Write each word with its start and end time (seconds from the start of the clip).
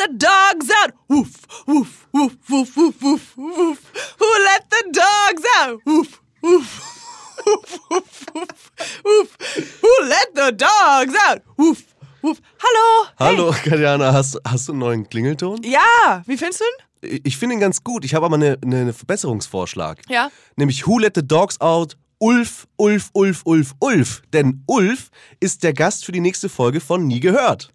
the 0.00 0.08
dogs 0.16 0.70
out? 0.82 0.92
Woof, 1.08 1.46
woof, 1.66 2.06
woof, 2.12 2.36
woof, 2.48 2.76
woof, 2.76 3.02
woof, 3.02 3.36
woof. 3.36 3.92
Who 4.18 4.28
let 4.44 4.62
the 4.70 4.84
dogs 4.92 5.44
out? 5.58 5.80
Woof, 5.84 6.20
woof. 6.42 6.96
Woof, 7.46 7.80
woof, 7.90 8.26
woof, 8.34 8.70
woof. 9.02 9.38
Who 9.80 10.08
let 10.08 10.34
the 10.34 10.52
dogs 10.52 11.14
out? 11.26 11.40
Woof, 11.56 11.94
woof. 12.20 12.38
Hallo. 12.58 13.08
Hallo, 13.18 13.50
Katjana, 13.64 14.12
hast, 14.12 14.38
hast 14.46 14.68
du 14.68 14.72
einen 14.72 14.78
neuen 14.78 15.08
Klingelton? 15.08 15.62
Ja, 15.62 16.22
wie 16.26 16.36
findest 16.36 16.60
du 16.60 16.64
ihn? 16.64 17.14
Ich, 17.14 17.20
ich 17.24 17.36
finde 17.38 17.54
ihn 17.54 17.60
ganz 17.60 17.82
gut. 17.82 18.04
Ich 18.04 18.14
habe 18.14 18.26
aber 18.26 18.34
einen 18.34 18.62
eine 18.62 18.92
Verbesserungsvorschlag. 18.92 20.02
Ja. 20.10 20.30
Nämlich 20.56 20.86
Who 20.86 20.98
let 20.98 21.14
the 21.16 21.26
dogs 21.26 21.58
out? 21.62 21.96
Ulf, 22.18 22.68
Ulf, 22.76 23.08
Ulf, 23.14 23.40
Ulf, 23.44 23.74
Ulf. 23.80 24.22
Denn 24.34 24.62
Ulf 24.66 25.08
ist 25.40 25.62
der 25.62 25.72
Gast 25.72 26.04
für 26.04 26.12
die 26.12 26.20
nächste 26.20 26.50
Folge 26.50 26.80
von 26.80 27.06
Nie 27.06 27.20
gehört. 27.20 27.72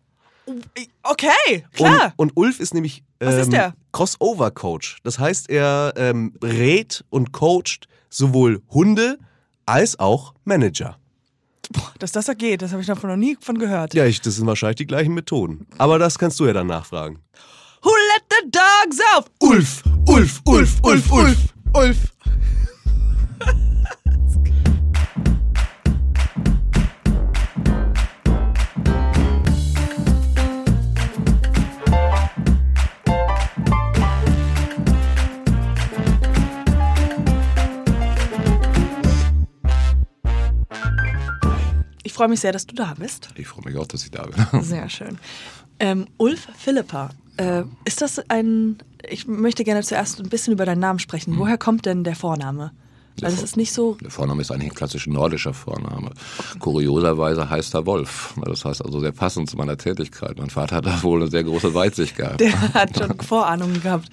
Okay, 1.03 1.65
klar. 1.73 2.13
Und, 2.17 2.31
und 2.31 2.37
Ulf 2.37 2.59
ist 2.59 2.73
nämlich 2.73 3.03
ähm, 3.19 3.39
ist 3.39 3.51
der? 3.51 3.73
Crossover-Coach. 3.91 4.97
Das 5.03 5.19
heißt, 5.19 5.49
er 5.49 5.93
ähm, 5.95 6.33
rät 6.43 7.03
und 7.09 7.31
coacht 7.31 7.87
sowohl 8.09 8.61
Hunde 8.69 9.17
als 9.65 9.99
auch 9.99 10.33
Manager. 10.43 10.97
Boah, 11.71 11.91
dass 11.97 12.11
das 12.11 12.25
da 12.25 12.33
geht, 12.33 12.61
das 12.61 12.71
habe 12.71 12.81
ich 12.81 12.87
davon 12.87 13.09
noch 13.09 13.17
nie 13.17 13.37
von 13.39 13.57
gehört. 13.57 13.93
Ja, 13.93 14.05
ich, 14.05 14.21
das 14.21 14.35
sind 14.35 14.45
wahrscheinlich 14.45 14.77
die 14.77 14.85
gleichen 14.85 15.13
Methoden. 15.13 15.65
Aber 15.77 15.97
das 15.97 16.19
kannst 16.19 16.39
du 16.39 16.45
ja 16.45 16.53
dann 16.53 16.67
nachfragen. 16.67 17.19
Who 17.81 17.89
let 17.89 18.23
the 18.29 18.51
dogs 18.51 18.99
out? 19.15 19.31
Ulf, 19.39 19.83
Ulf, 20.07 20.41
Ulf, 20.45 20.79
Ulf, 20.83 21.11
Ulf. 21.11 21.37
Ulf. 21.73 21.97
Ich 23.39 23.74
freue 42.15 42.27
mich 42.27 42.39
sehr, 42.39 42.51
dass 42.51 42.65
du 42.65 42.75
da 42.75 42.95
bist. 42.97 43.29
Ich 43.35 43.47
freue 43.47 43.65
mich 43.65 43.77
auch, 43.77 43.87
dass 43.87 44.03
ich 44.03 44.11
da 44.11 44.23
bin. 44.23 44.61
Sehr 44.63 44.89
schön. 44.89 45.17
Ähm, 45.79 46.07
Ulf 46.17 46.47
Philippa, 46.57 47.11
äh, 47.37 47.63
ist 47.83 48.01
das 48.01 48.19
ein. 48.29 48.77
Ich 49.07 49.27
möchte 49.27 49.63
gerne 49.63 49.83
zuerst 49.83 50.19
ein 50.19 50.29
bisschen 50.29 50.53
über 50.53 50.65
deinen 50.65 50.79
Namen 50.79 50.99
sprechen. 50.99 51.37
Woher 51.37 51.57
kommt 51.57 51.85
denn 51.85 52.03
der 52.03 52.15
Vorname? 52.15 52.71
Weil 53.21 53.31
es 53.31 53.41
ist 53.41 53.55
nicht 53.55 53.71
so. 53.71 53.97
Der 54.01 54.11
Vorname 54.11 54.41
ist 54.41 54.51
eigentlich 54.51 54.71
ein 54.71 54.75
klassisch 54.75 55.07
nordischer 55.07 55.53
Vorname. 55.53 56.11
Kurioserweise 56.59 57.49
heißt 57.49 57.73
er 57.73 57.85
Wolf. 57.85 58.33
Das 58.43 58.65
heißt 58.65 58.83
also 58.83 58.99
sehr 58.99 59.13
passend 59.13 59.49
zu 59.49 59.55
meiner 59.55 59.77
Tätigkeit. 59.77 60.37
Mein 60.37 60.49
Vater 60.49 60.77
hat 60.77 60.85
da 60.85 61.01
wohl 61.01 61.21
eine 61.21 61.31
sehr 61.31 61.43
große 61.43 61.73
Weitsicht 61.73 62.17
gehabt. 62.17 62.41
Der 62.41 62.73
hat 62.73 62.97
schon 62.97 63.17
Vorahnungen 63.21 63.81
gehabt. 63.81 64.09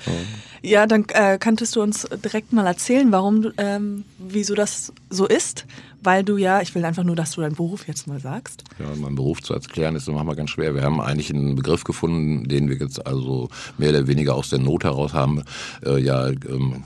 Ja, 0.63 0.87
dann 0.87 1.05
äh, 1.09 1.39
könntest 1.39 1.75
du 1.75 1.83
uns 1.83 2.07
direkt 2.25 2.53
mal 2.53 2.67
erzählen, 2.67 3.11
warum, 3.11 3.53
ähm, 3.57 4.05
wieso 4.19 4.55
das 4.55 4.93
so 5.11 5.27
ist. 5.27 5.67
Weil 6.03 6.25
du 6.25 6.37
ja, 6.37 6.61
ich 6.61 6.75
will 6.75 6.85
einfach 6.85 7.05
nur, 7.05 7.17
dass 7.17 7.33
du 7.33 7.41
deinen 7.41 7.55
Beruf 7.55 7.87
jetzt 7.87 8.07
mal 8.07 8.19
sagst. 8.21 8.65
Ja, 8.79 8.87
meinen 8.97 9.15
Beruf 9.17 9.43
zu 9.43 9.55
erklären 9.55 9.95
ist 9.97 10.09
manchmal 10.09 10.37
ganz 10.37 10.51
schwer. 10.51 10.75
Wir 10.75 10.83
haben 10.83 11.01
eigentlich 11.01 11.33
einen 11.33 11.55
Begriff 11.55 11.85
gefunden, 11.85 12.49
den 12.49 12.69
wir 12.69 12.77
jetzt 12.77 13.07
also 13.07 13.49
mehr 13.79 13.91
oder 13.91 14.07
weniger 14.07 14.35
aus 14.35 14.51
der 14.51 14.59
Not 14.59 14.85
heraus 14.85 15.13
haben 15.15 15.43
äh, 15.85 15.99
ja, 16.01 16.29
ähm, 16.29 16.85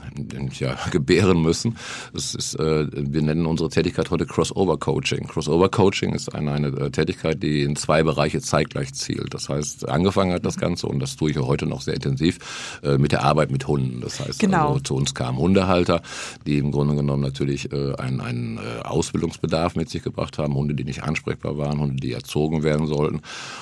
ja 0.59 0.77
gebären 0.91 1.41
müssen. 1.41 1.77
Das 2.13 2.35
ist, 2.35 2.55
äh, 2.59 2.87
wir 2.91 3.21
nennen 3.21 3.45
unsere 3.45 3.69
Tätigkeit 3.69 4.09
heute 4.11 4.25
Crossover 4.25 4.77
Coaching. 4.77 5.27
Crossover 5.27 5.69
Coaching 5.69 6.13
ist 6.13 6.33
eine, 6.33 6.51
eine 6.51 6.67
äh, 6.67 6.91
Tätigkeit, 6.91 7.41
die 7.41 7.63
in 7.63 7.75
zwei 7.75 8.03
Bereiche 8.03 8.41
zeitgleich 8.41 8.93
zielt. 8.93 9.33
Das 9.33 9.49
heißt, 9.49 9.87
angefangen 9.89 10.33
hat 10.33 10.45
das 10.45 10.57
Ganze 10.57 10.87
und 10.87 10.99
das 10.99 11.15
tue 11.15 11.31
ich 11.31 11.37
heute 11.37 11.65
noch 11.65 11.81
sehr 11.81 11.95
intensiv 11.95 12.79
äh, 12.83 12.97
mit 12.97 13.11
der 13.11 13.23
Arbeit 13.23 13.51
mit 13.51 13.67
Hunden. 13.67 14.01
Das 14.01 14.19
heißt, 14.19 14.39
Genau. 14.39 14.69
also, 14.69 14.79
zu 14.81 14.95
uns 14.95 15.13
kamen 15.13 15.37
Hundehalter, 15.37 16.01
die 16.45 16.57
im 16.57 16.71
Grunde 16.71 16.95
genommen 16.95 17.23
natürlich 17.23 17.71
äh, 17.71 17.93
einen, 17.95 18.21
einen 18.21 18.57
äh, 18.57 18.61
Ausbildungsbedarf 19.07 19.75
mit 19.75 19.89
sich 19.89 20.03
gebracht 20.03 20.37
haben, 20.37 20.53
Hunde, 20.53 20.73
die 20.73 20.83
nicht 20.83 21.03
ansprechbar 21.03 21.57
waren, 21.57 21.79
Hunde, 21.79 21.95
die 21.95 22.11
erzogen 22.11 22.63
werden 22.63 22.87
sollten. 22.87 23.21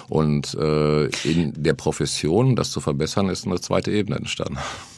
Und 0.10 0.56
äh, 0.56 1.06
in 1.24 1.54
der 1.56 1.74
Profession, 1.74 2.56
das 2.56 2.72
zu 2.72 2.82
verbessern, 2.82 3.30
ist 3.30 3.46
eine 3.46 3.60
zweite 3.62 3.92
Ebene 3.92 4.18
entstanden. 4.18 4.58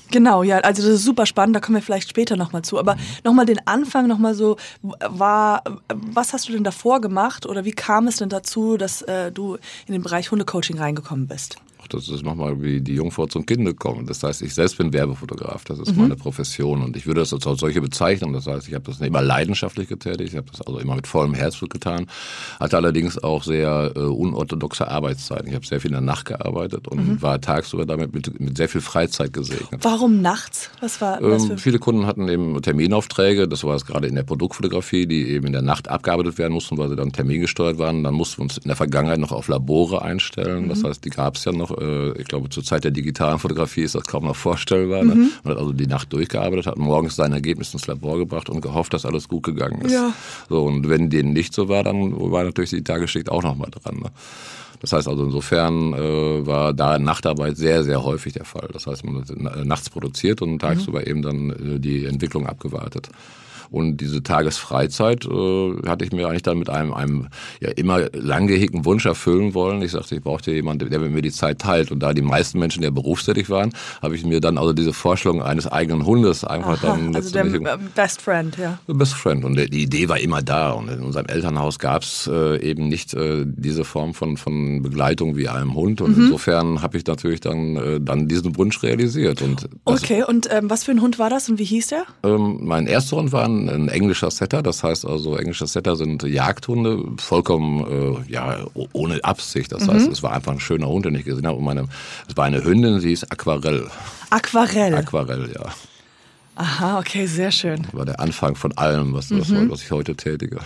Genau, 0.10 0.42
ja, 0.42 0.60
also 0.60 0.82
das 0.82 0.92
ist 0.92 1.04
super 1.04 1.26
spannend, 1.26 1.58
da 1.58 1.60
kommen 1.60 1.76
wir 1.76 1.82
vielleicht 1.82 2.10
später 2.10 2.38
nochmal 2.38 2.62
zu. 2.62 2.80
Aber 2.80 2.96
nochmal 3.26 3.46
den 3.46 3.60
Anfang, 3.68 4.08
nochmal 4.08 4.36
so, 4.36 4.56
war, 4.82 5.64
was 5.90 6.32
hast 6.32 6.48
du 6.48 6.54
denn 6.54 6.64
davor 6.64 7.02
gemacht 7.02 7.46
oder 7.46 7.66
wie 7.66 7.74
kam 7.74 8.08
es 8.08 8.16
denn 8.16 8.30
dazu, 8.30 8.78
dass 8.78 9.02
äh, 9.02 9.34
du 9.34 9.56
in 9.86 9.94
den 9.94 10.02
Bereich 10.02 10.32
Hundecoaching 10.32 10.78
reingekommen 10.78 11.28
bist? 11.28 11.58
Ach, 11.88 11.98
Das 11.98 12.10
ist 12.10 12.24
manchmal 12.24 12.62
wie 12.62 12.82
die 12.82 12.96
Jungfrau 12.96 13.28
zum 13.28 13.46
Kinde 13.46 13.74
kommen. 13.74 14.06
Das 14.06 14.24
heißt, 14.24 14.42
ich 14.42 14.54
selbst 14.54 14.78
bin 14.78 14.94
Werbefotograf. 14.94 15.64
Das 15.66 15.80
ist 15.80 15.96
meine 15.96 16.16
Profession. 16.16 16.82
Und 16.84 16.98
ich 16.98 17.06
würde 17.08 17.22
das 17.22 17.34
als 17.34 17.44
solche 17.60 17.82
bezeichnen. 17.82 18.34
Das 18.34 18.48
heißt, 18.48 18.68
ich 18.68 18.74
habe 18.74 18.86
das 18.86 19.00
immer 19.00 19.22
leidenschaftlich 19.22 19.88
getätigt. 19.88 20.32
Ich 20.32 20.38
habe 20.38 20.48
das 20.52 20.62
also 20.62 20.80
immer 20.80 20.96
mit 20.96 21.08
vollem 21.08 21.34
Herzblut 21.34 21.72
getan. 21.72 22.08
Hatte 22.60 22.78
allerdings 22.78 23.22
auch 23.24 23.44
sehr 23.44 23.92
äh, 23.96 24.00
unorthodoxe 24.00 24.88
Arbeitszeiten. 24.88 25.48
Ich 25.48 25.56
habe 25.56 25.66
sehr 25.66 25.80
viel 25.80 25.90
in 25.90 25.94
der 25.94 26.02
Nacht 26.02 26.26
gearbeitet 26.26 26.88
und 26.88 27.22
war 27.22 27.40
tagsüber 27.40 27.86
damit 27.86 28.14
mit, 28.14 28.40
mit 28.40 28.58
sehr 28.58 28.70
viel 28.70 28.82
Freizeit 28.82 29.34
gesegnet. 29.34 29.84
Warum 29.84 30.22
nachts? 30.22 30.70
Was 30.82 31.00
war 31.02 31.22
Ähm, 31.22 31.58
viele 31.58 31.80
Kunden 31.80 32.06
hatten 32.06 32.28
eben 32.28 32.62
Terminaufträge, 32.62 33.48
das 33.48 33.64
war 33.64 33.76
es 33.76 33.86
gerade 33.86 34.08
in 34.08 34.16
der 34.16 34.24
Produktfotografie, 34.24 35.06
die 35.08 35.30
eben 35.30 35.48
in 35.48 35.54
der 35.54 35.62
Nacht 35.62 35.88
abgearbeitet 35.88 36.38
werden 36.38 36.54
mussten, 36.54 36.78
weil 36.78 36.90
sie 36.90 36.96
dann 36.96 37.12
termingesteuert 37.12 37.78
waren. 37.78 38.04
Dann 38.04 38.14
mussten 38.14 38.40
wir 38.40 38.44
uns 38.44 38.58
in 38.58 38.68
der 38.68 38.76
Vergangenheit 38.76 39.20
noch 39.20 39.32
auf 39.32 39.48
Labore 39.48 40.02
einstellen. 40.02 40.70
Das 40.70 40.84
heißt, 40.84 41.04
die 41.06 41.10
gab 41.10 41.36
es 41.36 41.46
ja 41.46 41.52
noch. 41.52 41.77
Äh, 41.80 42.22
Ich 42.22 42.28
glaube, 42.28 42.50
zur 42.50 42.64
Zeit 42.64 42.84
der 42.84 42.92
digitalen 42.92 43.40
Fotografie 43.40 43.82
ist 43.82 43.96
das 43.96 44.04
kaum 44.04 44.26
noch 44.26 44.36
vorstellbar. 44.36 45.04
Ne? 45.04 45.16
Man 45.44 45.54
hat 45.54 45.58
also 45.58 45.74
die 45.74 45.88
Nacht 45.88 46.12
durchgearbeitet, 46.14 46.68
hat 46.68 46.78
morgens 46.78 47.16
sein 47.16 47.34
Ergebnis 47.34 47.74
ins 47.74 47.88
Labor 47.88 48.18
gebracht 48.18 48.50
und 48.50 48.62
gehofft, 48.62 48.94
dass 48.94 49.06
alles 49.06 49.28
gut 49.28 49.44
gegangen 49.44 49.82
ist. 49.82 49.94
Ja. 49.94 50.14
So, 50.50 50.64
und 50.64 50.90
wenn 50.90 51.10
denen 51.10 51.34
nicht 51.34 51.54
so 51.54 51.70
war, 51.70 51.84
dann 51.84 52.14
war 52.32 52.44
natürlich 52.44 52.72
die 52.72 52.84
Tagesschicht 52.84 53.30
auch 53.30 53.44
noch 53.44 53.56
mal 53.56 53.70
dran. 53.70 53.98
Ne? 53.98 54.12
Das 54.80 54.94
heißt 54.94 55.08
also 55.08 55.24
insofern 55.26 55.94
äh, 55.94 56.46
war 56.46 56.74
da 56.74 57.00
Nachtarbeit 57.00 57.58
sehr, 57.58 57.84
sehr 57.84 58.04
häufig 58.04 58.34
der 58.34 58.46
Fall. 58.46 58.70
Das 58.74 58.86
heißt, 58.88 59.04
man 59.06 59.22
hat 59.22 59.28
na- 59.36 59.64
nachts 59.66 59.90
produziert 59.90 60.42
und 60.42 60.60
tagsüber 60.60 61.08
eben 61.08 61.22
dann 61.22 61.50
äh, 61.52 61.80
die 61.80 62.06
Entwicklung 62.06 62.46
abgewartet. 62.48 63.10
Und 63.70 63.98
diese 63.98 64.24
Tagesfreizeit 64.24 65.26
äh, 65.26 65.76
hatte 65.90 66.06
ich 66.06 66.14
mir 66.14 66.30
eigentlich 66.30 66.42
dann 66.44 66.58
mit 66.58 66.70
einem, 66.70 66.94
einem 66.94 67.28
ja 67.60 67.70
immer 67.72 68.10
lang 68.14 68.48
gehegten 68.48 68.86
Wunsch 68.86 69.06
erfüllen 69.06 69.54
wollen. 69.54 69.82
Ich 69.82 69.92
sagte, 69.92 70.16
ich 70.16 70.22
brauchte 70.24 70.54
jemanden, 70.54 70.90
der 70.90 71.00
mit 71.00 71.12
mir 71.12 71.22
die 71.22 71.34
Zeit 71.34 71.60
teilt. 71.60 71.92
Und 71.92 72.00
da 72.00 72.14
die 72.14 72.22
meisten 72.22 72.60
Menschen 72.60 72.82
ja 72.82 72.92
berufstätig 72.92 73.50
waren, 73.50 73.74
habe 74.02 74.16
ich 74.16 74.24
mir 74.24 74.40
dann 74.40 74.58
also 74.58 74.72
diese 74.72 74.94
Vorstellung 74.94 75.42
eines 75.42 75.68
eigenen 75.68 76.06
Hundes 76.06 76.46
einfach 76.46 76.82
Aha, 76.82 76.88
dann 76.96 77.14
also 77.14 77.30
der 77.34 77.44
letztendlich- 77.44 77.74
äh, 77.74 77.78
Best 77.94 78.22
Friend, 78.22 78.58
ja. 78.58 78.80
Best 78.88 79.16
Friend. 79.16 79.44
Und 79.44 79.58
die 79.58 79.84
Idee 79.84 80.08
war 80.08 80.18
immer 80.18 80.42
da. 80.42 80.72
Und 80.72 80.88
in 80.90 81.02
unserem 81.02 81.26
Elternhaus 81.26 81.78
gab 81.78 82.04
es 82.04 82.30
äh, 82.32 82.62
eben 82.62 82.88
nicht 82.88 83.16
äh, 83.16 83.44
diese 83.46 83.84
Form 83.84 84.14
von, 84.14 84.38
von 84.38 84.67
Begleitung 84.82 85.36
wie 85.36 85.48
einem 85.50 85.74
Hund. 85.76 86.00
Mhm. 86.00 86.06
Und 86.06 86.18
insofern 86.18 86.82
habe 86.82 86.98
ich 86.98 87.06
natürlich 87.06 87.40
dann, 87.42 87.76
äh, 87.76 88.00
dann 88.02 88.28
diesen 88.28 88.56
Wunsch 88.58 88.82
realisiert. 88.84 89.42
Und 89.42 89.64
das, 89.64 90.04
Okay, 90.04 90.24
und 90.24 90.48
ähm, 90.52 90.70
was 90.70 90.84
für 90.84 90.92
ein 90.92 91.02
Hund 91.02 91.18
war 91.20 91.30
das 91.30 91.50
und 91.50 91.58
wie 91.60 91.64
hieß 91.66 91.88
der? 91.88 92.04
ähm, 92.24 92.60
mein 92.64 92.88
erster 92.88 93.18
Hund 93.18 93.32
war 93.32 93.46
ein, 93.46 93.70
ein 93.70 93.90
englischer 93.90 94.30
Setter. 94.32 94.62
Das 94.62 94.84
heißt 94.84 95.06
also, 95.06 95.36
englische 95.36 95.68
Setter 95.68 95.96
sind 95.96 96.24
Jagdhunde, 96.24 97.04
vollkommen 97.18 97.86
äh, 98.28 98.32
ja, 98.32 98.58
ohne 98.94 99.24
Absicht. 99.24 99.72
Das 99.72 99.88
Mhm. 99.88 99.92
heißt, 99.94 100.12
es 100.12 100.24
war 100.24 100.34
einfach 100.34 100.52
ein 100.52 100.60
schöner 100.60 100.88
Hund, 100.88 101.06
den 101.06 101.16
ich 101.16 101.26
gesehen 101.26 101.48
habe. 101.48 101.58
Und 101.58 101.64
meine, 101.66 101.88
es 102.30 102.36
war 102.38 102.46
eine 102.46 102.64
Hündin, 102.64 103.00
sie 103.00 103.14
ist 103.14 103.32
Aquarell. 103.32 103.88
Aquarell. 104.30 104.94
Aquarell, 104.96 105.50
ja. 105.56 105.66
Aha, 106.56 106.98
okay, 107.00 107.28
sehr 107.28 107.52
schön. 107.52 107.86
War 107.94 108.06
der 108.06 108.20
Anfang 108.20 108.56
von 108.56 108.76
allem, 108.78 109.14
was, 109.14 109.30
was, 109.32 109.50
Mhm. 109.50 109.70
was 109.70 109.84
ich 109.84 109.92
heute 109.92 110.16
tätige. 110.16 110.58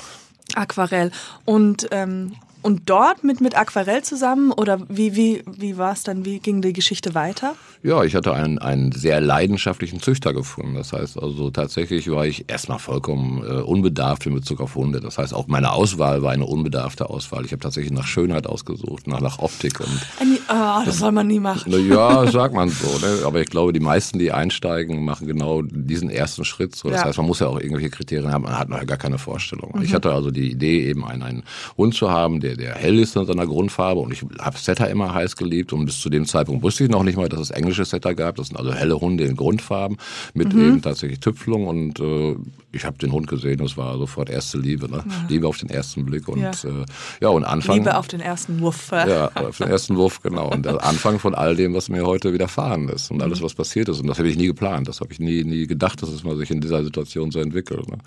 Aquarell. 0.56 1.12
Und, 1.46 1.88
ähm, 1.92 2.34
und 2.62 2.90
dort 2.90 3.24
mit, 3.24 3.42
mit 3.42 3.58
Aquarell 3.58 4.04
zusammen 4.04 4.52
oder 4.52 4.80
wie, 4.90 5.16
wie, 5.16 5.44
wie 5.58 5.78
war 5.78 5.94
es 5.94 6.04
dann? 6.04 6.26
Wie 6.26 6.40
ging 6.40 6.62
die 6.62 6.74
Geschichte 6.74 7.14
weiter? 7.16 7.56
Ja, 7.84 8.04
ich 8.04 8.14
hatte 8.16 8.34
einen, 8.34 8.60
einen 8.60 8.92
sehr 8.92 9.20
leidenschaftlichen 9.22 10.02
Züchter 10.02 10.34
gefunden. 10.34 10.76
Das 10.76 10.94
heißt 10.94 11.18
also 11.22 11.50
tatsächlich 11.50 12.10
war 12.12 12.26
ich 12.26 12.50
erstmal 12.50 12.78
vollkommen 12.80 13.44
äh, 13.44 13.62
unbedarft 13.62 14.26
in 14.28 14.34
Bezug 14.36 14.62
auf 14.62 14.76
Hunde. 14.76 15.02
Das 15.02 15.18
heißt 15.18 15.34
auch 15.34 15.48
meine 15.48 15.72
Auswahl 15.72 16.22
war 16.22 16.32
eine 16.32 16.46
unbedarfte 16.46 17.10
Auswahl. 17.10 17.44
Ich 17.46 17.52
habe 17.52 17.62
tatsächlich 17.62 17.92
nach 17.92 18.06
Schönheit 18.06 18.46
ausgesucht, 18.48 19.08
nach, 19.08 19.20
nach 19.22 19.40
Optik 19.40 19.80
und 19.80 19.90
Annie, 20.20 20.40
ah, 20.48 20.84
das 20.86 21.00
soll 21.00 21.12
man 21.12 21.28
nie 21.28 21.40
machen. 21.40 21.64
na 21.72 21.78
ja, 21.78 22.28
sagt 22.32 22.54
man 22.54 22.70
so. 22.70 22.88
Ne? 23.00 23.26
Aber 23.26 23.42
ich 23.42 23.48
glaube, 23.50 23.74
die 23.74 23.80
meisten, 23.80 24.20
die 24.20 24.32
einsteigen, 24.32 25.04
machen 25.04 25.26
genau 25.28 25.62
diesen 25.64 26.10
ersten 26.10 26.46
Schritt. 26.46 26.76
So. 26.76 26.90
Das 26.90 27.00
Ja. 27.02 27.06
heißt, 27.06 27.18
man 27.18 27.26
muss 27.28 27.40
ja 27.40 27.48
auch 27.48 27.60
irgendwelche 27.60 27.90
Kriterien 27.90 28.32
haben. 28.32 28.44
Man 28.44 28.58
hat 28.60 28.70
noch 28.70 28.86
gar 28.86 28.98
keine 28.98 29.18
Vorstellung. 29.18 29.80
Ich 29.82 29.94
hatte 29.94 30.12
also 30.14 30.30
die 30.30 30.52
Idee, 30.52 30.88
eben 30.88 31.04
einen, 31.06 31.24
einen 31.24 31.44
Hund 31.78 31.96
zu 31.96 32.12
haben, 32.12 32.40
der, 32.40 32.51
der 32.56 32.76
hell 32.76 33.00
ist 33.00 33.16
in 33.16 33.26
seiner 33.26 33.46
Grundfarbe. 33.46 34.02
Und 34.02 34.12
ich 34.12 34.24
habe 34.40 34.58
Setter 34.58 34.90
immer 34.90 35.14
heiß 35.14 35.36
geliebt. 35.36 35.74
Und 35.74 35.86
bis 35.86 36.00
zu 36.00 36.10
dem 36.10 36.26
Zeitpunkt 36.26 36.64
wusste 36.64 36.84
ich 36.84 36.90
noch 36.90 37.04
nicht 37.04 37.18
mal, 37.18 37.30
dass 37.30 37.40
es 37.40 37.52
englische 37.52 37.86
Setter 37.86 38.16
gab. 38.16 38.36
Das 38.36 38.48
sind 38.48 38.58
also 38.58 38.74
helle 38.74 39.00
Hunde 39.00 39.26
in 39.26 39.36
Grundfarben 39.36 39.98
mit 40.34 40.54
eben 40.54 40.82
tatsächlich 40.82 41.20
Tüpfelung. 41.20 41.68
Und 41.68 42.00
äh, 42.00 42.36
ich 42.72 42.86
habe 42.86 42.98
den 42.98 43.12
Hund 43.12 43.28
gesehen, 43.28 43.58
das 43.58 43.78
war 43.78 43.98
sofort 43.98 44.30
erste 44.30 44.58
Liebe, 44.58 44.90
ne? 44.90 45.04
Liebe 45.28 45.48
auf 45.48 45.58
den 45.58 45.70
ersten 45.70 46.06
Blick 46.06 46.28
und 46.28 46.40
Ja. 46.40 46.52
äh, 46.52 46.86
ja 47.22 47.30
und 47.30 47.44
Anfang. 47.44 47.78
Liebe 47.78 47.98
auf 47.98 48.08
den 48.08 48.22
ersten 48.22 48.60
Wuff. 48.62 48.92
ja, 48.92 49.30
auf 49.36 49.58
den 49.58 49.68
ersten 49.70 49.96
Wurf, 49.98 50.22
genau. 50.22 50.50
Und 50.52 50.66
der 50.66 50.84
Anfang 50.84 51.20
von 51.20 51.36
all 51.36 51.56
dem, 51.56 51.74
was 51.74 51.90
mir 51.90 52.06
heute 52.06 52.34
widerfahren 52.34 52.90
ist 52.90 53.12
und 53.12 53.22
alles, 53.22 53.42
was 53.42 53.54
passiert 53.54 53.90
ist. 53.90 54.00
Und 54.00 54.08
das 54.08 54.18
habe 54.20 54.30
ich 54.30 54.38
nie 54.38 54.48
geplant. 54.48 54.88
Das 54.88 55.02
habe 55.02 55.12
ich 55.12 55.20
nie, 55.20 55.44
nie 55.44 55.68
gedacht, 55.68 56.02
dass 56.02 56.10
es 56.10 56.24
mal 56.24 56.36
sich 56.38 56.52
in 56.52 56.62
dieser 56.62 56.84
Situation 56.84 57.32
so 57.32 57.40
entwickelt. 57.40 57.88
Ne? 57.90 57.98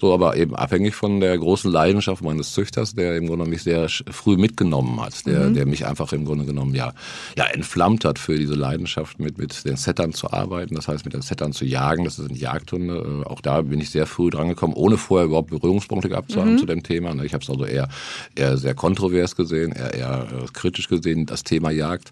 So, 0.00 0.12
aber 0.12 0.36
eben 0.36 0.54
abhängig 0.54 0.94
von 0.94 1.20
der 1.20 1.36
großen 1.38 1.70
Leidenschaft 1.70 2.22
meines 2.22 2.52
Züchters, 2.52 2.94
der 2.94 3.16
im 3.16 3.26
Grunde 3.26 3.46
mich 3.46 3.62
sehr 3.62 3.88
früh 3.88 4.36
mitgenommen 4.36 5.00
hat, 5.00 5.26
der, 5.26 5.50
der 5.50 5.66
mich 5.66 5.86
einfach 5.86 6.12
im 6.12 6.24
Grunde 6.24 6.44
genommen 6.44 6.74
ja, 6.74 6.92
ja 7.36 7.44
entflammt 7.46 8.04
hat 8.04 8.18
für 8.18 8.36
diese 8.36 8.54
Leidenschaft, 8.54 9.18
mit, 9.18 9.38
mit 9.38 9.64
den 9.64 9.76
Settern 9.76 10.12
zu 10.12 10.30
arbeiten. 10.32 10.74
Das 10.74 10.88
heißt, 10.88 11.04
mit 11.04 11.14
den 11.14 11.22
Settern 11.22 11.52
zu 11.52 11.64
jagen. 11.64 12.04
Das 12.04 12.16
sind 12.16 12.36
Jagdhunde. 12.36 13.22
Äh, 13.24 13.28
Auch 13.28 13.40
da 13.40 13.62
bin 13.62 13.80
ich 13.80 13.90
sehr 13.90 14.06
früh 14.10 14.30
drangekommen, 14.30 14.76
ohne 14.76 14.96
vorher 14.96 15.26
überhaupt 15.26 15.50
Berührungspunkte 15.50 16.08
gehabt 16.08 16.30
zu 16.32 16.40
haben 16.40 16.58
zu 16.58 16.66
dem 16.66 16.82
Thema. 16.82 17.14
ne? 17.14 17.24
Ich 17.24 17.32
habe 17.32 17.42
es 17.42 17.50
also 17.50 17.64
eher, 17.64 17.88
eher 18.34 18.56
sehr 18.56 18.74
kontrovers 18.74 19.36
gesehen, 19.36 19.72
eher, 19.72 19.94
eher 19.94 20.26
äh, 20.30 20.46
kritisch 20.52 20.88
gesehen, 20.88 21.26
das 21.26 21.44
Thema 21.44 21.70
Jagd. 21.70 22.10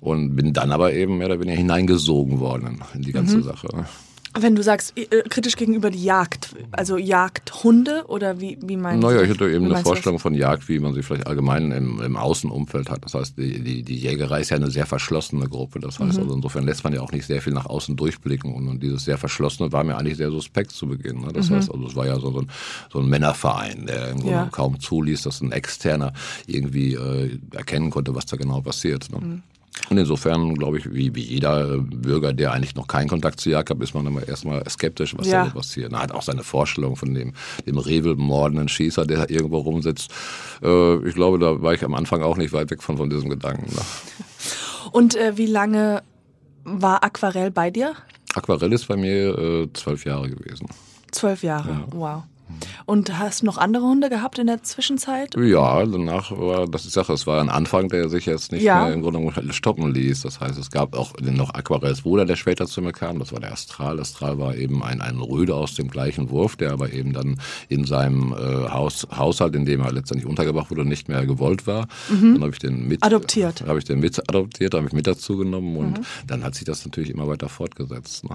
Und 0.00 0.36
bin 0.36 0.52
dann 0.52 0.72
aber 0.72 0.92
eben 0.92 1.18
mehr 1.18 1.26
oder 1.26 1.40
weniger 1.40 1.56
hineingesogen 1.56 2.40
worden 2.40 2.82
in 2.94 3.02
die 3.02 3.12
ganze 3.12 3.42
Sache. 3.42 3.68
Wenn 4.38 4.54
du 4.54 4.62
sagst, 4.62 4.92
äh, 4.96 5.06
kritisch 5.28 5.56
gegenüber 5.56 5.90
die 5.90 6.02
Jagd, 6.04 6.54
also 6.72 6.96
Jagdhunde 6.96 8.04
oder 8.08 8.40
wie, 8.40 8.58
wie 8.62 8.76
meinst 8.76 9.02
Naja, 9.02 9.18
du 9.18 9.22
ich 9.24 9.30
das? 9.30 9.38
hatte 9.38 9.50
eben 9.54 9.66
eine? 9.66 9.82
Vorstellung 9.82 10.18
von 10.18 10.34
Jagd, 10.34 10.68
wie 10.68 10.78
man 10.80 10.92
sie 10.94 11.02
vielleicht 11.02 11.26
allgemein 11.26 11.72
im, 11.72 12.00
im 12.02 12.16
Außenumfeld 12.16 12.90
hat. 12.90 13.04
Das 13.04 13.14
heißt, 13.14 13.38
die, 13.38 13.60
die, 13.62 13.82
die 13.82 13.96
Jägerei 13.96 14.40
ist 14.40 14.50
ja 14.50 14.56
eine 14.56 14.70
sehr 14.70 14.86
verschlossene 14.86 15.48
Gruppe. 15.48 15.80
Das 15.80 15.98
heißt, 15.98 16.18
also 16.18 16.34
insofern 16.34 16.64
lässt 16.64 16.84
man 16.84 16.92
ja 16.92 17.00
auch 17.00 17.12
nicht 17.12 17.26
sehr 17.26 17.40
viel 17.42 17.52
nach 17.52 17.66
außen 17.66 17.96
durchblicken. 17.96 18.52
Und, 18.54 18.68
und 18.68 18.82
dieses 18.82 19.04
sehr 19.04 19.18
Verschlossene 19.18 19.72
war 19.72 19.82
mir 19.84 19.96
eigentlich 19.96 20.16
sehr 20.18 20.30
suspekt 20.30 20.72
zu 20.72 20.86
Beginn. 20.88 21.20
Ne? 21.20 21.32
Das 21.32 21.50
heißt, 21.50 21.70
also 21.72 21.86
es 21.86 21.96
war 21.96 22.06
ja 22.06 22.18
so, 22.20 22.30
so, 22.30 22.40
ein, 22.40 22.50
so 22.92 22.98
ein 23.00 23.08
Männerverein, 23.08 23.86
der 23.86 24.10
im 24.10 24.18
Grunde 24.18 24.32
Ja. 24.32 24.48
kaum 24.52 24.78
zuließ, 24.78 25.22
dass 25.22 25.40
ein 25.40 25.52
Externer 25.52 26.12
irgendwie 26.46 26.94
äh, 26.94 27.38
erkennen 27.52 27.90
konnte, 27.90 28.14
was 28.14 28.26
da 28.26 28.36
genau 28.36 28.60
passiert. 28.60 29.10
Ne? 29.10 29.42
Und 29.90 29.96
insofern, 29.98 30.54
glaube 30.54 30.78
ich, 30.78 30.92
wie, 30.92 31.14
wie 31.14 31.22
jeder 31.22 31.74
äh, 31.74 31.78
Bürger, 31.78 32.32
der 32.32 32.52
eigentlich 32.52 32.74
noch 32.74 32.86
keinen 32.86 33.08
Kontakt 33.08 33.40
zu 33.40 33.50
Jagd 33.50 33.70
hat, 33.70 33.80
ist 33.80 33.94
man 33.94 34.06
immer 34.06 34.26
erstmal 34.26 34.62
skeptisch, 34.68 35.14
was 35.16 35.26
Ja. 35.28 35.44
da 35.46 35.50
passiert. 35.50 35.92
Er 35.92 36.00
hat 36.02 36.12
auch 36.12 36.22
seine 36.22 36.42
Vorstellung 36.42 36.96
von 36.96 37.14
dem, 37.14 37.32
dem 37.66 37.78
Revel-mordenden 37.78 38.68
Schießer, 38.68 39.06
der 39.06 39.18
da 39.18 39.32
irgendwo 39.32 39.58
rumsitzt. 39.58 40.10
Äh, 40.62 41.08
ich 41.08 41.14
glaube, 41.14 41.38
da 41.38 41.62
war 41.62 41.74
ich 41.74 41.84
am 41.84 41.94
Anfang 41.94 42.22
auch 42.22 42.36
nicht 42.36 42.52
weit 42.52 42.70
weg 42.70 42.82
von, 42.82 42.96
von 42.96 43.08
diesem 43.10 43.30
Gedanken. 43.30 43.74
Ne? 43.74 43.80
Und 44.92 45.16
äh, 45.16 45.36
wie 45.36 45.46
lange 45.46 46.02
war 46.64 47.02
Aquarell 47.04 47.50
bei 47.50 47.70
dir? 47.70 47.94
Aquarell 48.34 48.72
ist 48.72 48.86
bei 48.88 48.96
mir 48.96 49.38
äh, 49.38 49.68
zwölf 49.72 50.04
Jahre 50.04 50.28
gewesen. 50.30 50.66
Zwölf 51.10 51.42
Jahre. 51.42 51.84
Wow. 51.92 52.22
Und 52.86 53.18
hast 53.18 53.42
du 53.42 53.46
noch 53.46 53.58
andere 53.58 53.84
Hunde 53.84 54.08
gehabt 54.08 54.38
in 54.38 54.46
der 54.46 54.62
Zwischenzeit? 54.62 55.34
Ja, 55.36 55.84
danach 55.84 56.30
war 56.32 56.66
das 56.66 56.82
die 56.84 56.88
Sache. 56.90 57.12
Es 57.12 57.26
war 57.26 57.40
ein 57.40 57.48
Anfang, 57.48 57.88
der 57.88 58.08
sich 58.08 58.26
jetzt 58.26 58.52
nicht 58.52 58.62
Ja. 58.62 58.84
mehr 58.84 58.94
im 58.94 59.02
Grunde 59.02 59.20
genommen 59.20 59.52
stoppen 59.52 59.92
ließ. 59.94 60.22
Das 60.22 60.40
heißt, 60.40 60.58
es 60.58 60.70
gab 60.70 60.96
auch 60.96 61.12
noch 61.20 61.54
Aquarells 61.54 62.02
Bruder, 62.02 62.24
der 62.24 62.36
später 62.36 62.66
zu 62.66 62.80
mir 62.82 62.92
kam. 62.92 63.18
Das 63.18 63.32
war 63.32 63.40
der 63.40 63.52
Astral. 63.52 64.00
Astral 64.00 64.38
war 64.38 64.54
eben 64.56 64.82
ein, 64.82 65.00
ein 65.00 65.18
Röde 65.18 65.54
aus 65.54 65.74
dem 65.74 65.88
gleichen 65.88 66.30
Wurf, 66.30 66.56
der 66.56 66.72
aber 66.72 66.92
eben 66.92 67.12
dann 67.12 67.40
in 67.68 67.84
seinem 67.84 68.32
äh, 68.32 68.68
Haus, 68.70 69.06
Haushalt, 69.14 69.54
in 69.54 69.64
dem 69.64 69.80
er 69.80 69.92
letztendlich 69.92 70.28
untergebracht 70.28 70.70
wurde, 70.70 70.84
nicht 70.84 71.08
mehr 71.08 71.26
gewollt 71.26 71.66
war. 71.66 71.86
Dann 72.08 72.40
habe 72.40 72.50
ich 72.52 72.58
den 72.58 72.88
mit 72.88 73.00
Mhm. 73.00 73.06
Adoptiert. 73.06 73.62
Mhm. 73.62 73.68
Habe 73.68 73.78
ich 73.78 73.84
den 73.84 74.00
mit 74.00 74.18
adoptiert, 74.28 74.74
habe 74.74 74.86
ich 74.86 74.92
mit 74.92 75.06
dazu 75.06 75.36
genommen 75.36 75.76
und 75.76 76.00
dann 76.26 76.44
hat 76.44 76.54
sich 76.54 76.64
das 76.64 76.84
natürlich 76.84 77.10
immer 77.10 77.28
weiter 77.28 77.48
fortgesetzt. 77.48 78.24
Ne? 78.24 78.30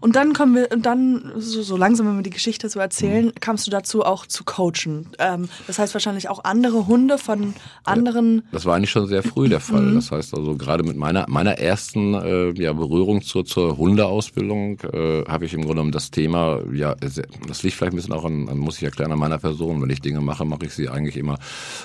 Und 0.00 0.16
dann 0.16 0.32
kommen 0.32 0.54
wir, 0.54 0.68
und 0.72 0.86
dann, 0.86 1.32
so, 1.36 1.62
so 1.62 1.76
langsam, 1.76 2.06
wenn 2.06 2.16
wir 2.16 2.22
die 2.22 2.30
Geschichte 2.30 2.68
so 2.68 2.80
erzählen, 2.80 3.26
Mhm. 3.26 3.32
kamst 3.40 3.66
du 3.66 3.70
dazu 3.70 4.04
auch 4.04 4.26
zu 4.26 4.44
coachen. 4.44 5.08
Ähm, 5.18 5.48
das 5.66 5.78
heißt 5.78 5.94
wahrscheinlich 5.94 6.28
auch 6.28 6.44
andere 6.44 6.86
Hunde 6.86 7.18
von 7.18 7.54
anderen. 7.84 8.42
Das 8.52 8.64
war 8.64 8.76
eigentlich 8.76 8.90
schon 8.90 9.06
sehr 9.06 9.22
früh 9.22 9.48
der 9.48 9.60
Fall. 9.60 9.94
Das 9.94 10.10
heißt 10.10 10.34
also 10.34 10.56
gerade 10.56 10.82
mit 10.84 10.96
meiner 10.96 11.26
meiner 11.28 11.58
ersten 11.58 12.14
äh, 12.14 12.50
ja, 12.60 12.72
Berührung 12.72 13.22
zur, 13.22 13.44
zur 13.44 13.76
Hundeausbildung 13.76 14.80
äh, 14.92 15.24
habe 15.26 15.44
ich 15.44 15.54
im 15.54 15.60
Grunde 15.60 15.74
genommen 15.74 15.92
das 15.92 16.10
Thema, 16.10 16.60
ja, 16.72 16.94
das 16.94 17.62
liegt 17.62 17.76
vielleicht 17.76 17.92
ein 17.92 17.96
bisschen 17.96 18.12
auch 18.12 18.24
an, 18.24 18.48
an 18.48 18.58
muss 18.58 18.76
ich 18.76 18.82
erklären, 18.82 19.12
an 19.12 19.18
meiner 19.18 19.38
Person. 19.38 19.80
Wenn 19.82 19.90
ich 19.90 20.00
Dinge 20.00 20.20
mache, 20.20 20.44
mache 20.44 20.66
ich 20.66 20.74
sie 20.74 20.88
eigentlich 20.88 21.16
immer 21.16 21.38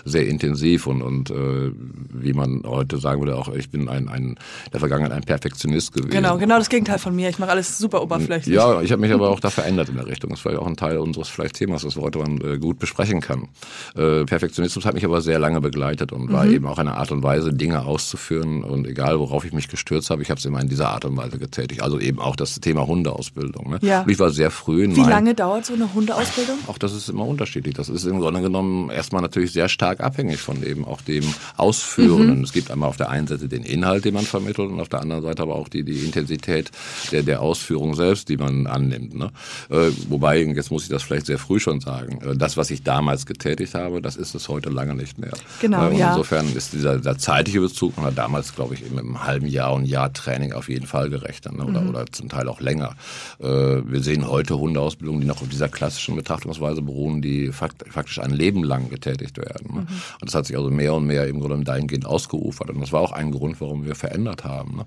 sehr 0.03 0.27
intensiv 0.27 0.87
und, 0.87 1.01
und 1.01 1.29
äh, 1.29 1.71
wie 2.13 2.33
man 2.33 2.63
heute 2.65 2.97
sagen 2.97 3.21
würde, 3.21 3.35
auch 3.35 3.49
ich 3.49 3.69
bin 3.69 3.87
ein, 3.89 4.09
ein 4.09 4.23
in 4.25 4.71
der 4.71 4.79
Vergangenheit 4.79 5.11
ein 5.11 5.23
Perfektionist 5.23 5.93
gewesen. 5.93 6.11
Genau, 6.11 6.37
genau 6.37 6.57
das 6.57 6.69
Gegenteil 6.69 6.99
von 6.99 7.15
mir. 7.15 7.29
Ich 7.29 7.39
mache 7.39 7.51
alles 7.51 7.74
super 7.77 8.01
oberflächlich. 8.01 8.55
Ja, 8.55 8.81
ich 8.81 8.91
habe 8.91 9.01
mich 9.01 9.11
aber 9.13 9.29
auch 9.29 9.39
da 9.39 9.49
verändert 9.49 9.89
in 9.89 9.95
der 9.95 10.07
Richtung. 10.07 10.29
Das 10.31 10.43
war 10.45 10.53
ja 10.53 10.59
auch 10.59 10.67
ein 10.67 10.75
Teil 10.77 10.97
unseres 10.97 11.29
vielleicht 11.29 11.55
Themas, 11.55 11.83
das 11.83 11.95
wir 11.95 12.01
heute 12.03 12.19
mal 12.19 12.53
äh, 12.53 12.57
gut 12.57 12.79
besprechen 12.79 13.21
kann. 13.21 13.49
Äh, 13.95 14.25
Perfektionismus 14.25 14.85
hat 14.85 14.93
mich 14.93 15.05
aber 15.05 15.21
sehr 15.21 15.39
lange 15.39 15.61
begleitet 15.61 16.11
und 16.11 16.25
Mhm. 16.29 16.33
war 16.33 16.45
eben 16.47 16.65
auch 16.67 16.77
eine 16.77 16.95
Art 16.97 17.11
und 17.11 17.23
Weise, 17.23 17.53
Dinge 17.53 17.85
auszuführen. 17.85 18.63
Und 18.63 18.87
egal, 18.87 19.19
worauf 19.19 19.45
ich 19.45 19.53
mich 19.53 19.67
gestürzt 19.67 20.09
habe, 20.09 20.21
ich 20.21 20.29
habe 20.29 20.39
es 20.39 20.45
immer 20.45 20.59
in 20.61 20.69
dieser 20.69 20.89
Art 20.89 21.05
und 21.05 21.15
Weise 21.17 21.37
getätigt. 21.37 21.81
Also 21.81 21.99
eben 21.99 22.19
auch 22.19 22.35
das 22.35 22.59
Thema 22.59 22.87
Hundeausbildung. 22.87 23.69
Ne? 23.71 23.79
Ja. 23.81 24.01
Und 24.01 24.11
ich 24.11 24.19
war 24.19 24.29
sehr 24.29 24.51
früh 24.51 24.83
in 24.83 24.95
Wie 24.95 25.01
lange 25.01 25.33
dauert 25.33 25.65
so 25.65 25.73
eine 25.73 25.93
Hundeausbildung? 25.93 26.57
auch 26.67 26.77
das 26.77 26.93
ist 26.93 27.09
immer 27.09 27.25
unterschiedlich. 27.27 27.73
Das 27.75 27.89
ist 27.89 28.05
im 28.05 28.19
Grunde 28.19 28.41
genommen 28.41 28.89
erstmal 28.89 29.21
natürlich 29.21 29.51
sehr 29.51 29.69
stark 29.69 29.99
abhängig 30.01 30.37
von 30.39 30.63
eben 30.63 30.85
auch 30.85 31.01
dem 31.01 31.23
Ausführenden. 31.57 32.43
Es 32.43 32.53
gibt 32.53 32.71
einmal 32.71 32.89
auf 32.89 32.97
der 32.97 33.09
einen 33.09 33.27
Seite 33.27 33.47
den 33.47 33.63
Inhalt, 33.63 34.05
den 34.05 34.13
man 34.13 34.25
vermittelt 34.25 34.69
und 34.69 34.79
auf 34.79 34.89
der 34.89 35.01
anderen 35.01 35.21
Seite 35.23 35.41
aber 35.41 35.55
auch 35.55 35.67
die, 35.67 35.83
die 35.83 35.99
Intensität 36.05 36.71
der, 37.11 37.23
der 37.23 37.41
Ausführung 37.41 37.64
selbst, 37.93 38.29
die 38.29 38.37
man 38.37 38.67
annimmt. 38.67 39.15
Ne? 39.15 39.31
Äh, 39.69 39.91
wobei, 40.09 40.39
jetzt 40.39 40.71
muss 40.71 40.83
ich 40.83 40.89
das 40.89 41.03
vielleicht 41.03 41.25
sehr 41.25 41.37
früh 41.37 41.59
schon 41.59 41.79
sagen, 41.79 42.19
äh, 42.21 42.35
das, 42.35 42.57
was 42.57 42.71
ich 42.71 42.83
damals 42.83 43.25
getätigt 43.25 43.75
habe, 43.75 44.01
das 44.01 44.15
ist 44.15 44.35
es 44.35 44.49
heute 44.49 44.69
lange 44.69 44.95
nicht 44.95 45.17
mehr. 45.17 45.33
Genau, 45.61 45.89
äh, 45.89 45.97
ja. 45.97 46.09
Insofern 46.11 46.45
ist 46.55 46.73
dieser, 46.73 46.97
dieser 46.97 47.17
zeitliche 47.17 47.61
Bezug, 47.61 47.95
man 47.97 48.07
hat 48.07 48.17
damals, 48.17 48.53
glaube 48.55 48.73
ich, 48.75 48.85
eben 48.85 48.97
im 48.97 49.23
halben 49.23 49.47
Jahr 49.47 49.73
und 49.73 49.85
Jahr 49.85 50.11
Training 50.13 50.53
auf 50.53 50.69
jeden 50.69 50.87
Fall 50.87 51.09
gerechnet 51.09 51.57
ne? 51.57 51.65
oder, 51.65 51.81
Mhm. 51.81 51.89
oder 51.89 52.05
zum 52.07 52.29
Teil 52.29 52.47
auch 52.47 52.61
länger. 52.61 52.95
Äh, 53.39 53.45
wir 53.45 54.01
sehen 54.01 54.27
heute 54.27 54.57
Hundeausbildungen, 54.57 55.21
die 55.21 55.27
noch 55.27 55.41
auf 55.41 55.49
dieser 55.49 55.69
klassischen 55.69 56.15
Betrachtungsweise 56.15 56.81
beruhen, 56.81 57.21
die 57.21 57.51
fakt 57.51 57.83
faktisch 57.89 58.19
ein 58.19 58.31
Leben 58.31 58.63
lang 58.63 58.89
getätigt 58.89 59.37
werden. 59.37 59.67
Ne? 59.75 59.81
Mhm. 59.81 59.87
Und 60.21 60.27
das 60.27 60.35
hat 60.35 60.45
sich 60.45 60.57
also 60.57 60.69
mehr 60.69 60.93
und 60.93 61.05
mehr 61.05 61.27
im 61.27 61.39
Grunde 61.39 61.63
dahingehend 61.63 62.05
ausgeufert. 62.05 62.69
Und 62.69 62.81
das 62.81 62.91
war 62.91 63.01
auch 63.01 63.11
ein 63.11 63.31
Grund, 63.31 63.59
warum 63.61 63.85
wir 63.85 63.95
verändert 63.95 64.43
haben. 64.43 64.77
Ne? 64.77 64.85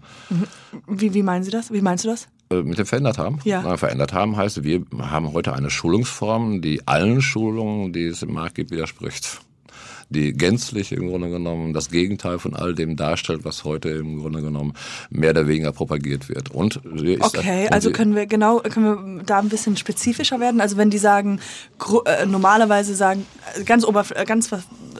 Wie, 0.86 1.14
wie 1.14 1.22
meinen 1.22 1.44
Sie 1.44 1.50
das? 1.50 1.72
Wie 1.72 1.80
meinst 1.80 2.04
du 2.04 2.08
das? 2.08 2.28
Äh, 2.50 2.62
Mit 2.62 2.78
dem 2.78 2.86
verändert 2.86 3.18
haben? 3.18 3.40
Ja. 3.44 3.62
Na, 3.62 3.76
verändert 3.76 4.12
haben 4.12 4.36
heißt, 4.36 4.62
wir 4.64 4.82
haben 4.98 5.32
heute 5.32 5.52
eine 5.52 5.70
Schulungsform, 5.70 6.62
die 6.62 6.86
allen 6.86 7.20
Schulungen, 7.20 7.92
die 7.92 8.06
es 8.06 8.22
im 8.22 8.32
Markt 8.32 8.54
gibt, 8.54 8.70
widerspricht. 8.70 9.40
Die 10.10 10.32
gänzlich 10.32 10.92
im 10.92 11.08
Grunde 11.08 11.28
genommen 11.30 11.72
das 11.74 11.90
Gegenteil 11.90 12.38
von 12.38 12.54
all 12.56 12.74
dem 12.74 12.96
darstellt, 12.96 13.44
was 13.44 13.64
heute 13.64 13.90
im 13.90 14.18
Grunde 14.20 14.40
genommen 14.40 14.72
mehr 15.10 15.30
oder 15.30 15.46
weniger 15.46 15.72
propagiert 15.72 16.28
wird. 16.28 16.50
Und 16.50 16.80
Okay, 17.20 17.66
und 17.66 17.72
also 17.72 17.90
können 17.90 18.14
wir 18.14 18.26
genau, 18.26 18.60
können 18.60 19.16
wir 19.16 19.22
da 19.24 19.38
ein 19.38 19.48
bisschen 19.48 19.76
spezifischer 19.76 20.40
werden? 20.40 20.60
Also 20.60 20.76
wenn 20.76 20.90
die 20.90 20.98
sagen, 20.98 21.40
äh, 22.06 22.24
normalerweise 22.26 22.94
sagen, 22.94 23.26
äh, 23.54 23.64
ganz, 23.64 23.84
oberf 23.84 24.10
äh, 24.12 24.24
ganz 24.24 24.50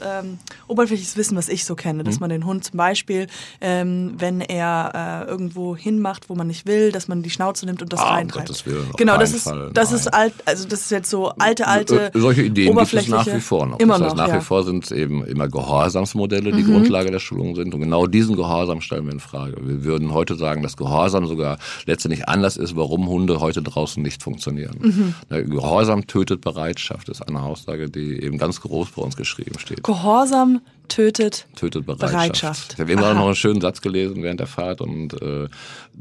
ähm, 0.01 0.39
oberflächliches 0.69 1.17
Wissen, 1.17 1.37
was 1.37 1.49
ich 1.49 1.65
so 1.65 1.75
kenne, 1.75 2.03
Mhm. 2.03 2.07
dass 2.07 2.21
man 2.21 2.31
den 2.31 2.45
Hund 2.45 2.65
zum 2.65 2.77
Beispiel, 2.77 3.27
ähm, 3.61 4.15
wenn 4.19 4.41
er 4.41 5.25
äh, 5.27 5.31
irgendwo 5.31 5.77
hinmacht, 5.77 6.29
wo 6.29 6.35
man 6.35 6.47
nicht 6.47 6.67
will, 6.67 6.93
dass 6.93 7.09
man 7.09 7.23
die 7.23 7.31
Schnauze 7.31 7.67
nimmt 7.67 7.83
und 7.83 7.93
das 7.93 8.01
Ah, 8.01 8.15
reintreibt. 8.15 8.51
Auf 8.51 8.65
genau, 8.97 9.17
das 9.19 9.33
ist, 9.33 9.45
Fall, 9.45 9.71
das 9.75 9.91
nein. 9.91 9.99
ist 10.01 10.09
alt, 10.09 10.35
also 10.45 10.69
das 10.69 10.83
ist 10.83 10.91
jetzt 10.91 11.11
so 11.11 11.31
alte, 11.39 11.67
alte, 11.67 12.11
Solche 12.15 12.43
Ideen 12.43 12.77
gibt 12.77 12.95
es 12.95 13.09
nach 13.09 13.27
wie 13.27 13.41
vor 13.41 13.67
noch. 13.67 13.79
Immer 13.81 13.95
das 13.95 14.03
heißt, 14.09 14.17
noch, 14.17 14.23
nach 14.23 14.29
ja. 14.29 14.35
Mhm. 14.35 14.41
wie 14.41 14.45
vor 14.45 14.65
sind 14.65 14.91
eben 14.99 15.25
immer 15.25 15.49
Gehorsamsmodelle, 15.49 16.53
die 16.53 16.65
Grundlage 16.65 17.11
der 17.11 17.21
Schulung 17.21 17.55
sind. 17.55 17.75
Und 17.75 17.81
genau 17.81 18.07
diesen 18.07 18.37
Gehorsam 18.37 18.81
stellen 18.81 19.07
wir 19.07 19.13
in 19.13 19.21
Frage. 19.21 19.57
Wir 19.61 19.85
würden 19.85 20.13
heute 20.13 20.37
sagen, 20.37 20.63
dass 20.63 20.77
Gehorsam 20.77 21.27
sogar 21.27 21.59
letztendlich 21.87 22.29
Anlass 22.29 22.57
ist, 22.57 22.77
warum 22.77 23.09
Hunde 23.09 23.41
heute 23.41 23.63
draußen 23.63 24.03
nicht 24.03 24.23
funktionieren. 24.23 24.77
Mhm. 24.81 25.15
Gehorsam 25.51 26.07
tötet 26.07 26.41
Bereitschaft, 26.41 27.09
ist 27.09 27.27
eine 27.27 27.43
Aussage, 27.43 27.89
die 27.89 28.23
eben 28.23 28.39
ganz 28.39 28.61
groß 28.61 28.91
bei 28.91 29.03
uns 29.03 29.17
geschrieben 29.17 29.59
steht. 29.59 29.83
Gehorsam 29.85 30.61
tötet 30.89 31.47
tötet 31.55 31.87
Bereitschaft. 31.87 32.13
Bereitschaft. 32.13 32.73
Ich 32.75 32.81
habe 32.81 32.93
eben 32.93 33.03
Aha. 33.03 33.15
noch 33.15 33.27
einen 33.27 33.35
schönen 33.35 33.61
Satz 33.61 33.81
gelesen 33.81 34.23
während 34.23 34.41
der 34.41 34.47
Fahrt 34.47 34.81
und 34.81 35.21
äh, 35.21 35.49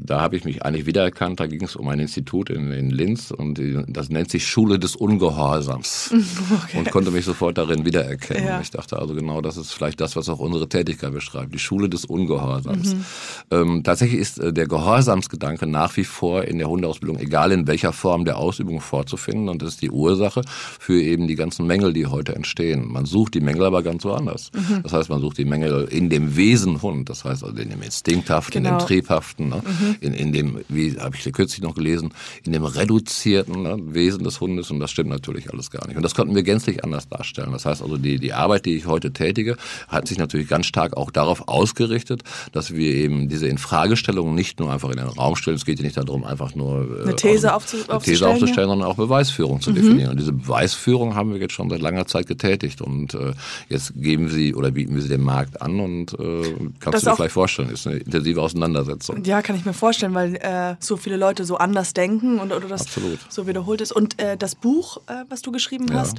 da 0.00 0.20
habe 0.20 0.36
ich 0.36 0.44
mich 0.44 0.62
eigentlich 0.64 0.86
wiedererkannt. 0.86 1.40
Da 1.40 1.46
ging 1.46 1.64
es 1.64 1.74
um 1.74 1.88
ein 1.88 1.98
Institut 1.98 2.50
in, 2.50 2.70
in 2.70 2.90
Linz 2.90 3.30
und 3.30 3.58
die, 3.58 3.82
das 3.88 4.10
nennt 4.10 4.30
sich 4.30 4.46
Schule 4.46 4.78
des 4.78 4.94
Ungehorsams 4.96 6.14
und 6.74 6.90
konnte 6.90 7.10
mich 7.10 7.24
sofort 7.24 7.58
darin 7.58 7.84
wiedererkennen. 7.84 8.46
Ja. 8.46 8.60
Ich 8.60 8.70
dachte 8.70 8.98
also 8.98 9.14
genau, 9.14 9.40
das 9.40 9.56
ist 9.56 9.72
vielleicht 9.72 10.00
das, 10.00 10.14
was 10.16 10.28
auch 10.28 10.38
unsere 10.38 10.68
Tätigkeit 10.68 11.12
beschreibt, 11.12 11.52
die 11.52 11.58
Schule 11.58 11.88
des 11.88 12.04
Ungehorsams. 12.04 12.94
Mhm. 12.94 13.04
Ähm, 13.50 13.82
tatsächlich 13.82 14.20
ist 14.20 14.38
äh, 14.38 14.52
der 14.52 14.68
Gehorsamsgedanke 14.68 15.66
nach 15.66 15.96
wie 15.96 16.04
vor 16.04 16.44
in 16.44 16.58
der 16.58 16.68
Hundeausbildung, 16.68 17.18
egal 17.18 17.52
in 17.52 17.66
welcher 17.66 17.92
Form 17.92 18.24
der 18.24 18.38
Ausübung 18.38 18.80
vorzufinden 18.80 19.48
und 19.48 19.62
das 19.62 19.70
ist 19.70 19.82
die 19.82 19.90
Ursache 19.90 20.42
für 20.78 21.00
eben 21.00 21.26
die 21.26 21.34
ganzen 21.34 21.66
Mängel, 21.66 21.92
die 21.92 22.06
heute 22.06 22.34
entstehen. 22.34 22.86
Man 22.86 23.04
sucht 23.04 23.34
die 23.34 23.40
Mängel 23.40 23.64
aber 23.64 23.82
ganz 23.82 24.04
woanders. 24.04 24.50
Mhm. 24.54 24.77
Das 24.82 24.92
heißt, 24.92 25.08
man 25.10 25.20
sucht 25.20 25.38
die 25.38 25.44
Mängel 25.44 25.88
in 25.90 26.08
dem 26.10 26.36
Wesen 26.36 26.80
Hund, 26.82 27.08
das 27.08 27.24
heißt 27.24 27.44
also 27.44 27.56
in 27.56 27.70
dem 27.70 27.82
Instinkthaften, 27.82 28.62
Genau. 28.62 28.74
in 28.74 28.78
dem 28.78 28.86
Triebhaften, 28.86 29.48
ne? 29.50 29.62
in, 30.00 30.12
in 30.14 30.32
dem, 30.32 30.60
wie 30.68 30.96
habe 30.98 31.16
ich 31.16 31.30
kürzlich 31.32 31.62
noch 31.62 31.74
gelesen, 31.74 32.10
in 32.44 32.52
dem 32.52 32.64
reduzierten 32.64 33.62
ne? 33.62 33.76
Wesen 33.94 34.24
des 34.24 34.40
Hundes 34.40 34.70
und 34.70 34.80
das 34.80 34.90
stimmt 34.90 35.10
natürlich 35.10 35.50
alles 35.52 35.70
gar 35.70 35.86
nicht. 35.86 35.96
Und 35.96 36.02
das 36.02 36.14
konnten 36.14 36.34
wir 36.34 36.42
gänzlich 36.42 36.84
anders 36.84 37.08
darstellen. 37.08 37.52
Das 37.52 37.64
heißt 37.66 37.82
also, 37.82 37.96
die, 37.96 38.18
die 38.18 38.32
Arbeit, 38.32 38.66
die 38.66 38.76
ich 38.76 38.86
heute 38.86 39.12
tätige, 39.12 39.56
hat 39.88 40.08
sich 40.08 40.18
natürlich 40.18 40.48
ganz 40.48 40.66
stark 40.66 40.96
auch 40.96 41.10
darauf 41.10 41.48
ausgerichtet, 41.48 42.22
dass 42.52 42.74
wir 42.74 42.92
eben 42.94 43.28
diese 43.28 43.48
Infragestellungen 43.48 44.34
nicht 44.34 44.58
nur 44.60 44.72
einfach 44.72 44.90
in 44.90 44.96
den 44.96 45.06
Raum 45.06 45.36
stellen. 45.36 45.56
Es 45.56 45.64
geht 45.64 45.78
ja 45.78 45.84
nicht 45.84 45.96
darum, 45.96 46.24
einfach 46.24 46.54
nur 46.54 46.98
äh, 47.00 47.02
Eine 47.04 47.16
These 47.16 47.54
aus- 47.54 47.62
aufzu- 47.64 47.74
eine 47.90 48.00
These 48.00 48.26
aufzustellen, 48.28 48.32
aufzustellen, 48.32 48.68
sondern 48.68 48.88
auch 48.88 48.96
Beweisführung 48.96 49.56
Mhm. 49.56 49.60
zu 49.62 49.72
definieren. 49.72 50.10
Und 50.12 50.20
diese 50.20 50.32
Beweisführung 50.32 51.14
haben 51.14 51.32
wir 51.32 51.40
jetzt 51.40 51.52
schon 51.54 51.70
seit 51.70 51.80
langer 51.80 52.06
Zeit 52.06 52.26
getätigt 52.26 52.80
und 52.80 53.14
äh, 53.14 53.32
jetzt 53.68 53.92
geben 53.96 54.28
sie 54.28 54.54
oder 54.54 54.67
bieten 54.72 54.94
wir 54.94 55.02
sie 55.02 55.08
dem 55.08 55.22
Markt 55.24 55.60
an 55.62 55.80
und 55.80 56.12
äh, 56.14 56.54
kannst 56.80 56.94
Das 56.94 57.02
du 57.02 57.10
dir 57.10 57.16
vielleicht 57.16 57.32
vorstellen, 57.34 57.70
ist 57.70 57.86
eine 57.86 57.96
intensive 57.96 58.40
Auseinandersetzung. 58.42 59.22
Ja, 59.24 59.42
kann 59.42 59.56
ich 59.56 59.64
mir 59.64 59.72
vorstellen, 59.74 60.14
weil 60.14 60.36
äh, 60.36 60.76
so 60.80 60.96
viele 60.96 61.16
Leute 61.16 61.44
so 61.44 61.56
anders 61.56 61.94
denken 61.94 62.38
und 62.38 62.52
oder 62.52 62.68
das 62.68 62.82
Absolut. 62.82 63.20
so 63.28 63.46
wiederholt 63.46 63.80
ist. 63.80 63.92
Und 63.92 64.20
äh, 64.20 64.36
das 64.36 64.54
Buch, 64.54 64.98
äh, 65.06 65.24
was 65.28 65.42
du 65.42 65.52
geschrieben 65.52 65.88
Ja. 65.88 66.00
hast, 66.00 66.18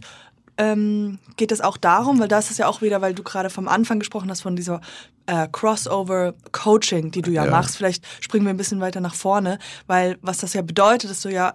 ähm, 0.57 1.19
geht 1.37 1.51
es 1.53 1.61
auch 1.61 1.77
darum, 1.77 2.19
weil 2.19 2.27
das 2.27 2.51
ist 2.51 2.57
ja 2.59 2.67
auch 2.67 2.81
wieder, 2.81 3.01
weil 3.01 3.13
du 3.13 3.23
gerade 3.23 3.49
vom 3.49 3.67
Anfang 3.69 3.99
gesprochen 3.99 4.29
hast, 4.29 4.41
von 4.41 4.55
dieser 4.57 4.81
äh, 5.25 5.47
Crossover-Coaching, 5.49 7.11
die 7.11 7.21
du 7.21 7.31
ja, 7.31 7.45
Ja. 7.45 7.51
machst. 7.51 7.77
Vielleicht 7.77 8.05
springen 8.19 8.45
wir 8.45 8.49
ein 8.53 8.57
bisschen 8.57 8.79
weiter 8.81 8.99
nach 9.01 9.15
vorne, 9.15 9.59
weil 9.87 10.17
was 10.21 10.39
das 10.39 10.53
ja 10.53 10.61
bedeutet, 10.61 11.11
ist 11.11 11.21
so 11.21 11.29
ja 11.29 11.53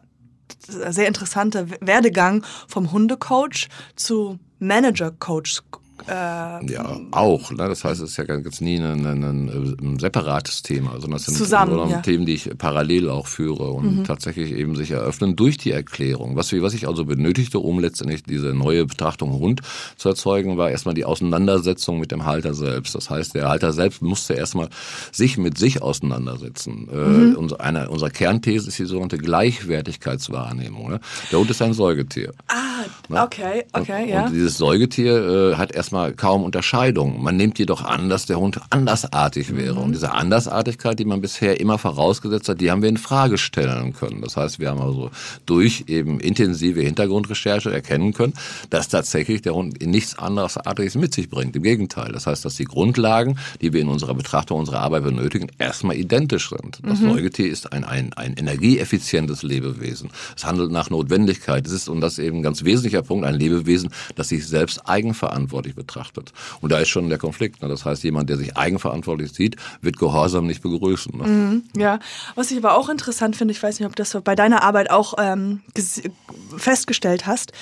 sehr 0.68 1.06
interessanter 1.08 1.66
Werdegang 1.80 2.44
vom 2.68 2.92
Hundecoach 2.92 3.68
zu 3.96 4.38
Manager-Coach. 4.58 5.60
Äh, 6.08 6.72
Ja, 6.72 7.00
auch. 7.10 7.50
Ne? 7.50 7.68
Das 7.68 7.84
heißt, 7.84 8.00
es 8.00 8.10
ist 8.10 8.16
ja 8.16 8.24
ganz 8.24 8.60
nie 8.60 8.78
ein, 8.78 9.06
ein, 9.06 9.24
ein, 9.24 9.98
separates 9.98 10.62
Thema, 10.62 10.92
sondern 11.00 11.16
es 11.18 11.26
sind 11.26 11.36
Zusammen, 11.36 11.90
ja. 11.90 12.00
Themen, 12.00 12.26
die 12.26 12.34
ich 12.34 12.50
parallel 12.58 13.08
auch 13.10 13.26
führe 13.26 13.70
und 13.70 14.04
tatsächlich 14.04 14.52
eben 14.52 14.76
sich 14.76 14.90
eröffnen 14.90 15.36
durch 15.36 15.56
die 15.56 15.70
Erklärung. 15.70 16.36
Was, 16.36 16.52
was 16.52 16.74
ich 16.74 16.86
also 16.86 17.04
benötigte, 17.04 17.58
um 17.58 17.78
letztendlich 17.78 18.22
diese 18.22 18.54
neue 18.54 18.86
Betrachtung 18.86 19.32
Hund 19.32 19.60
zu 19.96 20.08
erzeugen, 20.08 20.56
war 20.56 20.70
erstmal 20.70 20.94
die 20.94 21.04
Auseinandersetzung 21.04 21.98
mit 21.98 22.12
dem 22.12 22.26
Halter 22.26 22.54
selbst. 22.54 22.94
Das 22.94 23.10
heißt, 23.10 23.34
der 23.34 23.48
Halter 23.48 23.72
selbst 23.72 24.02
musste 24.02 24.34
erstmal 24.34 24.68
sich 25.12 25.38
mit 25.38 25.58
sich 25.58 25.82
auseinandersetzen. 25.82 26.88
Äh, 26.90 27.36
unser, 27.36 27.60
eine 27.60 27.88
unserer 27.88 28.10
Kernthese 28.10 28.68
ist 28.68 28.78
die 28.78 28.84
sogenannte 28.84 29.18
Gleichwertigkeitswahrnehmung. 29.18 30.90
Ne? 30.90 31.00
Der 31.30 31.38
Hund 31.38 31.50
ist 31.50 31.62
ein 31.62 31.72
Säugetier. 31.72 32.32
ah, 32.48 33.24
okay, 33.24 33.64
okay, 33.72 34.02
und, 34.02 34.08
ja. 34.08 34.24
Und 34.24 34.32
dieses 34.32 34.58
Säugetier 34.58 35.52
äh, 35.52 35.56
hat 35.56 35.72
erstmal 35.72 35.93
kaum 36.16 36.44
Unterscheidung. 36.44 37.22
Man 37.22 37.36
nimmt 37.36 37.58
jedoch 37.58 37.84
an, 37.84 38.08
dass 38.08 38.26
der 38.26 38.38
Hund 38.38 38.60
andersartig 38.70 39.56
wäre. 39.56 39.74
Mhm. 39.76 39.82
Und 39.82 39.92
diese 39.92 40.12
Andersartigkeit, 40.12 40.98
die 40.98 41.04
man 41.04 41.20
bisher 41.20 41.60
immer 41.60 41.78
vorausgesetzt 41.78 42.48
hat, 42.48 42.60
die 42.60 42.70
haben 42.70 42.82
wir 42.82 42.88
in 42.88 42.96
Frage 42.96 43.38
stellen 43.38 43.92
können. 43.92 44.20
Das 44.22 44.36
heißt, 44.36 44.58
wir 44.58 44.70
haben 44.70 44.80
also 44.80 45.10
durch 45.46 45.84
eben 45.88 46.20
intensive 46.20 46.80
Hintergrundrecherche 46.80 47.72
erkennen 47.72 48.12
können, 48.12 48.34
dass 48.70 48.88
tatsächlich 48.88 49.42
der 49.42 49.54
Hund 49.54 49.84
nichts 49.84 50.18
andersartiges 50.18 50.94
mit 50.96 51.14
sich 51.14 51.30
bringt. 51.30 51.56
Im 51.56 51.62
Gegenteil. 51.62 52.12
Das 52.12 52.26
heißt, 52.26 52.44
dass 52.44 52.56
die 52.56 52.64
Grundlagen, 52.64 53.38
die 53.60 53.72
wir 53.72 53.80
in 53.80 53.88
unserer 53.88 54.14
Betrachtung 54.14 54.58
unserer 54.58 54.80
Arbeit 54.80 55.04
benötigen, 55.04 55.48
erstmal 55.58 55.96
identisch 55.96 56.50
sind. 56.50 56.80
Das 56.82 57.00
Mhm. 57.00 57.10
Säugetier 57.12 57.48
ist 57.50 57.72
ein, 57.72 57.84
ein, 57.84 58.12
ein 58.14 58.34
energieeffizientes 58.34 59.42
Lebewesen. 59.42 60.10
Es 60.36 60.44
handelt 60.44 60.70
nach 60.70 60.90
Notwendigkeit. 60.90 61.66
Es 61.66 61.72
ist, 61.72 61.88
und 61.88 62.00
das 62.00 62.14
ist 62.14 62.24
eben 62.24 62.38
ein 62.38 62.42
ganz 62.42 62.64
wesentlicher 62.64 63.02
Punkt, 63.02 63.26
ein 63.26 63.34
Lebewesen, 63.34 63.90
das 64.14 64.28
sich 64.28 64.46
selbst 64.46 64.88
eigenverantwortlich 64.88 65.74
betrachtet. 65.86 66.32
Und 66.60 66.72
da 66.72 66.78
ist 66.78 66.88
schon 66.88 67.08
der 67.08 67.18
Konflikt. 67.18 67.62
Ne? 67.62 67.68
Das 67.68 67.84
heißt, 67.84 68.02
jemand, 68.04 68.28
der 68.30 68.36
sich 68.36 68.56
eigenverantwortlich 68.56 69.32
sieht, 69.32 69.56
wird 69.80 69.98
Gehorsam 69.98 70.46
nicht 70.46 70.62
begrüßen. 70.62 71.16
Ne? 71.16 71.62
Ja, 71.76 71.98
was 72.34 72.50
ich 72.50 72.58
aber 72.58 72.76
auch 72.76 72.88
interessant 72.88 73.36
finde, 73.36 73.52
ich 73.52 73.62
weiß 73.62 73.78
nicht, 73.78 73.88
ob 73.88 73.96
das 73.96 74.16
bei 74.24 74.34
deiner 74.34 74.62
Arbeit 74.62 74.90
auch 74.90 75.14
ähm, 75.18 75.60
ges- 75.76 76.10
festgestellt 76.56 77.26
hast, 77.26 77.52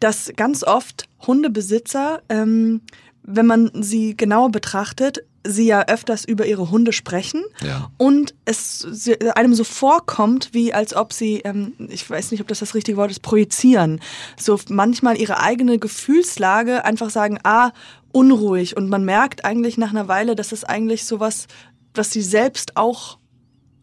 dass 0.00 0.32
ganz 0.36 0.62
oft 0.64 1.06
Hundebesitzer, 1.26 2.22
ähm, 2.28 2.80
wenn 3.22 3.46
man 3.46 3.70
sie 3.82 4.16
genauer 4.16 4.50
betrachtet, 4.50 5.24
sie 5.46 5.66
ja 5.66 5.86
öfters 5.86 6.24
über 6.24 6.46
ihre 6.46 6.70
Hunde 6.70 6.92
sprechen 6.92 7.42
Ja. 7.60 7.90
und 7.98 8.34
es 8.44 8.86
einem 9.34 9.54
so 9.54 9.64
vorkommt, 9.64 10.50
wie 10.52 10.72
als 10.72 10.96
ob 10.96 11.12
sie, 11.12 11.40
ähm, 11.44 11.74
ich 11.90 12.08
weiß 12.08 12.30
nicht, 12.30 12.40
ob 12.40 12.48
das 12.48 12.60
das 12.60 12.74
richtige 12.74 12.96
Wort 12.96 13.10
ist, 13.10 13.20
projizieren. 13.22 14.00
So 14.38 14.58
manchmal 14.68 15.18
ihre 15.18 15.40
eigene 15.40 15.78
Gefühlslage 15.78 16.84
einfach 16.84 17.10
sagen, 17.10 17.38
ah, 17.44 17.72
unruhig 18.12 18.76
und 18.76 18.88
man 18.88 19.04
merkt 19.04 19.44
eigentlich 19.44 19.76
nach 19.76 19.90
einer 19.90 20.08
Weile, 20.08 20.34
dass 20.34 20.52
es 20.52 20.64
eigentlich 20.64 21.04
sowas, 21.04 21.46
was 21.94 22.10
sie 22.12 22.22
selbst 22.22 22.76
auch 22.76 23.18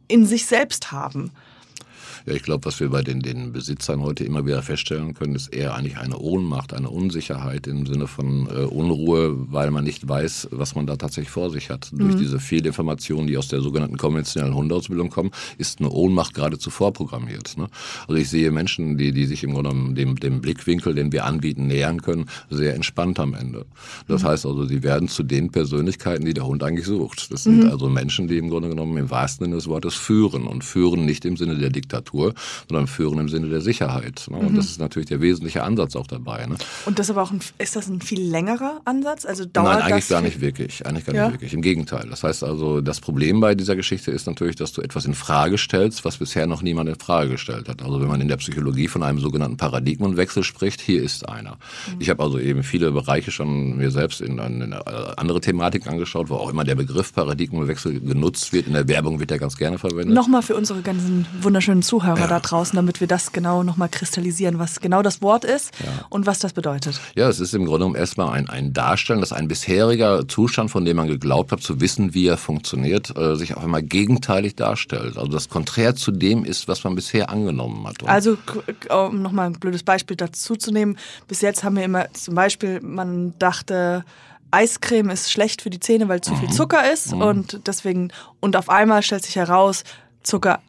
in 0.08 0.26
sich 0.26 0.46
selbst 0.46 0.92
haben. 0.92 1.32
Ja, 2.26 2.34
ich 2.34 2.44
glaube, 2.44 2.66
was 2.66 2.80
wir 2.80 2.90
bei 2.90 3.02
den, 3.02 3.22
den 3.22 3.52
Besitzern 3.52 4.02
heute 4.02 4.24
immer 4.24 4.46
wieder 4.46 4.62
feststellen 4.62 5.14
können, 5.14 5.36
ist 5.36 5.54
eher 5.54 5.76
eigentlich 5.76 5.98
eine 5.98 6.18
Ohnmacht, 6.18 6.74
eine 6.74 6.90
Unsicherheit 6.90 7.68
im 7.68 7.86
Sinne 7.86 8.08
von 8.08 8.48
äh, 8.48 8.64
Unruhe, 8.66 9.36
weil 9.52 9.72
man 9.72 9.84
nicht 9.84 10.08
weiß, 10.08 10.50
was 10.52 10.76
man 10.76 10.86
da 10.86 10.96
tatsächlich 10.96 11.32
vor 11.32 11.50
sich 11.50 11.70
hat. 11.70 11.90
Durch 11.94 12.16
diese 12.16 12.40
Fehlinformationen, 12.40 13.28
die 13.28 13.38
aus 13.38 13.48
der 13.48 13.62
sogenannten 13.62 13.98
konventionellen 13.98 14.56
Hundeausbildung 14.56 15.10
kommen, 15.10 15.32
ist 15.58 15.80
eine 15.80 15.90
Ohnmacht 15.90 16.34
geradezu 16.34 16.70
vorprogrammiert. 16.70 17.58
Ne? 17.58 17.68
Also 18.08 18.16
ich 18.16 18.30
sehe 18.30 18.52
Menschen, 18.52 18.98
die, 18.98 19.12
die 19.12 19.26
sich 19.26 19.44
im 19.44 19.54
Grunde 19.54 19.70
genommen 19.70 19.96
dem, 19.96 20.20
dem 20.20 20.42
Blickwinkel, 20.42 20.94
den 20.94 21.12
wir 21.12 21.26
anbieten, 21.26 21.68
nähern 21.68 22.02
können, 22.02 22.26
sehr 22.50 22.76
entspannt 22.76 23.20
am 23.20 23.34
Ende. 23.34 23.66
Das 24.08 24.24
heißt 24.24 24.46
also, 24.46 24.66
sie 24.66 24.84
werden 24.84 25.08
zu 25.08 25.24
den 25.24 25.52
Persönlichkeiten, 25.52 26.26
die 26.26 26.34
der 26.34 26.46
Hund 26.46 26.64
eigentlich 26.64 26.86
sucht. 26.86 27.32
Das 27.32 27.44
sind 27.44 27.70
also 27.70 27.90
Menschen, 27.90 28.28
die 28.28 28.38
im 28.38 28.50
Grunde 28.50 28.70
genommen 28.70 28.98
im 28.98 29.10
wahrsten 29.10 29.46
Sinne 29.46 29.56
des 29.56 29.68
Wortes 29.68 29.96
führen 29.96 30.48
und 30.48 30.64
führen 30.64 31.06
nicht 31.06 31.26
im 31.26 31.38
Sinne 31.38 31.58
der 31.58 31.70
Diktatur, 31.70 32.11
sondern 32.70 32.88
führen 32.88 33.20
im 33.20 33.30
Sinne 33.30 33.50
der 33.50 33.62
Sicherheit. 33.62 34.26
Ne? 34.30 34.38
Und 34.38 34.56
das 34.58 34.66
ist 34.66 34.80
natürlich 34.80 35.08
der 35.10 35.22
wesentliche 35.22 35.64
Ansatz 35.64 35.96
auch 35.96 36.08
dabei. 36.08 36.46
Ne? 36.46 36.56
Und 36.86 37.00
das 37.00 37.10
aber 37.10 37.24
auch 37.24 37.32
ein, 37.32 37.40
ist 37.58 37.76
das 37.76 37.88
ein 37.88 38.02
viel 38.02 38.22
längerer 38.22 38.82
Ansatz? 38.86 39.26
Also 39.26 39.46
dauert 39.46 39.80
Nein, 39.80 39.82
eigentlich 39.84 40.08
das 40.08 40.10
gar 40.10 40.22
nicht 40.22 40.42
wirklich. 40.42 40.86
Eigentlich 40.86 41.06
gar 41.06 41.16
Ja? 41.16 41.26
nicht 41.26 41.34
wirklich. 41.36 41.54
Im 41.54 41.62
Gegenteil. 41.62 42.08
Das 42.10 42.24
heißt 42.24 42.44
also, 42.44 42.82
das 42.82 43.00
Problem 43.00 43.40
bei 43.40 43.56
dieser 43.56 43.76
Geschichte 43.76 44.12
ist 44.12 44.28
natürlich, 44.28 44.56
dass 44.56 44.74
du 44.74 44.82
etwas 44.82 45.06
in 45.06 45.14
Frage 45.14 45.58
stellst, 45.58 46.06
was 46.06 46.18
bisher 46.18 46.48
noch 46.48 46.62
niemand 46.62 46.90
in 46.90 46.96
Frage 46.96 47.32
gestellt 47.32 47.70
hat. 47.70 47.82
Also 47.82 48.02
wenn 48.02 48.08
man 48.08 48.22
in 48.22 48.28
der 48.28 48.38
Psychologie 48.38 48.88
von 48.88 49.04
einem 49.04 49.20
sogenannten 49.20 49.58
Paradigmenwechsel 49.58 50.44
spricht, 50.44 50.82
hier 50.82 51.02
ist 51.02 51.28
einer. 51.28 51.58
Ich 52.00 52.10
habe 52.10 52.22
also 52.24 52.40
eben 52.40 52.64
viele 52.64 52.92
Bereiche 52.92 53.32
schon 53.32 53.78
mir 53.78 53.92
selbst 53.92 54.22
in, 54.22 54.38
in, 54.38 54.62
in 54.62 54.74
andere 54.74 55.42
Thematiken 55.42 55.92
angeschaut, 55.92 56.30
wo 56.30 56.36
auch 56.36 56.50
immer 56.50 56.64
der 56.64 56.76
Begriff 56.76 57.14
Paradigmenwechsel 57.14 58.00
genutzt 58.02 58.54
wird. 58.54 58.68
In 58.68 58.74
der 58.74 58.88
Werbung 58.88 59.20
wird 59.20 59.32
er 59.32 59.40
ganz 59.40 59.58
gerne 59.58 59.78
verwendet. 59.78 60.14
Nochmal 60.14 60.42
für 60.42 60.56
unsere 60.56 60.82
ganzen 60.82 61.26
wunderschönen 61.42 61.82
Zuhörer 61.82 62.01
da 62.02 62.40
draußen, 62.40 62.76
damit 62.76 63.00
wir 63.00 63.08
das 63.08 63.32
genau 63.32 63.64
nochmal 63.64 63.90
kristallisieren, 63.90 64.60
was 64.60 64.80
genau 64.80 65.02
das 65.02 65.22
Wort 65.22 65.46
ist 65.46 65.72
und 66.10 66.26
was 66.26 66.40
das 66.40 66.54
bedeutet. 66.54 67.00
Ja, 67.16 67.30
es 67.30 67.40
ist 67.40 67.54
im 67.54 67.66
Grunde 67.66 67.80
genommen 67.80 67.96
erstmal 67.96 68.34
ein, 68.34 68.50
ein 68.50 68.74
Darstellen, 68.74 69.20
dass 69.20 69.34
ein 69.34 69.48
bisheriger 69.48 70.28
Zustand, 70.28 70.72
von 70.72 70.86
dem 70.86 70.98
man 70.98 71.08
geglaubt 71.08 71.52
hat, 71.52 71.62
zu 71.62 71.80
wissen, 71.82 72.14
wie 72.14 72.28
er 72.28 72.38
funktioniert, 72.38 73.16
äh, 73.18 73.36
sich 73.36 73.56
auf 73.56 73.64
einmal 73.64 73.84
gegenteilig 73.84 74.56
darstellt. 74.56 75.18
Also 75.18 75.32
das 75.32 75.50
konträr 75.50 75.96
zu 75.96 76.12
dem 76.12 76.46
ist, 76.46 76.68
was 76.68 76.84
man 76.84 76.96
bisher 76.96 77.30
angenommen 77.30 77.86
hat. 77.88 78.02
Und 78.04 78.10
Also, 78.10 78.38
um 78.90 79.22
nochmal 79.22 79.48
ein 79.48 79.54
blödes 79.54 79.84
Beispiel 79.84 80.18
dazu 80.18 80.56
zu 80.56 80.72
nehmen, 80.72 80.98
bis 81.28 81.42
jetzt 81.42 81.64
haben 81.64 81.76
wir 81.76 81.84
immer 81.84 82.12
zum 82.14 82.36
Beispiel, 82.36 82.80
man 82.82 83.34
dachte, 83.40 84.04
Eiscreme 84.52 85.12
ist 85.12 85.32
schlecht 85.32 85.62
für 85.62 85.70
die 85.70 85.80
Zähne, 85.80 86.10
weil 86.10 86.22
zu 86.22 86.36
viel 86.36 86.50
Mhm. 86.50 86.54
Zucker 86.54 86.92
ist 86.92 87.14
und 87.14 87.68
deswegen, 87.68 88.12
und 88.42 88.56
auf 88.58 88.70
einmal 88.70 89.02
stellt 89.02 89.24
sich 89.24 89.36
heraus, 89.38 89.84
Zucker, 90.24 90.60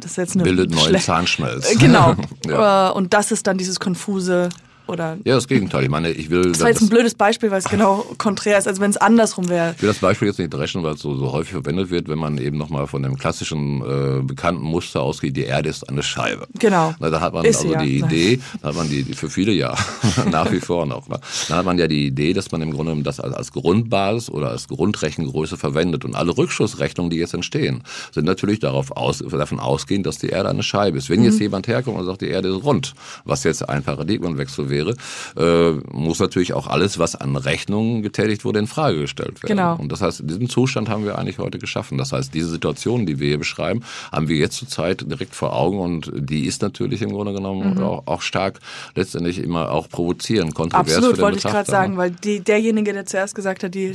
das 0.00 0.12
ist 0.12 0.16
jetzt 0.16 0.34
eine 0.34 0.44
bildet 0.44 0.70
neuen 0.70 0.98
Zahnschmelz. 0.98 1.78
Genau. 1.78 2.14
ja. 2.46 2.90
Äh, 2.90 2.92
Und 2.92 3.14
das 3.14 3.32
ist 3.32 3.46
dann 3.46 3.58
dieses 3.58 3.80
konfuse 3.80 4.48
oder 4.88 5.16
ja, 5.24 5.34
das 5.34 5.48
Gegenteil. 5.48 5.84
Ich 5.84 5.90
meine, 5.90 6.10
ich 6.10 6.30
will 6.30 6.52
das 6.52 6.60
war 6.60 6.68
jetzt 6.68 6.82
ein 6.82 6.88
blödes 6.88 7.14
Beispiel, 7.14 7.50
weil 7.50 7.58
es 7.58 7.68
genau 7.68 8.04
konträr 8.18 8.58
ist, 8.58 8.66
als 8.66 8.80
wenn 8.80 8.90
es 8.90 8.96
andersrum 8.96 9.48
wäre. 9.48 9.74
Ich 9.76 9.82
will 9.82 9.88
das 9.88 9.98
Beispiel 9.98 10.28
jetzt 10.28 10.38
nicht 10.38 10.52
dreschen, 10.52 10.82
weil 10.82 10.94
es 10.94 11.00
so, 11.00 11.14
so 11.16 11.32
häufig 11.32 11.52
verwendet 11.52 11.90
wird, 11.90 12.08
wenn 12.08 12.18
man 12.18 12.38
eben 12.38 12.56
nochmal 12.56 12.86
von 12.86 13.02
dem 13.02 13.16
klassischen 13.16 13.82
äh, 13.82 14.22
bekannten 14.22 14.62
Muster 14.62 15.02
ausgeht, 15.02 15.36
die 15.36 15.44
Erde 15.44 15.68
ist 15.68 15.88
eine 15.88 16.02
Scheibe. 16.02 16.46
Genau. 16.58 16.94
Na, 16.98 17.10
da 17.10 17.20
hat 17.20 17.32
man 17.34 17.44
Ist 17.44 17.58
also 17.60 17.72
ja. 17.72 17.82
die 17.82 17.98
Idee, 17.98 18.40
da 18.62 18.68
hat 18.68 18.76
man 18.76 18.88
die, 18.88 19.02
die 19.02 19.14
für 19.14 19.28
viele 19.30 19.52
ja, 19.52 19.74
nach 20.30 20.50
wie 20.52 20.60
vor 20.60 20.86
noch. 20.86 21.08
Ne? 21.08 21.18
Da 21.48 21.56
hat 21.56 21.64
man 21.64 21.78
ja 21.78 21.86
die 21.86 22.06
Idee, 22.06 22.32
dass 22.32 22.50
man 22.52 22.62
im 22.62 22.70
Grunde 22.70 22.86
genommen 22.90 23.04
das 23.04 23.20
als, 23.20 23.34
als 23.34 23.52
Grundbasis 23.52 24.30
oder 24.30 24.50
als 24.50 24.68
Grundrechengröße 24.68 25.56
verwendet. 25.56 26.04
Und 26.04 26.14
alle 26.14 26.36
Rückschussrechnungen, 26.36 27.10
die 27.10 27.16
jetzt 27.18 27.34
entstehen, 27.34 27.82
sind 28.12 28.24
natürlich 28.24 28.60
darauf 28.60 28.92
aus, 28.96 29.18
davon 29.18 29.60
ausgehend, 29.60 30.06
dass 30.06 30.18
die 30.18 30.28
Erde 30.28 30.48
eine 30.48 30.62
Scheibe 30.62 30.98
ist. 30.98 31.10
Wenn 31.10 31.18
Mhm. 31.20 31.26
jetzt 31.26 31.40
jemand 31.40 31.66
herkommt 31.68 31.98
und 31.98 32.06
sagt, 32.06 32.20
die 32.20 32.28
Erde 32.28 32.48
ist 32.48 32.64
rund, 32.64 32.94
was 33.24 33.44
jetzt 33.44 33.68
ein 33.68 33.82
Paradigmenwechsel 33.82 34.70
wäre, 34.70 34.77
wäre, 34.78 34.94
äh, 35.36 35.72
muss 35.92 36.18
natürlich 36.18 36.52
auch 36.52 36.66
alles, 36.66 36.98
was 36.98 37.14
an 37.16 37.36
Rechnungen 37.36 38.02
getätigt 38.02 38.44
wurde, 38.44 38.58
in 38.58 38.66
Frage 38.66 39.00
gestellt 39.00 39.42
werden. 39.42 39.56
Genau. 39.56 39.76
Und 39.76 39.90
das 39.92 40.00
heißt, 40.00 40.22
diesen 40.24 40.48
Zustand 40.48 40.88
haben 40.88 41.04
wir 41.04 41.18
eigentlich 41.18 41.38
heute 41.38 41.58
geschaffen. 41.58 41.98
Das 41.98 42.12
heißt, 42.12 42.32
diese 42.32 42.48
Situation, 42.48 43.06
die 43.06 43.18
wir 43.18 43.28
hier 43.28 43.38
beschreiben, 43.38 43.82
haben 44.12 44.28
wir 44.28 44.36
jetzt 44.36 44.56
zurzeit 44.56 45.04
direkt 45.08 45.34
vor 45.34 45.54
Augen 45.54 45.78
und 45.80 46.12
die 46.14 46.46
ist 46.46 46.62
natürlich 46.62 47.02
im 47.02 47.12
Grunde 47.12 47.32
genommen 47.32 47.68
Mhm. 47.74 47.82
auch, 47.82 48.06
auch 48.06 48.22
stark 48.22 48.60
letztendlich 48.94 49.38
immer 49.38 49.70
auch 49.70 49.88
provozieren, 49.88 50.54
kontrovers 50.54 50.90
für 50.90 50.96
Absolut, 50.96 51.16
den 51.16 51.22
wollte 51.22 51.36
ich 51.38 51.42
gerade 51.42 51.58
Betrachter, 51.58 51.72
sagen, 51.72 51.92
ne? 51.92 51.98
weil 51.98 52.10
die, 52.10 52.40
derjenige, 52.40 52.92
der 52.92 53.06
zuerst 53.06 53.34
gesagt 53.34 53.64
hat, 53.64 53.74
die 53.74 53.92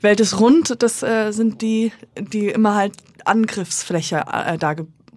Welt 0.00 0.20
ist 0.20 0.40
rund, 0.40 0.82
das 0.82 1.02
äh, 1.02 1.32
sind 1.32 1.62
die, 1.62 1.92
die 2.18 2.48
immer 2.48 2.74
halt 2.74 2.92
Angriffsfläche 3.24 4.24
äh, 4.32 4.58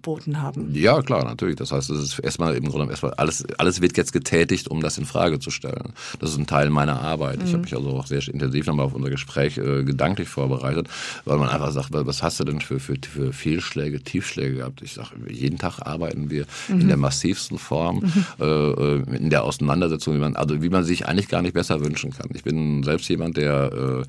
dargeboten 0.00 0.42
haben. 0.42 0.74
Ja, 0.74 1.02
klar, 1.02 1.24
natürlich. 1.24 1.56
Das 1.56 1.72
heißt, 1.72 1.90
es 1.90 2.02
ist 2.02 2.18
erstmal 2.18 2.54
im 2.56 2.68
Grunde 2.68 2.90
erstmal 2.90 3.14
alles, 3.14 3.44
alles 3.58 3.80
wird 3.80 3.96
jetzt 3.96 4.12
getätigt, 4.12 4.68
um 4.68 4.80
das 4.80 4.98
in 4.98 5.04
Frage 5.04 5.38
zu 5.38 5.50
stellen. 5.50 5.92
Das 6.18 6.30
ist 6.30 6.38
ein 6.38 6.46
Teil 6.46 6.70
meiner 6.70 7.00
Arbeit. 7.00 7.40
Ich 7.44 7.52
habe 7.52 7.62
mich 7.62 7.74
also 7.74 7.90
auch 7.90 8.06
sehr 8.06 8.26
intensiv 8.28 8.66
nochmal 8.66 8.86
auf 8.86 8.94
unser 8.94 9.10
Gespräch 9.10 9.58
äh, 9.58 9.84
gedanklich 9.84 10.28
vorbereitet, 10.28 10.88
weil 11.24 11.38
man 11.38 11.48
einfach 11.48 11.72
sagt, 11.72 11.88
was 11.92 12.22
hast 12.22 12.40
du 12.40 12.44
denn 12.44 12.60
für, 12.60 12.80
für, 12.80 12.96
für 13.02 13.32
Fehlschläge, 13.32 14.00
Tiefschläge 14.00 14.56
gehabt? 14.56 14.82
Ich 14.82 14.94
sage, 14.94 15.10
jeden 15.28 15.58
Tag 15.58 15.80
arbeiten 15.80 16.30
wir 16.30 16.46
in 16.68 16.88
der 16.88 16.96
massivsten 16.96 17.58
Form, 17.58 18.04
äh, 18.38 18.44
äh, 18.44 19.16
in 19.16 19.30
der 19.30 19.44
Auseinandersetzung, 19.44 20.14
wie 20.14 20.18
man, 20.18 20.36
also 20.36 20.62
wie 20.62 20.68
man 20.68 20.84
sich 20.84 21.06
eigentlich 21.06 21.28
gar 21.28 21.42
nicht 21.42 21.54
besser 21.54 21.84
wünschen 21.84 22.10
kann. 22.12 22.28
Ich 22.34 22.44
bin 22.44 22.82
selbst 22.82 23.08
jemand, 23.08 23.36
der 23.36 24.04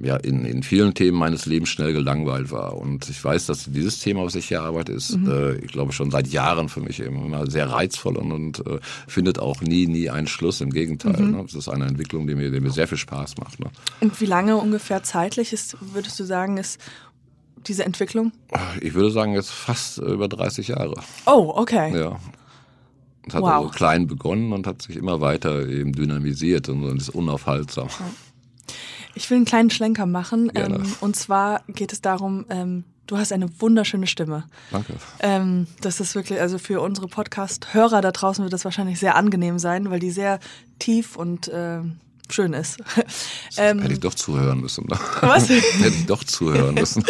äh, 0.00 0.06
ja 0.06 0.16
in, 0.16 0.44
in 0.44 0.62
vielen 0.62 0.94
Themen 0.94 1.18
meines 1.18 1.46
Lebens 1.46 1.68
schnell 1.68 1.92
gelangweilt 1.92 2.50
war. 2.50 2.76
Und 2.76 3.08
ich 3.08 3.22
weiß, 3.22 3.46
dass 3.46 3.64
dieses 3.64 4.00
Thema, 4.00 4.24
was 4.24 4.34
ich 4.34 4.48
hier 4.48 4.62
arbeite, 4.62 4.92
ist, 4.92 5.18
äh, 5.26 5.56
ich 5.56 5.72
glaube, 5.72 5.92
schon 5.92 6.10
seit 6.10 6.28
Jahren 6.28 6.68
für 6.68 6.80
mich 6.80 7.00
immer 7.00 7.50
sehr 7.50 7.70
reizvoll 7.70 8.16
und, 8.16 8.32
und 8.32 8.66
äh, 8.66 8.78
findet 9.06 9.38
auch 9.38 9.60
nie, 9.60 9.86
nie 9.86 10.10
einen 10.10 10.26
Schluss. 10.26 10.60
Im 10.60 10.70
Gegenteil. 10.70 11.20
Ne? 11.20 11.44
Es 11.46 11.54
ist 11.54 11.68
eine 11.68 11.86
Entwicklung, 11.86 12.26
die 12.26 12.34
mir, 12.34 12.50
die 12.50 12.60
mir 12.60 12.70
sehr 12.70 12.88
viel 12.88 12.98
Spaß 12.98 13.38
macht. 13.38 13.60
Ne? 13.60 13.66
Und 14.00 14.20
wie 14.20 14.26
lange 14.26 14.56
ungefähr 14.56 15.02
zeitlich 15.02 15.52
ist, 15.52 15.76
würdest 15.80 16.18
du 16.20 16.24
sagen, 16.24 16.56
ist 16.56 16.80
diese 17.66 17.84
Entwicklung? 17.84 18.32
Ich 18.80 18.94
würde 18.94 19.10
sagen, 19.10 19.34
jetzt 19.34 19.50
fast 19.50 19.98
über 19.98 20.28
30 20.28 20.68
Jahre. 20.68 20.94
Oh, 21.26 21.52
okay. 21.56 21.96
Ja. 21.98 22.18
Es 23.26 23.34
hat 23.34 23.42
Wow. 23.42 23.50
also 23.50 23.68
klein 23.70 24.06
begonnen 24.06 24.52
und 24.52 24.66
hat 24.66 24.82
sich 24.82 24.96
immer 24.96 25.20
weiter 25.20 25.66
eben 25.68 25.92
dynamisiert 25.92 26.68
und, 26.68 26.96
ist 26.96 27.08
unaufhaltsam. 27.10 27.88
Ich 29.14 29.28
will 29.30 29.36
einen 29.36 29.46
kleinen 29.46 29.70
Schlenker 29.70 30.06
machen. 30.06 30.52
Ähm, 30.54 30.84
und 31.00 31.16
zwar 31.16 31.62
geht 31.68 31.92
es 31.92 32.00
darum, 32.00 32.44
ähm, 32.50 32.84
du 33.06 33.16
hast 33.16 33.32
eine 33.32 33.48
wunderschöne 33.60 34.06
Stimme. 34.06 34.44
Danke. 34.70 34.94
Ähm, 35.20 35.66
das 35.80 36.00
ist 36.00 36.14
wirklich, 36.14 36.40
also 36.40 36.58
für 36.58 36.80
unsere 36.80 37.08
Podcast-Hörer 37.08 38.00
da 38.00 38.12
draußen 38.12 38.44
wird 38.44 38.52
das 38.52 38.64
wahrscheinlich 38.64 38.98
sehr 38.98 39.16
angenehm 39.16 39.58
sein, 39.58 39.90
weil 39.90 40.00
die 40.00 40.10
sehr 40.10 40.40
tief 40.78 41.16
und 41.16 41.50
ähm, 41.52 41.98
schön 42.30 42.52
ist. 42.52 42.78
ähm, 43.56 43.80
Hätte 43.80 43.94
ich 43.94 44.00
doch 44.00 44.14
zuhören 44.14 44.60
müssen. 44.60 44.86
Ne? 44.86 44.98
Was? 45.20 45.48
Hätte 45.48 45.88
ich 45.88 46.06
doch 46.06 46.24
zuhören 46.24 46.74
müssen. 46.74 47.04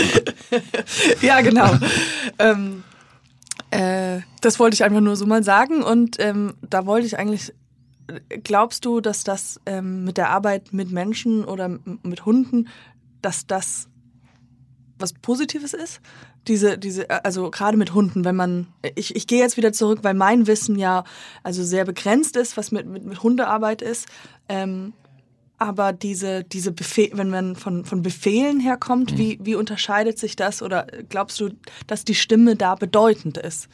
ja, 1.22 1.40
genau. 1.40 1.70
ähm, 2.38 2.82
äh, 3.70 4.20
das 4.40 4.58
wollte 4.58 4.74
ich 4.74 4.84
einfach 4.84 5.00
nur 5.00 5.16
so 5.16 5.26
mal 5.26 5.42
sagen. 5.42 5.82
Und 5.82 6.16
ähm, 6.20 6.54
da 6.62 6.86
wollte 6.86 7.06
ich 7.06 7.18
eigentlich, 7.18 7.52
glaubst 8.44 8.84
du, 8.84 9.00
dass 9.00 9.24
das 9.24 9.60
ähm, 9.66 10.04
mit 10.04 10.16
der 10.16 10.30
Arbeit 10.30 10.72
mit 10.72 10.90
Menschen 10.90 11.44
oder 11.44 11.78
mit 12.02 12.24
Hunden, 12.24 12.68
dass 13.22 13.46
das 13.46 13.88
was 14.98 15.12
Positives 15.12 15.74
ist? 15.74 16.00
Diese, 16.48 16.78
diese, 16.78 17.08
äh, 17.10 17.20
also 17.22 17.50
gerade 17.50 17.76
mit 17.76 17.94
Hunden, 17.94 18.24
wenn 18.24 18.36
man, 18.36 18.66
ich, 18.94 19.16
ich 19.16 19.26
gehe 19.26 19.40
jetzt 19.40 19.56
wieder 19.56 19.72
zurück, 19.72 20.00
weil 20.02 20.14
mein 20.14 20.46
Wissen 20.46 20.76
ja 20.76 21.04
also 21.42 21.62
sehr 21.64 21.84
begrenzt 21.84 22.36
ist, 22.36 22.56
was 22.56 22.72
mit, 22.72 22.86
mit, 22.86 23.04
mit 23.04 23.22
Hundearbeit 23.22 23.82
ist. 23.82 24.06
Ähm, 24.48 24.92
aber 25.58 25.92
diese, 25.92 26.44
diese 26.44 26.70
Befehl, 26.70 27.10
wenn 27.14 27.30
man 27.30 27.56
von, 27.56 27.84
von 27.84 28.02
Befehlen 28.02 28.60
herkommt, 28.60 29.16
wie, 29.16 29.38
wie 29.40 29.54
unterscheidet 29.54 30.18
sich 30.18 30.36
das? 30.36 30.60
Oder 30.62 30.86
glaubst 31.08 31.40
du, 31.40 31.50
dass 31.86 32.04
die 32.04 32.14
Stimme 32.14 32.56
da 32.56 32.74
bedeutend 32.74 33.38
ist? 33.38 33.68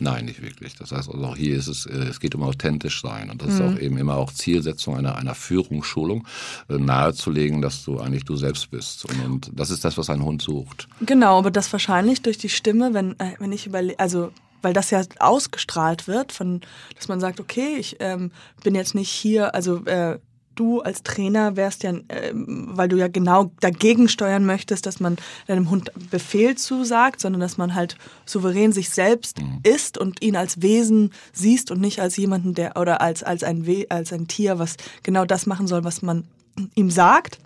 Nein, 0.00 0.24
nicht 0.24 0.42
wirklich. 0.42 0.74
Das 0.74 0.90
heißt, 0.90 1.08
also 1.08 1.24
auch 1.24 1.36
hier 1.36 1.56
ist 1.56 1.68
es, 1.68 1.86
äh, 1.86 1.92
es 1.92 2.18
geht 2.18 2.34
um 2.34 2.42
authentisch 2.42 3.00
sein. 3.00 3.30
Und 3.30 3.42
das 3.42 3.54
ist 3.54 3.60
auch 3.60 3.78
eben 3.78 3.96
immer 3.96 4.16
auch 4.16 4.32
Zielsetzung 4.32 4.96
einer, 4.96 5.16
einer 5.16 5.34
Führungsschulung, 5.34 6.26
äh, 6.68 6.78
nahezulegen, 6.78 7.62
dass 7.62 7.84
du 7.84 8.00
eigentlich 8.00 8.24
du 8.24 8.36
selbst 8.36 8.70
bist. 8.70 9.04
Und, 9.04 9.20
und 9.24 9.50
das 9.52 9.70
ist 9.70 9.84
das, 9.84 9.96
was 9.96 10.10
ein 10.10 10.24
Hund 10.24 10.42
sucht. 10.42 10.88
Genau, 11.00 11.38
aber 11.38 11.50
das 11.50 11.72
wahrscheinlich 11.72 12.22
durch 12.22 12.38
die 12.38 12.48
Stimme, 12.48 12.92
wenn, 12.92 13.18
äh, 13.20 13.34
wenn 13.38 13.52
ich 13.52 13.66
überlege, 13.66 13.98
also 13.98 14.32
weil 14.62 14.72
das 14.72 14.90
ja 14.90 15.02
ausgestrahlt 15.18 16.08
wird, 16.08 16.32
von, 16.32 16.62
dass 16.96 17.06
man 17.06 17.20
sagt, 17.20 17.38
okay, 17.38 17.76
ich 17.78 17.96
ähm, 18.00 18.32
bin 18.62 18.74
jetzt 18.74 18.94
nicht 18.94 19.10
hier, 19.10 19.54
also 19.54 19.84
äh, 19.84 20.18
du 20.54 20.80
als 20.80 21.02
Trainer 21.02 21.56
wärst 21.56 21.82
ja, 21.82 21.92
ähm, 22.08 22.68
weil 22.72 22.88
du 22.88 22.96
ja 22.96 23.08
genau 23.08 23.50
dagegen 23.60 24.08
steuern 24.08 24.44
möchtest, 24.44 24.86
dass 24.86 25.00
man 25.00 25.16
deinem 25.46 25.70
Hund 25.70 25.90
Befehl 26.10 26.56
zusagt, 26.56 27.20
sondern 27.20 27.40
dass 27.40 27.58
man 27.58 27.74
halt 27.74 27.96
souverän 28.26 28.72
sich 28.72 28.90
selbst 28.90 29.38
ist 29.62 29.98
und 29.98 30.22
ihn 30.22 30.36
als 30.36 30.62
Wesen 30.62 31.12
siehst 31.32 31.70
und 31.70 31.80
nicht 31.80 32.00
als 32.00 32.16
jemanden, 32.16 32.54
der 32.54 32.76
oder 32.76 33.00
als 33.00 33.22
als 33.22 33.44
ein 33.44 33.66
We 33.66 33.86
als 33.88 34.12
ein 34.12 34.28
Tier, 34.28 34.58
was 34.58 34.76
genau 35.02 35.24
das 35.24 35.46
machen 35.46 35.66
soll, 35.66 35.84
was 35.84 36.02
man 36.02 36.24
ihm 36.74 36.90
sagt 36.90 37.38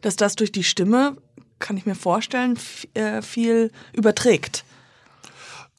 dass 0.00 0.16
das 0.16 0.36
durch 0.36 0.52
die 0.52 0.64
Stimme, 0.64 1.16
kann 1.58 1.76
ich 1.76 1.86
mir 1.86 1.94
vorstellen, 1.94 2.58
äh, 2.94 3.22
viel 3.22 3.70
überträgt. 3.92 4.64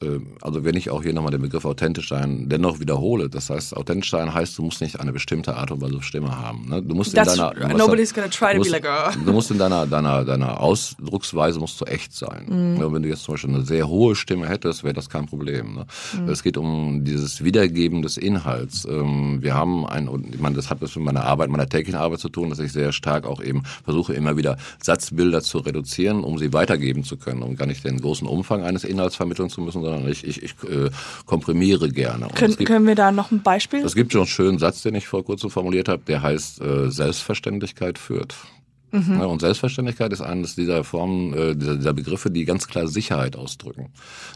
Ähm, 0.02 0.28
Also 0.40 0.64
wenn 0.64 0.76
ich 0.76 0.88
auch 0.90 1.02
hier 1.02 1.12
nochmal 1.12 1.30
den 1.32 1.42
Begriff 1.42 1.64
authentisch 1.66 2.08
sein 2.08 2.48
dennoch 2.48 2.80
wiederhole, 2.80 3.28
das 3.28 3.50
heißt, 3.50 3.76
authentisch 3.76 4.10
sein 4.10 4.32
heißt, 4.32 4.56
du 4.56 4.62
musst 4.62 4.80
nicht 4.80 4.98
eine 4.98 5.12
bestimmte 5.12 5.54
Art 5.56 5.70
und 5.70 5.82
Weise 5.82 6.00
Stimme 6.02 6.34
haben. 6.38 6.66
Ne? 6.70 6.82
Du 6.82 6.94
musst 6.94 7.14
That's- 7.14 7.32
in 7.34 7.38
deiner, 7.38 7.68
du 7.72 7.76
nobody's 7.76 8.14
gonna 8.14 8.28
try 8.28 8.46
to 8.48 8.52
du 8.54 8.58
musst, 8.58 8.70
be 8.70 8.76
like, 8.78 8.86
"Oh." 8.86 9.10
Du 9.26 9.32
musst 9.32 9.50
in 9.50 9.58
deiner, 9.58 9.86
deiner, 9.86 10.24
deiner 10.24 10.60
Ausdrucksweise 10.60 11.60
musst 11.60 11.78
du 11.80 11.84
echt 11.84 12.14
sein. 12.14 12.46
Mhm. 12.48 12.78
Ne? 12.78 12.92
Wenn 12.92 13.02
du 13.02 13.08
jetzt 13.10 13.24
zum 13.24 13.34
Beispiel 13.34 13.54
eine 13.54 13.64
sehr 13.66 13.86
hohe 13.88 14.16
Stimme 14.16 14.48
hättest, 14.48 14.82
wäre 14.84 14.94
das 14.94 15.10
kein 15.10 15.26
Problem. 15.26 15.74
Ne? 15.74 15.86
Mhm. 16.18 16.28
Es 16.30 16.42
geht 16.42 16.56
um 16.56 17.04
dieses 17.04 17.44
Wiedergeben 17.44 18.00
des 18.00 18.16
Inhalts. 18.16 18.86
Ähm, 18.86 19.42
Wir 19.42 19.54
haben 19.54 19.86
ein, 19.86 20.08
und 20.08 20.34
ich 20.34 20.40
meine, 20.40 20.56
das 20.56 20.70
hat 20.70 20.80
was 20.80 20.96
mit 20.96 21.04
meiner 21.04 21.24
Arbeit, 21.24 21.50
meiner 21.50 21.68
täglichen 21.68 22.00
Arbeit 22.00 22.20
zu 22.20 22.30
tun, 22.30 22.48
dass 22.48 22.58
ich 22.58 22.72
sehr 22.72 22.92
stark 22.92 23.26
auch 23.26 23.42
eben 23.42 23.62
versuche, 23.84 24.14
immer 24.14 24.36
wieder 24.38 24.56
Satzbilder 24.82 25.42
zu 25.42 25.58
reduzieren, 25.58 26.24
um 26.24 26.38
sie 26.38 26.52
weitergeben 26.54 27.04
zu 27.04 27.18
können, 27.18 27.42
um 27.42 27.54
gar 27.56 27.66
nicht 27.66 27.84
den 27.84 28.00
großen 28.00 28.26
Umfang 28.26 28.62
eines 28.62 28.84
Inhalts 28.84 29.16
vermitteln 29.16 29.50
zu 29.50 29.60
müssen, 29.60 29.82
sondern 29.90 30.10
ich, 30.10 30.26
ich, 30.26 30.42
ich 30.42 30.52
äh, 30.68 30.90
komprimiere 31.26 31.88
gerne. 31.88 32.28
Können, 32.34 32.56
gibt, 32.56 32.68
können 32.68 32.86
wir 32.86 32.94
da 32.94 33.12
noch 33.12 33.30
ein 33.30 33.42
Beispiel? 33.42 33.84
es 33.84 33.94
gibt 33.94 34.12
schon 34.12 34.22
einen 34.22 34.28
schönen 34.28 34.58
Satz, 34.58 34.82
den 34.82 34.94
ich 34.94 35.06
vor 35.06 35.24
kurzem 35.24 35.50
formuliert 35.50 35.88
habe, 35.88 36.02
der 36.06 36.22
heißt, 36.22 36.60
äh, 36.60 36.90
Selbstverständlichkeit 36.90 37.98
führt. 37.98 38.34
Ja, 38.92 39.24
und 39.26 39.40
Selbstverständlichkeit 39.40 40.12
ist 40.12 40.20
eines 40.20 40.54
dieser 40.54 40.82
Formen, 40.84 41.32
äh, 41.34 41.54
dieser, 41.56 41.76
dieser 41.76 41.92
Begriffe, 41.92 42.30
die 42.30 42.44
ganz 42.44 42.66
klar 42.66 42.88
Sicherheit 42.88 43.36
ausdrücken. 43.36 43.90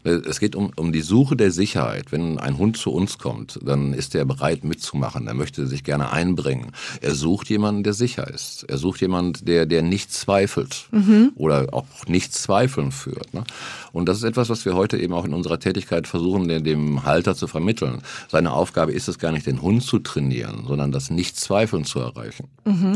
Äh, 0.04 0.10
Es 0.28 0.38
geht 0.40 0.54
um, 0.56 0.70
um 0.76 0.92
die 0.92 1.00
Suche 1.00 1.36
der 1.36 1.50
Sicherheit. 1.50 2.12
Wenn 2.12 2.38
ein 2.38 2.58
Hund 2.58 2.76
zu 2.76 2.92
uns 2.92 3.18
kommt, 3.18 3.58
dann 3.64 3.92
ist 3.92 4.14
er 4.14 4.24
bereit 4.24 4.64
mitzumachen. 4.64 5.26
Er 5.26 5.34
möchte 5.34 5.66
sich 5.66 5.82
gerne 5.84 6.12
einbringen. 6.12 6.72
Er 7.00 7.14
sucht 7.14 7.48
jemanden, 7.50 7.82
der 7.82 7.94
sicher 7.94 8.28
ist. 8.32 8.64
Er 8.68 8.78
sucht 8.78 9.00
jemanden, 9.00 9.44
der, 9.44 9.66
der 9.66 9.82
nicht 9.82 10.12
zweifelt 10.12 10.88
oder 11.34 11.66
auch 11.72 11.86
nicht 12.06 12.32
zweifeln 12.34 12.92
führt. 12.92 13.34
Ne? 13.34 13.44
Und 13.92 14.08
das 14.08 14.18
ist 14.18 14.24
etwas, 14.24 14.48
was 14.50 14.64
wir 14.64 14.74
heute 14.74 14.98
eben 14.98 15.12
auch 15.14 15.24
in 15.24 15.34
unserer 15.34 15.58
Tätigkeit 15.58 16.06
versuchen, 16.06 16.48
dem- 16.48 17.04
Halter 17.04 17.34
zu 17.34 17.46
vermitteln. 17.46 18.02
Seine 18.28 18.52
Aufgabe 18.52 18.92
ist 18.92 19.08
es 19.08 19.18
gar 19.18 19.32
nicht, 19.32 19.46
den 19.46 19.62
Hund 19.62 19.82
zu 19.82 19.98
trainieren, 19.98 20.64
sondern 20.66 20.92
das 20.92 21.10
Nicht-Zweifeln 21.10 21.84
zu 21.84 21.98
erreichen. 22.00 22.48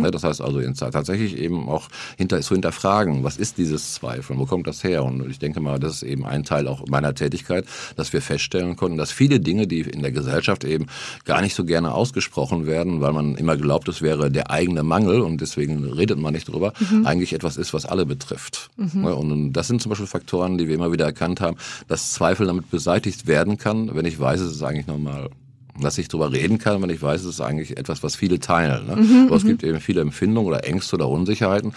Ja, 0.03 0.11
das 0.11 0.25
heißt 0.25 0.41
also 0.41 0.61
tatsächlich 0.61 1.37
eben 1.37 1.48
auch 1.57 1.89
hinter, 2.17 2.41
zu 2.41 2.55
hinterfragen, 2.55 3.25
was 3.25 3.37
ist 3.37 3.59
dieses 3.59 3.95
Zweifeln, 3.95 4.39
wo 4.39 4.47
kommt 4.47 4.67
das 4.67 4.85
her? 4.85 5.05
Und 5.05 5.29
ich 5.31 5.39
denke 5.39 5.61
mal, 5.61 5.79
das 5.79 5.97
ist 5.97 6.03
eben 6.03 6.27
ein 6.27 6.45
Teil 6.45 6.69
auch 6.69 6.87
meiner 6.89 7.15
Tätigkeit, 7.15 7.65
dass 7.97 8.13
wir 8.13 8.21
feststellen 8.23 8.77
konnten, 8.77 8.99
dass 8.99 9.11
viele 9.11 9.41
Dinge, 9.41 9.67
die 9.67 9.81
in 9.81 10.03
der 10.03 10.13
Gesellschaft 10.13 10.65
eben 10.65 10.87
gar 11.25 11.41
nicht 11.41 11.55
so 11.55 11.65
gerne 11.65 11.95
ausgesprochen 11.95 12.67
werden, 12.67 13.01
weil 13.01 13.13
man 13.13 13.37
immer 13.37 13.57
glaubt, 13.57 13.89
es 13.89 14.03
wäre 14.03 14.31
der 14.31 14.51
eigene 14.51 14.83
Mangel 14.83 15.21
und 15.21 15.41
deswegen 15.41 15.85
redet 15.85 16.19
man 16.19 16.33
nicht 16.35 16.49
drüber, 16.49 16.73
eigentlich 17.05 17.33
etwas 17.33 17.57
ist, 17.57 17.73
was 17.73 17.87
alle 17.87 18.07
betrifft. 18.07 18.71
Ja, 18.77 19.11
Und 19.13 19.53
das 19.53 19.69
sind 19.69 19.81
zum 19.81 19.91
Beispiel 19.91 20.07
Faktoren, 20.07 20.59
die 20.59 20.69
wir 20.69 20.75
immer 20.75 20.93
wieder 20.93 21.05
erkannt 21.07 21.41
haben, 21.41 21.57
dass 21.87 22.13
Zweifel 22.13 22.47
damit 22.47 22.71
beseitigt 22.71 23.27
werden 23.27 23.59
kann, 23.59 23.95
wenn 23.95 24.05
ich 24.05 24.19
weiß, 24.19 24.41
es 24.41 24.53
ist 24.53 24.63
eigentlich 24.63 24.87
normal 24.87 25.31
dass 25.81 25.99
ich 25.99 26.09
drüber 26.09 26.33
reden 26.33 26.59
kann, 26.59 26.83
wenn 26.83 26.91
ich 26.91 27.03
weiß, 27.03 27.23
es 27.23 27.35
ist 27.35 27.41
eigentlich 27.41 27.77
etwas, 27.77 28.03
was 28.03 28.17
viele 28.17 28.41
teilen. 28.41 28.87
Ne? 28.87 29.27
Aber 29.27 29.37
es 29.37 29.45
gibt 29.45 29.63
eben 29.65 29.81
viele 29.81 30.01
Empfindungen 30.01 30.49
oder 30.49 30.65
Ängste 30.65 30.97
oder 30.97 31.09
Unsicherheiten. 31.09 31.73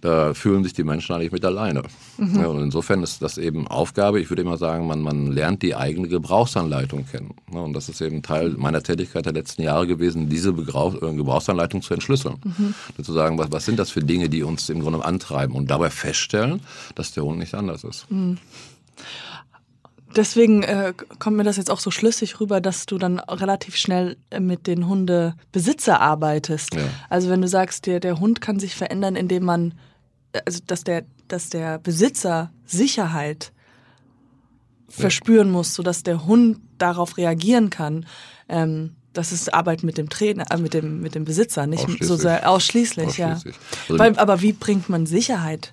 Da 0.00 0.32
fühlen 0.32 0.64
sich 0.64 0.72
die 0.72 0.82
Menschen 0.82 1.14
eigentlich 1.14 1.32
mit 1.32 1.44
alleine. 1.44 1.82
Ja, 2.18 2.46
und 2.46 2.62
insofern 2.62 3.02
ist 3.02 3.20
das 3.20 3.36
eben 3.36 3.68
Aufgabe. 3.68 4.18
Ich 4.20 4.30
würde 4.30 4.40
immer 4.40 4.56
sagen, 4.56 4.86
man, 4.86 5.02
man 5.02 5.30
lernt 5.32 5.62
die 5.62 5.74
eigene 5.74 6.08
Gebrauchsanleitung 6.08 7.04
kennen. 7.06 7.34
Ne? 7.52 7.60
Und 7.60 7.74
das 7.74 7.88
ist 7.90 8.00
eben 8.00 8.22
Teil 8.22 8.50
meiner 8.56 8.82
Tätigkeit 8.82 9.26
der 9.26 9.34
letzten 9.34 9.62
Jahre 9.62 9.86
gewesen, 9.86 10.28
diese 10.30 10.50
Begrau- 10.50 10.96
äh, 10.96 11.14
Gebrauchsanleitung 11.14 11.82
zu 11.82 11.92
entschlüsseln. 11.92 12.36
Und 12.96 13.04
zu 13.04 13.12
sagen, 13.12 13.36
was, 13.36 13.52
was 13.52 13.64
sind 13.66 13.78
das 13.78 13.90
für 13.90 14.00
Dinge, 14.00 14.30
die 14.30 14.42
uns 14.42 14.70
im 14.70 14.80
Grunde 14.80 15.04
antreiben 15.04 15.54
und 15.54 15.70
dabei 15.70 15.90
feststellen, 15.90 16.60
dass 16.94 17.12
der 17.12 17.24
Hund 17.24 17.38
nicht 17.38 17.54
anders 17.54 17.84
ist. 17.84 18.06
Deswegen 20.16 20.62
äh, 20.62 20.92
kommt 21.18 21.36
mir 21.36 21.44
das 21.44 21.56
jetzt 21.56 21.70
auch 21.70 21.80
so 21.80 21.90
schlüssig 21.90 22.40
rüber, 22.40 22.60
dass 22.60 22.86
du 22.86 22.98
dann 22.98 23.18
relativ 23.18 23.76
schnell 23.76 24.16
äh, 24.30 24.40
mit 24.40 24.66
den 24.66 24.86
Hundebesitzer 24.86 26.00
arbeitest. 26.00 26.74
Ja. 26.74 26.82
Also 27.08 27.30
wenn 27.30 27.40
du 27.42 27.48
sagst, 27.48 27.86
der, 27.86 28.00
der 28.00 28.20
Hund 28.20 28.40
kann 28.40 28.58
sich 28.58 28.74
verändern, 28.74 29.16
indem 29.16 29.44
man, 29.44 29.74
äh, 30.32 30.40
also 30.44 30.60
dass 30.66 30.84
der, 30.84 31.04
dass 31.28 31.50
der 31.50 31.78
Besitzer 31.78 32.50
Sicherheit 32.66 33.52
verspüren 34.88 35.50
muss, 35.50 35.74
sodass 35.74 36.02
der 36.02 36.26
Hund 36.26 36.58
darauf 36.78 37.16
reagieren 37.16 37.70
kann. 37.70 38.06
Ähm, 38.48 38.96
das 39.12 39.32
ist 39.32 39.52
Arbeit 39.52 39.82
mit 39.82 39.98
dem 39.98 40.08
Trainer, 40.08 40.44
äh, 40.50 40.56
mit 40.56 40.74
dem 40.74 41.00
mit 41.00 41.14
dem 41.14 41.24
Besitzer, 41.24 41.66
nicht 41.66 41.80
so 41.80 41.86
Ausschließlich. 41.86 42.20
sehr 42.20 42.50
ausschließlich, 42.50 43.06
Ausschließlich. 43.08 43.54
ja. 43.54 43.60
Also 43.88 43.98
Weil, 43.98 44.18
aber 44.18 44.40
wie 44.42 44.52
bringt 44.52 44.88
man 44.88 45.06
Sicherheit 45.06 45.72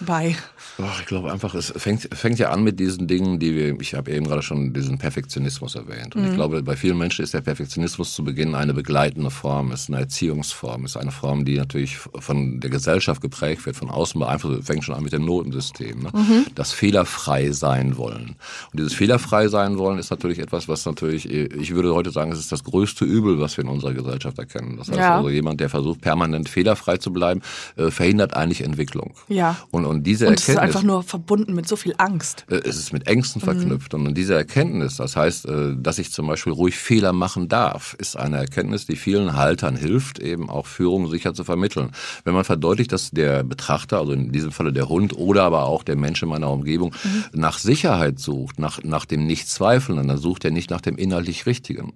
bei? 0.00 0.36
Ach, 0.80 1.00
ich 1.00 1.06
glaube 1.06 1.32
einfach, 1.32 1.54
es 1.54 1.72
fängt, 1.76 2.08
fängt 2.14 2.38
ja 2.38 2.50
an 2.50 2.62
mit 2.62 2.78
diesen 2.78 3.08
Dingen, 3.08 3.40
die 3.40 3.52
wir, 3.54 3.80
ich 3.80 3.94
habe 3.94 4.12
eben 4.12 4.26
gerade 4.26 4.42
schon 4.42 4.72
diesen 4.72 4.96
Perfektionismus 4.96 5.74
erwähnt. 5.74 6.14
Und 6.14 6.28
ich 6.28 6.34
glaube, 6.34 6.62
bei 6.62 6.76
vielen 6.76 6.96
Menschen 6.98 7.24
ist 7.24 7.34
der 7.34 7.40
Perfektionismus 7.40 8.14
zu 8.14 8.22
Beginn 8.22 8.54
eine 8.54 8.74
begleitende 8.74 9.30
Form, 9.30 9.72
ist 9.72 9.88
eine 9.88 9.98
Erziehungsform, 9.98 10.84
ist 10.84 10.96
eine 10.96 11.10
Form, 11.10 11.44
die 11.44 11.56
natürlich 11.56 11.96
von 11.96 12.60
der 12.60 12.70
Gesellschaft 12.70 13.20
geprägt 13.20 13.66
wird, 13.66 13.74
von 13.74 13.90
außen 13.90 14.20
beeinflusst, 14.20 14.66
fängt 14.68 14.84
schon 14.84 14.94
an 14.94 15.02
mit 15.02 15.12
dem 15.12 15.24
Notensystem. 15.24 15.98
Ne? 16.00 16.44
Das 16.54 16.72
fehlerfrei 16.72 17.50
sein 17.50 17.96
wollen. 17.96 18.36
Und 18.70 18.78
dieses 18.78 18.94
fehlerfrei 18.94 19.48
sein 19.48 19.78
wollen 19.78 19.98
ist 19.98 20.10
natürlich 20.10 20.38
etwas, 20.38 20.68
was 20.68 20.86
natürlich, 20.86 21.28
ich 21.28 21.74
würde 21.74 21.92
heute 21.92 22.12
sagen, 22.12 22.30
es 22.30 22.38
ist 22.38 22.52
das 22.52 22.62
größte 22.62 23.04
Übel, 23.04 23.40
was 23.40 23.56
wir 23.56 23.64
in 23.64 23.70
unserer 23.70 23.94
Gesellschaft 23.94 24.38
erkennen. 24.38 24.76
Das 24.76 24.88
heißt 24.88 24.98
Ja. 24.98 25.16
also, 25.16 25.28
jemand, 25.28 25.60
der 25.60 25.70
versucht, 25.70 26.00
permanent 26.02 26.48
fehlerfrei 26.48 26.98
zu 26.98 27.12
bleiben, 27.12 27.42
äh, 27.76 27.90
verhindert 27.90 28.34
eigentlich 28.34 28.60
Entwicklung. 28.60 29.14
Ja. 29.26 29.56
Und, 29.72 29.84
und 29.84 30.04
diese 30.04 30.28
Und 30.28 30.38
einfach 30.68 30.82
nur 30.82 31.02
verbunden 31.02 31.54
mit 31.54 31.68
so 31.68 31.76
viel 31.76 31.94
Angst. 31.98 32.44
äh, 32.50 32.56
es 32.56 32.76
ist 32.76 32.92
mit 32.92 33.06
Ängsten 33.06 33.40
verknüpft. 33.40 33.94
Und 33.94 34.14
diese 34.14 34.34
Erkenntnis, 34.34 34.96
das 34.96 35.16
heißt, 35.16 35.46
äh, 35.46 35.76
dass 35.76 35.98
ich 35.98 36.12
zum 36.12 36.26
Beispiel 36.26 36.52
ruhig 36.52 36.76
Fehler 36.76 37.12
machen 37.12 37.48
darf, 37.48 37.94
ist 37.98 38.16
eine 38.16 38.36
Erkenntnis, 38.36 38.86
die 38.86 38.96
vielen 38.96 39.34
Haltern 39.34 39.76
hilft, 39.76 40.18
eben 40.18 40.48
auch 40.48 40.66
Führung 40.66 41.08
sicher 41.10 41.34
zu 41.34 41.44
vermitteln. 41.44 41.90
Wenn 42.24 42.34
man 42.34 42.44
verdeutlicht, 42.44 42.92
dass 42.92 43.10
der 43.10 43.42
Betrachter, 43.42 43.98
also 43.98 44.12
in 44.12 44.32
diesem 44.32 44.52
Falle 44.52 44.72
der 44.72 44.88
Hund 44.88 45.16
oder 45.16 45.44
aber 45.44 45.64
auch 45.64 45.82
der 45.82 45.96
Mensch 45.96 46.22
in 46.22 46.28
meiner 46.28 46.50
Umgebung, 46.50 46.94
nach 47.32 47.58
Sicherheit 47.58 48.18
sucht, 48.18 48.58
nach, 48.58 48.82
nach 48.82 49.04
dem 49.04 49.26
Nicht-Zweifelnden, 49.26 50.08
dann 50.08 50.18
sucht 50.18 50.44
er 50.44 50.50
nicht 50.50 50.70
nach 50.70 50.80
dem 50.80 50.96
inhaltlich 50.96 51.46
Richtigen. 51.46 51.92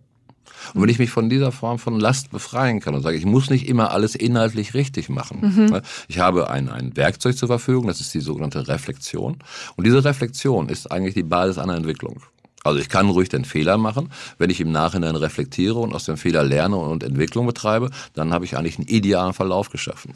Und 0.74 0.82
wenn 0.82 0.88
ich 0.88 0.98
mich 0.98 1.10
von 1.10 1.28
dieser 1.28 1.52
Form 1.52 1.78
von 1.78 1.98
Last 1.98 2.30
befreien 2.30 2.80
kann 2.80 2.94
und 2.94 3.02
sage, 3.02 3.16
ich 3.16 3.26
muss 3.26 3.50
nicht 3.50 3.68
immer 3.68 3.90
alles 3.90 4.14
inhaltlich 4.14 4.74
richtig 4.74 5.08
machen. 5.08 5.40
Ne? 5.70 5.82
Ich 6.08 6.18
habe 6.18 6.50
ein, 6.50 6.68
ein 6.68 6.96
Werkzeug 6.96 7.36
zur 7.36 7.48
Verfügung, 7.48 7.86
das 7.86 8.00
ist 8.00 8.14
die 8.14 8.20
sogenannte 8.20 8.68
Reflexion. 8.68 9.38
Und 9.76 9.86
diese 9.86 10.04
Reflexion 10.04 10.68
ist 10.68 10.90
eigentlich 10.90 11.14
die 11.14 11.22
Basis 11.22 11.58
einer 11.58 11.76
Entwicklung. 11.76 12.22
Also 12.64 12.78
ich 12.78 12.88
kann 12.88 13.10
ruhig 13.10 13.28
den 13.28 13.44
Fehler 13.44 13.76
machen. 13.76 14.10
Wenn 14.38 14.50
ich 14.50 14.60
im 14.60 14.70
Nachhinein 14.70 15.16
reflektiere 15.16 15.78
und 15.78 15.94
aus 15.94 16.04
dem 16.04 16.16
Fehler 16.16 16.44
lerne 16.44 16.76
und 16.76 17.02
Entwicklung 17.02 17.46
betreibe, 17.46 17.90
dann 18.14 18.32
habe 18.32 18.44
ich 18.44 18.56
eigentlich 18.56 18.78
einen 18.78 18.86
idealen 18.86 19.32
Verlauf 19.32 19.70
geschaffen. 19.70 20.12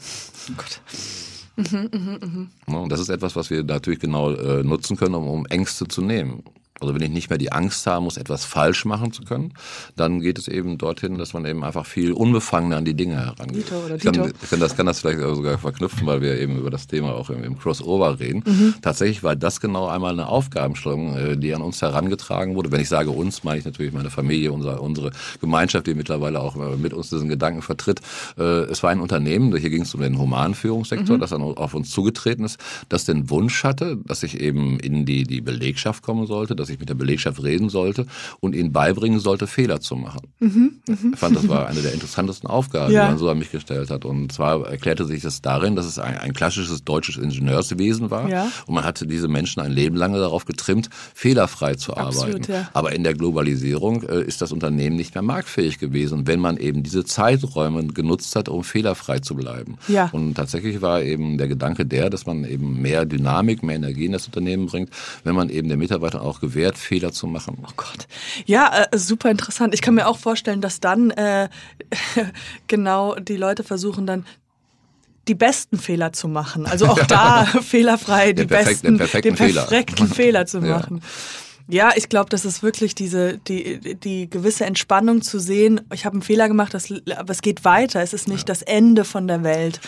Oh 0.49 0.53
Gott. 0.55 0.81
Ne? 1.57 2.49
Und 2.79 2.91
das 2.91 2.99
ist 2.99 3.09
etwas, 3.09 3.35
was 3.35 3.49
wir 3.49 3.63
natürlich 3.63 3.99
genau 3.99 4.31
äh, 4.31 4.63
nutzen 4.63 4.95
können, 4.95 5.15
um, 5.15 5.27
um 5.27 5.45
Ängste 5.47 5.87
zu 5.87 6.01
nehmen. 6.01 6.43
Also 6.79 6.93
wenn 6.93 7.01
ich 7.01 7.09
nicht 7.09 7.29
mehr 7.29 7.37
die 7.39 7.51
Angst 7.51 7.87
haben 7.87 8.03
muss, 8.03 8.17
etwas 8.17 8.45
falsch 8.45 8.85
machen 8.85 9.11
zu 9.11 9.23
können, 9.23 9.53
dann 9.95 10.19
geht 10.21 10.37
es 10.37 10.47
eben 10.47 10.77
dorthin, 10.77 11.17
dass 11.17 11.33
man 11.33 11.45
eben 11.45 11.63
einfach 11.63 11.85
viel 11.85 12.11
unbefangener 12.11 12.77
an 12.77 12.85
die 12.85 12.93
Dinge 12.93 13.15
herangeht. 13.15 13.65
Dito 13.67 13.75
oder 13.85 13.95
ich, 13.95 14.03
kann, 14.03 14.31
ich 14.41 14.49
kann 14.49 14.59
das, 14.59 14.75
kann 14.77 14.85
das 14.85 14.99
vielleicht 14.99 15.19
sogar 15.19 15.57
verknüpfen, 15.57 16.05
weil 16.05 16.21
wir 16.21 16.39
eben 16.39 16.57
über 16.57 16.69
das 16.69 16.87
Thema 16.87 17.15
auch 17.15 17.29
im, 17.29 17.43
im 17.43 17.57
Crossover 17.57 18.19
reden. 18.19 18.43
Mhm. 18.45 18.75
Tatsächlich 18.81 19.23
war 19.23 19.35
das 19.35 19.59
genau 19.59 19.87
einmal 19.87 20.13
eine 20.13 20.27
Aufgabenstellung, 20.27 21.15
äh, 21.15 21.37
die 21.37 21.53
an 21.55 21.61
uns 21.61 21.81
herangetragen 21.81 22.55
wurde. 22.55 22.71
Wenn 22.71 22.81
ich 22.81 22.89
sage 22.89 23.09
uns, 23.09 23.43
meine 23.43 23.59
ich 23.59 23.65
natürlich 23.65 23.91
meine 23.93 24.09
Familie, 24.09 24.51
unser, 24.51 24.81
unsere 24.81 25.11
Gemeinschaft, 25.41 25.87
die 25.87 25.95
mittlerweile 25.95 26.39
auch 26.41 26.55
mit 26.77 26.93
uns 26.93 27.09
diesen 27.09 27.29
Gedanken 27.29 27.61
vertritt. 27.61 28.01
Äh, 28.37 28.43
Es 28.67 28.83
war 28.83 28.91
ein 28.91 28.99
Unternehmen, 28.99 29.55
hier 29.55 29.69
ging 29.69 29.81
es 29.81 29.93
um 29.95 30.01
den 30.01 30.17
Humanführungssektor, 30.19 31.15
Mhm. 31.17 31.21
das 31.21 31.29
dann 31.31 31.41
auf 31.41 31.73
uns 31.73 31.89
zugetreten 31.89 32.45
ist, 32.45 32.59
das 32.89 33.05
den 33.05 33.29
Wunsch 33.29 33.63
hatte, 33.63 33.97
dass 34.05 34.23
ich 34.23 34.39
eben 34.39 34.79
in 34.79 35.05
die, 35.05 35.23
die 35.23 35.41
Belegschaft 35.41 36.03
kommen 36.03 36.27
sollte, 36.27 36.55
dass 36.67 36.73
ich 36.73 36.79
mit 36.79 36.89
der 36.89 36.95
Belegschaft 36.95 37.41
reden 37.43 37.69
sollte 37.69 38.05
und 38.39 38.53
ihnen 38.55 38.71
beibringen 38.73 39.19
sollte, 39.19 39.47
Fehler 39.47 39.79
zu 39.79 39.95
machen. 39.95 40.21
Ich 40.39 41.19
fand, 41.19 41.35
das 41.35 41.47
war 41.47 41.67
eine 41.67 41.81
der 41.81 41.93
interessantesten 41.93 42.49
Aufgaben, 42.49 42.87
Mhm, 42.89 42.93
Ja. 42.95 43.05
die 43.05 43.09
man 43.11 43.17
so 43.17 43.29
an 43.29 43.39
mich 43.39 43.51
gestellt 43.51 43.89
hat. 43.89 44.05
Und 44.05 44.31
zwar 44.31 44.67
erklärte 44.67 45.05
sich 45.05 45.21
das 45.21 45.41
darin, 45.41 45.75
dass 45.75 45.85
es 45.85 45.97
ein, 45.99 46.17
ein 46.17 46.33
klassisches 46.33 46.83
deutsches 46.83 47.17
Ingenieurswesen 47.17 48.11
war. 48.11 48.29
Ja. 48.29 48.51
Und 48.65 48.75
man 48.75 48.83
hatte 48.83 49.07
diese 49.07 49.27
Menschen 49.27 49.61
ein 49.61 49.71
Leben 49.71 49.95
lang 49.95 50.13
darauf 50.13 50.45
getrimmt, 50.45 50.89
fehlerfrei 51.13 51.75
zu 51.75 51.93
Absolut, 51.93 52.35
arbeiten. 52.35 52.51
ja. 52.51 52.69
Aber 52.73 52.91
in 52.93 53.03
der 53.03 53.13
Globalisierung 53.13 54.03
äh, 54.03 54.21
ist 54.23 54.41
das 54.41 54.51
Unternehmen 54.51 54.95
nicht 54.95 55.15
mehr 55.15 55.21
marktfähig 55.21 55.79
gewesen, 55.79 56.27
wenn 56.27 56.39
man 56.39 56.57
eben 56.57 56.83
diese 56.83 57.05
Zeiträume 57.05 57.87
genutzt 57.87 58.35
hat, 58.35 58.49
um 58.49 58.63
fehlerfrei 58.63 59.19
zu 59.19 59.35
bleiben. 59.35 59.77
Ja. 59.87 60.09
Und 60.11 60.35
tatsächlich 60.35 60.81
war 60.81 61.01
eben 61.01 61.37
der 61.37 61.47
Gedanke 61.47 61.85
der, 61.85 62.09
dass 62.09 62.25
man 62.25 62.43
eben 62.43 62.81
mehr 62.81 63.05
Dynamik, 63.05 63.63
mehr 63.63 63.75
Energie 63.77 64.05
in 64.05 64.11
das 64.11 64.25
Unternehmen 64.25 64.65
bringt, 64.67 64.89
wenn 65.23 65.35
man 65.35 65.49
eben 65.49 65.69
den 65.69 65.79
Mitarbeitern 65.79 66.21
auch 66.21 66.39
gewährt, 66.39 66.56
Fehler 66.77 67.11
zu 67.11 67.27
machen. 67.27 67.57
Oh 67.65 67.71
Gott. 67.77 68.07
Ja, 68.45 68.87
äh, 68.91 68.97
super 68.97 69.29
interessant. 69.31 69.73
Ich 69.73 69.81
kann 69.81 69.95
mir 69.95 70.07
auch 70.07 70.17
vorstellen, 70.17 70.61
dass 70.61 70.79
dann 70.79 71.11
äh, 71.11 71.49
genau 72.67 73.15
die 73.15 73.37
Leute 73.37 73.63
versuchen 73.63 74.05
dann 74.07 74.25
die 75.27 75.35
besten 75.35 75.77
Fehler 75.77 76.13
zu 76.13 76.27
machen. 76.27 76.65
Also 76.65 76.87
auch 76.87 77.03
da 77.05 77.45
fehlerfrei 77.61 78.27
die 78.33 78.43
Den 78.43 78.47
perfekt- 78.47 78.69
besten, 78.81 78.87
den 78.87 78.97
perfekten 78.97 79.35
Fehler. 79.37 79.61
perfekten 79.63 80.07
Fehler 80.13 80.45
zu 80.45 80.59
Ja. 80.59 80.77
machen. 80.79 81.01
Ja, 81.69 81.91
ich 81.97 82.07
glaube, 82.07 82.29
das 82.29 82.45
ist 82.45 82.63
wirklich 82.63 82.95
diese 82.95 83.39
die 83.39 83.95
die 83.95 84.29
gewisse 84.29 84.63
Entspannung 84.65 85.21
zu 85.21 85.37
sehen. 85.37 85.81
Ich 85.93 86.05
habe 86.05 86.13
einen 86.13 86.21
Fehler 86.21 86.47
gemacht, 86.47 86.73
das, 86.73 86.87
aber 87.17 87.31
es 87.31 87.41
geht 87.41 87.65
weiter. 87.65 88.01
Es 88.01 88.13
ist 88.13 88.29
nicht 88.29 88.47
das 88.47 88.61
Ende 88.61 89.03
von 89.03 89.27
der 89.27 89.43
Welt. 89.43 89.81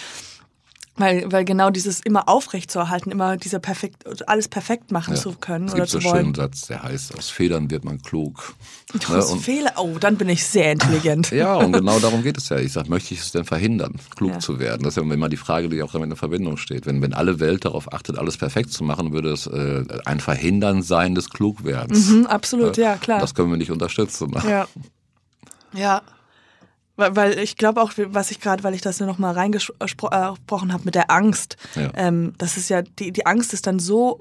Weil, 0.99 1.31
weil 1.31 1.45
genau 1.45 1.69
dieses 1.71 2.01
immer 2.01 2.29
aufrecht 2.29 2.69
zu 2.69 2.77
erhalten, 2.77 3.09
immer 3.09 3.37
dieser 3.37 3.57
perfekt, 3.59 4.03
alles 4.29 4.47
perfekt 4.47 4.91
machen 4.91 5.15
zu 5.15 5.31
können 5.33 5.65
Es 5.67 5.73
oder 5.73 5.81
gibt 5.83 5.91
so 5.91 5.99
zu 5.99 6.07
einen 6.09 6.15
schönen 6.17 6.37
wollen. 6.37 6.51
Satz, 6.51 6.67
der 6.67 6.83
heißt, 6.83 7.17
aus 7.17 7.29
Fehlern 7.29 7.71
wird 7.71 7.83
man 7.85 8.01
klug. 8.01 8.53
Ne, 8.93 9.17
Aus 9.17 9.31
und- 9.31 9.39
Fehler, 9.41 9.71
oh, 9.77 9.97
dann 9.99 10.17
bin 10.17 10.29
ich 10.29 10.45
sehr 10.45 10.71
intelligent. 10.73 11.31
Ja, 11.39 11.55
und 11.55 11.71
genau 11.73 11.99
darum 11.99 12.21
geht 12.21 12.37
es 12.37 12.49
ja. 12.49 12.57
Ich 12.57 12.73
sage, 12.73 12.89
möchte 12.89 13.13
ich 13.13 13.21
es 13.21 13.31
denn 13.31 13.45
verhindern, 13.45 13.95
klug 14.15 14.33
Ja. 14.33 14.39
zu 14.39 14.59
werden? 14.59 14.83
Das 14.83 14.97
ist 14.97 15.03
ja 15.03 15.13
immer 15.13 15.29
die 15.29 15.37
Frage, 15.37 15.69
die 15.69 15.81
auch 15.81 15.91
damit 15.91 16.09
in 16.09 16.15
Verbindung 16.15 16.57
steht. 16.57 16.85
Wenn, 16.85 17.01
wenn 17.01 17.13
alle 17.13 17.39
Welt 17.39 17.65
darauf 17.65 17.91
achtet, 17.93 18.17
alles 18.17 18.37
perfekt 18.37 18.71
zu 18.73 18.83
machen, 18.83 19.13
würde 19.13 19.31
es 19.31 19.47
äh, 19.47 19.85
ein 20.05 20.19
Verhindern 20.19 20.81
sein 20.81 21.15
des 21.15 21.29
Klugwerdens. 21.29 22.09
Mhm, 22.09 22.25
absolut, 22.25 22.75
ja, 22.77 22.97
klar. 22.97 23.19
Das 23.19 23.33
können 23.33 23.49
wir 23.51 23.57
nicht 23.57 23.71
unterstützen. 23.71 24.31
Ja. 24.47 24.67
Ja. 25.73 26.01
Weil, 26.99 27.39
ich 27.39 27.55
glaube 27.55 27.81
auch, 27.81 27.93
was 27.95 28.29
ich 28.31 28.39
gerade, 28.41 28.63
weil 28.63 28.73
ich 28.73 28.81
das 28.81 28.99
nur 28.99 29.07
noch 29.07 29.17
mal 29.17 29.31
reingesprochen 29.33 30.73
habe 30.73 30.83
mit 30.83 30.95
der 30.95 31.09
Angst, 31.09 31.55
Ja. 31.75 31.91
ähm, 31.95 32.33
das 32.37 32.57
ist 32.57 32.69
ja, 32.69 32.81
die, 32.81 33.11
die 33.11 33.25
Angst 33.25 33.53
ist 33.53 33.67
dann 33.67 33.79
so 33.79 34.19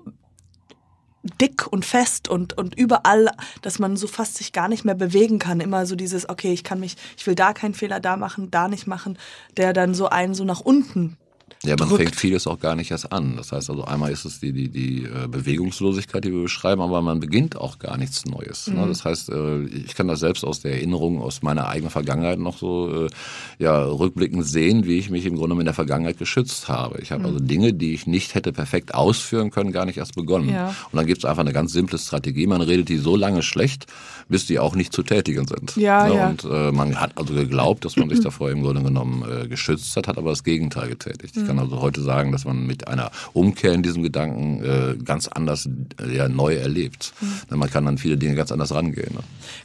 dick 1.41 1.67
und 1.67 1.85
fest 1.85 2.29
und, 2.29 2.57
und 2.57 2.75
überall, 2.77 3.29
dass 3.63 3.79
man 3.79 3.97
so 3.97 4.07
fast 4.07 4.37
sich 4.37 4.53
gar 4.53 4.69
nicht 4.69 4.85
mehr 4.85 4.95
bewegen 4.95 5.39
kann. 5.39 5.61
Immer 5.61 5.85
so 5.85 5.97
dieses, 5.97 6.29
okay, 6.29 6.53
ich 6.53 6.65
kann 6.65 6.81
mich, 6.81 6.97
ich 7.17 7.27
will 7.27 7.35
da 7.35 7.53
keinen 7.53 7.75
Fehler 7.75 8.01
da 8.01 8.17
machen, 8.17 8.51
da 8.51 8.69
nicht 8.69 8.87
machen, 8.87 9.19
der 9.57 9.73
dann 9.73 9.95
so 9.95 10.09
einen 10.09 10.35
so 10.35 10.45
nach 10.45 10.61
unten 10.61 11.17
Ja, 11.65 11.75
man 11.77 11.89
drückt. 11.89 12.03
fängt 12.03 12.17
vieles 12.17 12.47
auch 12.47 12.61
gar 12.61 12.77
nicht 12.77 12.91
erst 12.93 13.13
an. 13.13 13.37
Das 13.37 13.51
heißt 13.51 13.69
also, 13.71 13.85
einmal 13.85 14.13
ist 14.13 14.25
es 14.25 14.39
die, 14.39 14.53
die, 14.53 14.69
die 14.69 15.05
äh, 15.05 15.27
Bewegungslosigkeit, 15.27 16.25
die 16.25 16.33
wir 16.33 16.43
beschreiben, 16.43 16.81
aber 16.81 17.03
man 17.03 17.19
beginnt 17.19 17.57
auch 17.57 17.81
gar 17.81 17.97
nichts 17.97 18.25
Neues. 18.27 18.69
Ne? 18.69 18.87
Das 18.87 19.05
heißt, 19.05 19.31
äh, 19.31 19.65
ich 19.65 19.95
kann 19.97 20.07
das 20.07 20.21
selbst 20.21 20.45
aus 20.45 20.61
der 20.61 20.75
Erinnerung, 20.75 21.21
aus 21.21 21.43
meiner 21.43 21.69
eigenen 21.69 21.91
Vergangenheit 21.91 22.39
noch 22.39 22.59
so 22.59 23.07
äh, 23.07 23.11
ja, 23.59 23.83
rückblickend 23.85 24.47
sehen, 24.47 24.87
wie 24.87 24.99
ich 24.99 25.11
mich 25.11 25.27
im 25.27 25.37
Grunde 25.37 25.57
in 25.59 25.65
der 25.65 25.75
Vergangenheit 25.75 26.19
geschützt 26.19 26.69
habe. 26.69 27.01
Ich 27.01 27.11
habe 27.11 27.25
also 27.25 27.41
Dinge, 27.41 27.75
die 27.75 27.93
ich 27.93 28.07
nicht 28.07 28.37
hätte 28.37 28.53
perfekt 28.53 28.95
ausführen 28.95 29.51
können, 29.51 29.73
gar 29.73 29.85
nicht 29.85 29.99
erst 29.99 30.15
begonnen. 30.15 30.51
Ja. 30.51 30.69
Und 30.69 30.97
dann 30.97 31.07
gibt 31.07 31.19
es 31.19 31.25
einfach 31.25 31.41
eine 31.41 31.53
ganz 31.53 31.73
simple 31.73 31.99
Strategie. 31.99 32.47
Man 32.47 32.61
redet 32.61 32.89
die 32.89 32.99
so 32.99 33.17
lange 33.17 33.43
schlecht, 33.43 33.87
bis 34.29 34.47
die 34.47 34.61
auch 34.61 34.77
nicht 34.77 34.93
zu 34.93 35.03
tätigen 35.03 35.47
sind. 35.49 35.75
Ja, 35.77 36.07
ne? 36.07 36.15
ja. 36.15 36.29
Und 36.29 36.45
äh, 36.45 36.71
man 36.71 37.01
hat 37.01 37.19
also 37.19 37.35
geglaubt, 37.35 37.85
dass 37.85 37.97
man 37.97 38.09
sich 38.09 38.21
davor 38.23 38.51
im 38.51 38.63
Grunde 38.63 38.83
genommen 38.83 39.25
äh, 39.29 39.49
geschützt 39.49 39.97
hat, 39.97 40.07
hat 40.07 40.19
aber 40.19 40.31
das 40.31 40.45
Gegenteil 40.45 40.89
getätigt. 40.89 41.37
Ich 41.37 41.48
kann 41.49 41.59
also 41.59 41.81
heute 41.81 42.03
sagen, 42.03 42.31
dass 42.31 42.45
man 42.45 42.67
mit 42.67 42.89
einer 42.89 43.11
Umkehr 43.33 43.73
in 43.73 43.83
diesem 43.83 44.03
Gedanken 44.03 44.63
äh, 44.63 44.97
ganz 45.03 45.29
anders 45.29 45.69
äh, 45.99 46.15
ja, 46.15 46.29
neu 46.29 46.55
erlebt. 46.55 47.15
Denn 47.51 47.59
Man 47.59 47.71
kann 47.71 47.89
an 47.89 47.97
viele 47.97 48.19
Dinge 48.19 48.35
ganz 48.35 48.53
anders 48.53 48.75
rangehen. 48.75 49.15
Ne? 49.15 49.21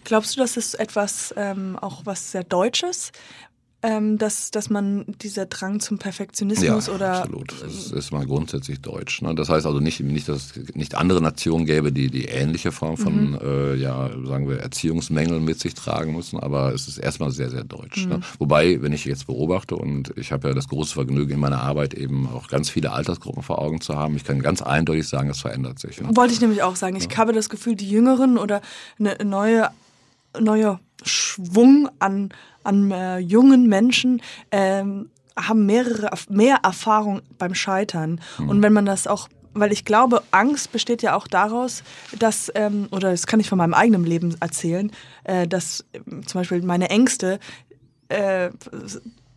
Glaubst 0.06 0.36
du, 0.36 0.39
das 0.39 0.56
ist 0.56 0.76
etwas 0.76 1.34
ähm, 1.36 1.78
auch 1.80 2.06
was 2.06 2.32
sehr 2.32 2.46
Deutsches? 2.46 3.12
Ähm, 3.84 4.17
dass, 4.17 4.50
dass 4.50 4.69
man 4.69 5.04
dieser 5.22 5.46
Drang 5.46 5.82
zum 5.82 5.98
Perfektionismus 5.98 6.88
ja, 6.88 6.93
oder 6.93 7.12
absolut. 7.22 7.54
Das 7.62 7.91
ist 7.91 8.12
mal 8.13 8.26
grundsätzlich 8.26 8.80
deutsch. 8.80 9.22
Ne? 9.22 9.36
Das 9.36 9.50
heißt 9.50 9.65
also 9.65 9.82
nicht, 9.82 10.00
nicht, 10.00 10.30
dass 10.30 10.56
es 10.56 10.76
nicht 10.76 10.96
andere 10.96 11.22
Nationen 11.22 11.65
gäbe, 11.65 11.91
die 11.91 12.10
die 12.10 12.26
ähnliche 12.26 12.72
Form 12.72 12.96
von, 12.96 13.32
Mhm. 13.32 13.39
äh, 13.43 13.76
ja, 13.76 14.10
sagen 14.26 14.48
wir, 14.48 14.60
Erziehungsmängeln 14.60 15.43
mit 15.43 15.60
sich 15.60 15.74
tragen 15.74 16.15
müssen, 16.15 16.39
aber 16.39 16.74
es 16.74 16.88
ist 16.88 16.98
erstmal 16.98 17.32
sehr, 17.32 17.50
sehr 17.50 17.65
deutsch. 17.65 18.06
Mhm. 18.06 18.12
Ne? 18.12 18.22
Wobei, 18.39 18.82
wenn 18.82 18.93
ich 18.93 19.04
jetzt 19.04 19.28
beobachte 19.28 19.76
und 19.76 20.13
ich 20.15 20.32
habe 20.32 20.48
ja 20.48 20.54
das 20.54 20.69
große 20.69 20.93
Vergnügen 20.93 21.34
in 21.34 21.39
meiner 21.41 21.62
Arbeit 21.62 21.93
eben 21.93 22.30
auch 22.30 22.48
ganz 22.48 22.69
viele 22.69 22.93
Altersgruppen 22.93 23.43
vor 23.43 23.60
Augen 23.60 23.82
zu 23.82 23.98
haben, 23.98 24.15
ich 24.15 24.24
kann 24.24 24.41
ganz 24.41 24.62
eindeutig 24.62 25.10
sagen, 25.10 25.30
es 25.30 25.41
verändert 25.41 25.80
sich. 25.80 26.00
Ne? 26.00 26.08
Wollte 26.15 26.34
ich 26.34 26.39
nämlich 26.39 26.63
auch 26.63 26.78
sagen. 26.78 26.96
Ich 26.96 27.17
habe 27.17 27.34
das 27.34 27.50
Gefühl, 27.50 27.76
die 27.76 27.89
Jüngeren 27.89 28.38
oder 28.38 28.62
eine 28.98 29.17
neue, 29.26 29.69
neue 30.39 30.80
Schwung 31.04 31.89
an, 32.00 32.30
an 32.63 32.91
äh, 32.91 33.17
jungen 33.19 33.67
Menschen 33.67 34.21
ähm, 34.52 35.10
haben 35.38 35.65
mehrere, 35.65 36.10
mehr 36.30 36.58
Erfahrung 36.63 37.21
beim 37.38 37.56
Scheitern. 37.56 38.21
Und 38.38 38.62
wenn 38.62 38.73
man 38.73 38.86
das 38.86 39.08
auch, 39.08 39.30
weil 39.54 39.71
ich 39.71 39.86
glaube, 39.86 40.21
Angst 40.32 40.71
besteht 40.71 41.02
ja 41.02 41.15
auch 41.15 41.28
daraus, 41.28 41.84
dass, 42.17 42.52
ähm, 42.56 42.88
oder 42.91 43.12
das 43.12 43.28
kann 43.28 43.39
ich 43.39 43.49
von 43.49 43.58
meinem 43.58 43.73
eigenen 43.73 44.06
Leben 44.06 44.36
erzählen, 44.39 44.91
äh, 45.23 45.47
dass 45.47 45.86
ähm, 45.93 46.26
zum 46.26 46.41
Beispiel 46.41 46.62
meine 46.62 46.89
Ängste, 46.89 47.39
äh, 48.10 48.49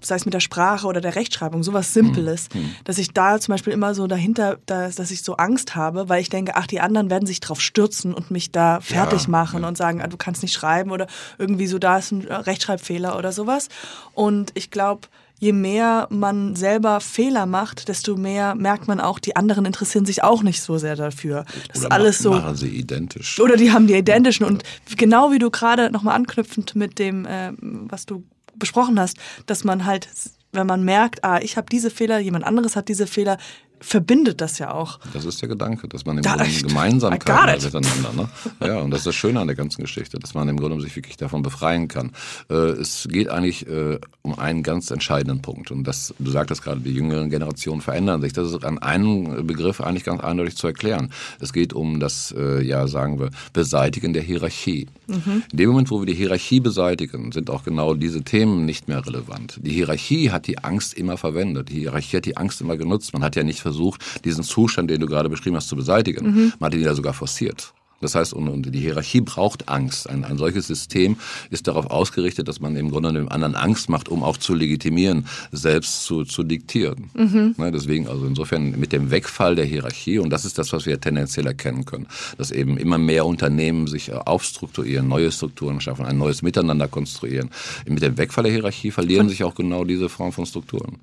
sei 0.07 0.17
es 0.17 0.25
mit 0.25 0.35
der 0.35 0.41
Sprache 0.41 0.87
oder 0.87 1.01
der 1.01 1.15
Rechtschreibung, 1.17 1.63
sowas 1.63 1.93
Simples, 1.93 2.49
dass 2.85 2.99
ich 2.99 3.13
da 3.13 3.39
zum 3.41 3.53
Beispiel 3.55 3.73
immer 3.73 3.95
so 3.95 4.07
dahinter, 4.07 4.59
dass, 4.67 4.95
dass 4.97 5.11
ich 5.11 5.23
so 5.23 5.37
Angst 5.37 5.75
habe, 5.77 6.09
weil 6.09 6.21
ich 6.21 6.29
denke, 6.29 6.53
ach, 6.57 6.67
die 6.67 6.81
anderen 6.81 7.11
werden 7.11 7.27
sich 7.27 7.41
drauf 7.41 7.61
stürzen 7.61 8.15
und 8.15 8.31
mich 8.31 8.51
da 8.53 8.81
fertig 8.81 9.25
Ja, 9.25 9.31
machen 9.31 9.65
und 9.65 9.77
sagen, 9.77 10.03
ah, 10.03 10.07
du 10.07 10.17
kannst 10.17 10.43
nicht 10.43 10.53
schreiben 10.55 10.91
oder 10.91 11.07
irgendwie 11.39 11.67
so, 11.67 11.79
da 11.79 11.99
ist 11.99 12.13
ein 12.13 12.23
Rechtschreibfehler 12.23 13.17
oder 13.19 13.33
sowas. 13.33 13.69
Und 14.15 14.53
ich 14.55 14.71
glaube, 14.71 15.09
je 15.39 15.53
mehr 15.53 16.07
man 16.11 16.57
selber 16.57 17.01
Fehler 17.01 17.45
macht, 17.45 17.89
desto 17.89 18.17
mehr 18.17 18.55
merkt 18.55 18.89
man 18.89 19.01
auch, 19.01 19.19
die 19.19 19.37
anderen 19.37 19.67
interessieren 19.67 20.07
sich 20.07 20.25
auch 20.25 20.43
nicht 20.43 20.63
so 20.63 20.79
sehr 20.79 20.97
dafür. 20.97 21.45
Das 21.69 21.81
ist 21.81 21.85
Oder 21.87 21.93
alles 21.95 22.21
ma- 22.21 22.23
so. 22.23 22.31
machen 22.31 22.57
sie 22.57 22.69
identisch. 22.69 23.39
Oder 23.39 23.57
die 23.57 23.71
haben 23.71 23.87
die 23.87 23.95
identischen. 23.95 24.47
Und 24.47 24.63
genau 24.97 25.33
wie 25.33 25.39
du 25.39 25.51
gerade 25.51 25.91
nochmal 25.91 26.15
anknüpfend 26.17 26.75
mit 26.75 26.99
dem, 26.99 27.27
äh, 27.27 27.53
was 27.61 28.07
du 28.07 28.25
besprochen 28.59 28.99
hast, 28.99 29.19
dass 29.47 29.65
man 29.65 29.85
halt, 29.85 30.09
wenn 30.53 30.67
man 30.67 30.85
merkt, 30.85 31.25
ah, 31.25 31.41
ich 31.41 31.57
habe 31.57 31.69
diese 31.71 31.91
Fehler, 31.91 32.19
jemand 32.19 32.45
anderes 32.45 32.77
hat 32.77 32.89
diese 32.89 33.07
Fehler, 33.07 33.39
verbindet 33.81 34.41
das 34.41 34.59
ja 34.59 34.73
auch. 34.73 34.99
Das 35.13 35.25
ist 35.25 35.41
der 35.43 35.49
Gedanke, 35.49 35.89
dass 35.89 36.05
man 36.05 36.17
im 36.19 36.23
Da- 36.23 36.37
Grunde 36.37 36.51
I 36.51 36.63
Gemeinsamkeit 36.63 37.25
got 37.27 37.47
hat 37.47 37.59
it. 37.59 37.65
miteinander. 37.65 38.13
Ne? 38.61 38.67
Ja, 38.67 38.79
und 38.81 38.91
das 38.91 39.01
ist 39.01 39.07
das 39.07 39.15
Schöne 39.15 39.41
an 39.41 39.47
der 39.47 39.57
ganzen 39.57 39.83
Geschichte, 39.83 40.19
dass 40.19 40.35
man 40.35 40.49
im 40.49 40.57
Grunde 40.59 40.81
sich 40.81 40.97
wirklich 40.97 41.17
davon 41.17 41.43
befreien 41.43 41.89
kann. 41.89 42.13
Äh, 42.51 42.55
es 42.55 43.07
geht 43.11 43.29
eigentlich 43.29 43.67
äh, 43.69 43.99
um 44.23 44.39
einen 44.39 44.63
ganz 44.63 44.91
entscheidenden 44.91 45.43
Punkt. 45.43 45.71
Und 45.71 45.85
das, 45.85 46.15
du 46.19 46.31
sagtest 46.31 46.63
gerade, 46.63 46.81
die 46.81 46.93
jüngeren 46.93 47.31
Generationen 47.31 47.81
verändern 47.81 48.21
sich. 48.23 48.33
Das 48.33 48.49
ist 48.53 48.65
an 48.65 48.79
einem 48.79 49.47
Begriff 49.47 49.81
eigentlich 49.81 50.05
ganz 50.05 50.23
eindeutig 50.23 50.57
zu 50.57 50.67
erklären. 50.67 51.11
Es 51.41 51.53
geht 51.53 51.73
um 51.73 52.01
das, 52.01 52.35
äh, 52.37 52.63
ja, 52.63 52.87
sagen 52.89 53.19
wir, 53.21 53.31
Beseitigen 53.53 54.13
der 54.13 54.23
Hierarchie. 54.23 54.87
In 55.09 55.43
dem 55.53 55.71
Moment, 55.71 55.91
wo 55.91 56.01
wir 56.01 56.07
die 56.07 56.15
Hierarchie 56.15 56.59
beseitigen, 56.61 57.31
sind 57.31 57.49
auch 57.51 57.63
genau 57.63 57.95
diese 57.95 58.23
Themen 58.23 58.65
nicht 58.65 58.89
mehr 58.89 59.07
relevant. 59.07 59.59
Die 59.63 59.71
Hierarchie 59.73 60.31
hat 60.31 60.47
die 60.49 60.59
Angst 60.59 60.95
immer 60.95 61.17
verwendet. 61.17 61.69
Die 61.69 61.81
Hierarchie 61.81 62.17
hat 62.17 62.25
die 62.27 62.37
Angst 62.37 62.61
immer 62.61 62.77
genutzt. 62.77 63.13
Man 63.13 63.23
hat 63.23 63.37
ja 63.37 63.45
nicht 63.45 63.61
versucht, 63.67 64.01
diesen 64.25 64.45
Zustand, 64.45 64.91
den 64.91 65.01
du 65.01 65.07
gerade 65.07 65.29
beschrieben 65.29 65.57
hast, 65.57 65.69
zu 65.69 65.77
beseitigen. 65.77 66.53
Man 66.59 66.67
hat 66.69 66.75
ihn 66.75 66.85
ja 66.85 66.95
sogar 66.95 67.15
forciert. 67.15 67.73
Das 68.01 68.15
heißt, 68.15 68.35
und, 68.35 68.49
und 68.49 68.75
die 68.75 68.81
Hierarchie 68.81 69.23
braucht 69.23 69.69
Angst. 69.69 70.09
Ein, 70.09 70.25
ein 70.25 70.37
solches 70.37 70.67
System 70.67 71.17
ist 71.51 71.67
darauf 71.67 71.87
ausgerichtet, 71.87 72.47
dass 72.47 72.61
man 72.61 72.77
im 72.77 72.91
Grunde 72.91 73.13
dem 73.13 73.31
anderen 73.31 73.55
Angst 73.55 73.89
macht, 73.89 74.09
um 74.09 74.23
auch 74.23 74.37
zu 74.37 74.55
legitimieren, 74.55 75.27
selbst 75.53 76.05
zu, 76.05 76.25
zu 76.25 76.43
diktieren. 76.43 77.11
Ne, 77.57 77.73
deswegen, 77.73 78.07
also 78.07 78.27
insofern 78.27 78.79
mit 78.79 78.93
dem 78.93 79.11
Wegfall 79.11 79.55
der 79.55 79.65
Hierarchie, 79.65 80.19
und 80.19 80.31
das 80.31 80.45
ist 80.45 80.59
das, 80.59 80.73
was 80.73 80.85
wir 80.87 81.01
tendenziell 81.01 81.47
erkennen 81.47 81.85
können, 81.85 82.07
dass 82.37 82.51
eben 82.51 82.77
immer 82.77 82.99
mehr 82.99 83.25
Unternehmen 83.25 83.87
sich 83.87 84.11
äh, 84.11 84.13
aufstrukturieren, 84.13 85.09
neue 85.09 85.33
Strukturen 85.33 85.81
schaffen, 85.81 86.05
ein 86.05 86.19
neues 86.19 86.43
Miteinander 86.43 86.89
konstruieren. 86.89 87.51
Mit 87.89 88.03
dem 88.03 88.19
Wegfall 88.19 88.45
der 88.45 88.53
Hierarchie 88.53 88.91
verlieren 88.91 89.29
sich 89.29 89.43
auch 89.43 89.55
genau 89.55 89.85
diese 89.85 90.09
Form 90.09 90.33
von 90.33 90.45
Strukturen. 90.45 90.99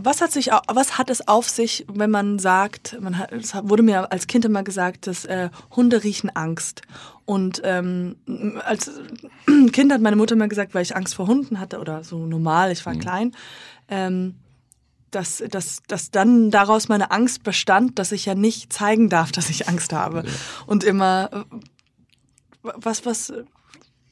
Was 0.00 0.20
hat, 0.20 0.30
sich, 0.30 0.50
was 0.68 0.96
hat 0.96 1.10
es 1.10 1.26
auf 1.26 1.48
sich, 1.48 1.84
wenn 1.92 2.12
man 2.12 2.38
sagt, 2.38 2.96
man 3.00 3.18
hat, 3.18 3.32
es 3.32 3.52
wurde 3.54 3.82
mir 3.82 4.12
als 4.12 4.28
Kind 4.28 4.44
immer 4.44 4.62
gesagt, 4.62 5.08
dass 5.08 5.24
äh, 5.24 5.50
Hunde 5.74 6.04
riechen 6.04 6.30
Angst. 6.30 6.82
Und 7.24 7.60
ähm, 7.64 8.14
als 8.64 8.92
Kind 9.72 9.92
hat 9.92 10.00
meine 10.00 10.14
Mutter 10.14 10.36
immer 10.36 10.46
gesagt, 10.46 10.72
weil 10.72 10.82
ich 10.82 10.94
Angst 10.94 11.16
vor 11.16 11.26
Hunden 11.26 11.58
hatte 11.58 11.80
oder 11.80 12.04
so 12.04 12.26
normal, 12.26 12.70
ich 12.70 12.86
war 12.86 12.94
klein, 12.94 13.34
ähm, 13.88 14.36
dass, 15.10 15.42
dass, 15.50 15.82
dass 15.88 16.12
dann 16.12 16.52
daraus 16.52 16.88
meine 16.88 17.10
Angst 17.10 17.42
bestand, 17.42 17.98
dass 17.98 18.12
ich 18.12 18.24
ja 18.24 18.36
nicht 18.36 18.72
zeigen 18.72 19.08
darf, 19.08 19.32
dass 19.32 19.50
ich 19.50 19.68
Angst 19.68 19.92
habe. 19.92 20.22
Und 20.66 20.84
immer, 20.84 21.30
äh, 21.32 21.58
was, 22.62 23.04
was, 23.04 23.32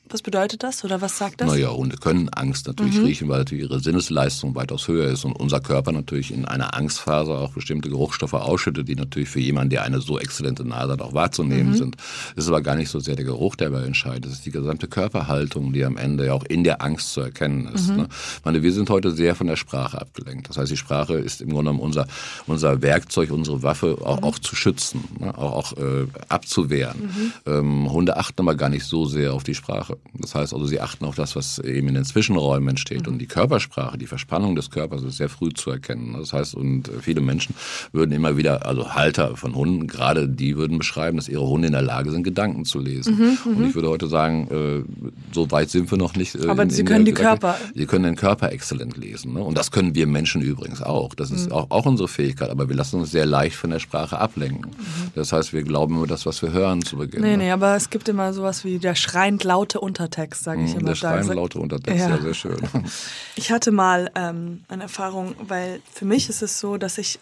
was 0.08 0.22
bedeutet 0.22 0.62
das 0.62 0.84
oder 0.84 1.00
was 1.00 1.18
sagt 1.18 1.40
das? 1.40 1.48
Naja, 1.48 1.70
Hunde 1.70 1.96
können 1.96 2.28
Angst 2.30 2.66
natürlich 2.66 2.98
riechen, 2.98 3.28
weil 3.28 3.38
natürlich 3.38 3.64
ihre 3.64 3.80
Sinnesleistung 3.80 4.54
weitaus 4.54 4.88
höher 4.88 5.10
ist 5.10 5.24
und 5.24 5.32
unser 5.32 5.60
Körper 5.60 5.92
natürlich 5.92 6.32
in 6.32 6.44
einer 6.44 6.74
Angstphase 6.74 7.32
auch 7.32 7.52
bestimmte 7.52 7.90
Geruchsstoffe 7.90 8.34
ausschüttet, 8.34 8.88
die 8.88 8.94
natürlich 8.94 9.28
für 9.28 9.40
jemanden, 9.40 9.70
der 9.70 9.82
eine 9.82 10.00
so 10.00 10.18
exzellente 10.18 10.64
Nase 10.64 10.92
hat, 10.92 11.02
auch 11.02 11.14
wahrzunehmen 11.14 11.74
sind. 11.74 11.96
Es 12.36 12.44
ist 12.44 12.48
aber 12.48 12.62
gar 12.62 12.76
nicht 12.76 12.88
so 12.88 13.00
sehr 13.00 13.16
der 13.16 13.24
Geruch, 13.24 13.56
der 13.56 13.70
dabei 13.70 13.84
entscheidet. 13.84 14.26
Es 14.26 14.32
ist 14.32 14.46
die 14.46 14.50
gesamte 14.50 14.88
Körperhaltung, 14.88 15.72
die 15.72 15.84
am 15.84 15.96
Ende 15.96 16.26
ja 16.26 16.32
auch 16.32 16.44
in 16.44 16.64
der 16.64 16.82
Angst 16.82 17.12
zu 17.12 17.20
erkennen 17.20 17.68
ist. 17.74 17.90
Ne? 17.90 18.08
Ich 18.10 18.44
meine, 18.44 18.62
wir 18.62 18.72
sind 18.72 18.90
heute 18.90 19.10
sehr 19.10 19.34
von 19.34 19.46
der 19.46 19.56
Sprache 19.56 20.00
abgelenkt. 20.00 20.48
Das 20.48 20.56
heißt, 20.56 20.70
die 20.70 20.76
Sprache 20.76 21.14
ist 21.14 21.40
im 21.40 21.48
Grunde 21.48 21.70
genommen 21.70 21.80
unser, 21.80 22.06
unser 22.46 22.82
Werkzeug, 22.82 23.30
unsere 23.30 23.62
Waffe 23.62 23.98
auch, 24.00 24.22
auch 24.22 24.38
zu 24.38 24.54
schützen, 24.54 25.04
ne? 25.18 25.36
auch, 25.36 25.72
auch 25.72 25.76
äh, 25.76 26.06
abzuwehren. 26.28 27.32
Ähm, 27.46 27.90
Hunde 27.90 28.16
achten 28.16 28.40
aber 28.40 28.54
gar 28.54 28.68
nicht 28.68 28.84
so 28.84 29.06
sehr 29.06 29.34
auf 29.34 29.42
die 29.42 29.54
Sprache. 29.54 29.95
Das 30.14 30.35
heißt 30.35 30.52
also, 30.54 30.66
sie 30.66 30.80
achten 30.80 31.04
auf 31.04 31.14
das, 31.14 31.37
was 31.37 31.59
eben 31.59 31.88
in 31.88 31.94
den 31.94 32.04
Zwischenräumen 32.04 32.68
entsteht. 32.70 33.06
Und 33.09 33.18
die 33.18 33.26
Körpersprache, 33.26 33.98
die 33.98 34.06
Verspannung 34.06 34.56
des 34.56 34.70
Körpers 34.70 35.02
ist 35.02 35.16
sehr 35.18 35.28
früh 35.28 35.50
zu 35.50 35.70
erkennen. 35.70 36.14
Das 36.18 36.32
heißt, 36.32 36.54
und 36.54 36.90
viele 37.00 37.20
Menschen 37.20 37.54
würden 37.92 38.12
immer 38.12 38.37
wieder, 38.37 38.66
also 38.66 38.94
Halter 38.94 39.37
von 39.37 39.54
Hunden, 39.54 39.87
gerade 39.87 40.28
die 40.28 40.56
würden 40.56 40.78
beschreiben, 40.78 41.16
dass 41.16 41.28
ihre 41.28 41.46
Hunde 41.46 41.66
in 41.68 41.72
der 41.72 41.82
Lage 41.82 42.11
sind, 42.11 42.22
Gedanken 42.22 42.64
zu 42.64 42.78
lesen. 42.78 43.37
Und 43.44 43.68
ich 43.68 43.74
würde 43.74 43.88
heute 43.88 44.09
sagen, 44.09 44.48
äh, 44.50 45.32
so 45.32 45.50
weit 45.50 45.70
sind 45.70 45.90
wir 45.90 45.98
noch 45.98 46.14
nicht. 46.16 46.35
Äh, 46.35 46.48
Aber 46.48 46.62
in- 46.64 46.70
sie 46.70 46.80
in 46.80 46.87
können 46.87 47.04
der- 47.04 47.14
die 47.14 47.20
Körper- 47.20 47.56
Sie 47.74 47.87
können 47.87 48.04
den 48.04 48.16
Körper 48.16 48.52
exzellent 48.52 48.96
lesen. 48.96 49.35
Ne? 49.35 49.40
Und 49.42 49.56
das 49.59 49.70
können 49.70 49.94
wir 49.94 50.06
Menschen 50.06 50.42
übrigens 50.42 50.82
auch. 50.82 51.14
Das 51.14 51.30
Mhm. 51.30 51.37
ist 51.37 51.52
auch, 51.52 51.70
auch 51.70 51.87
unsere 51.87 52.09
Fähigkeit. 52.09 52.50
Aber 52.50 52.68
wir 52.68 52.76
lassen 52.76 53.00
uns 53.00 53.11
sehr 53.11 53.26
leicht 53.26 53.56
von 53.56 53.70
der 53.70 53.78
Sprache 53.78 54.18
ablenken. 54.18 54.72
Das 55.14 55.32
heißt, 55.32 55.52
wir 55.52 55.62
glauben 55.62 55.96
immer 55.96 56.06
das, 56.06 56.26
was 56.26 56.40
wir 56.42 56.52
hören 56.52 56.82
zu 56.82 56.96
Beginn. 56.96 57.20
Mhm. 57.20 57.26
Nee, 57.26 57.37
ne? 57.37 57.44
nee, 57.44 57.50
aber 57.50 57.76
es 57.76 57.90
gibt 57.90 58.09
immer 58.09 58.32
sowas 58.32 58.64
wie 58.64 58.78
der 58.78 58.94
schreiend 58.94 59.44
laute 59.44 59.80
Untertext, 59.87 60.44
sage 60.44 60.64
ich 60.64 60.75
immer. 60.75 60.92
Der 60.94 60.96
sag- 60.96 61.35
laute 61.35 61.59
Untertext, 61.59 61.99
Ja. 62.01 62.11
ja, 62.16 62.20
sehr 62.20 62.35
schön. 62.35 62.57
Ich 63.37 63.51
hatte 63.51 63.70
mal 63.70 64.11
ähm, 64.14 64.64
eine 64.68 64.85
Erfahrung, 64.85 65.35
weil 65.40 65.81
für 65.92 66.05
mich 66.05 66.29
ist 66.29 66.42
es 66.42 66.61
so, 66.61 66.77
dass 66.77 66.99
ich 66.99 67.18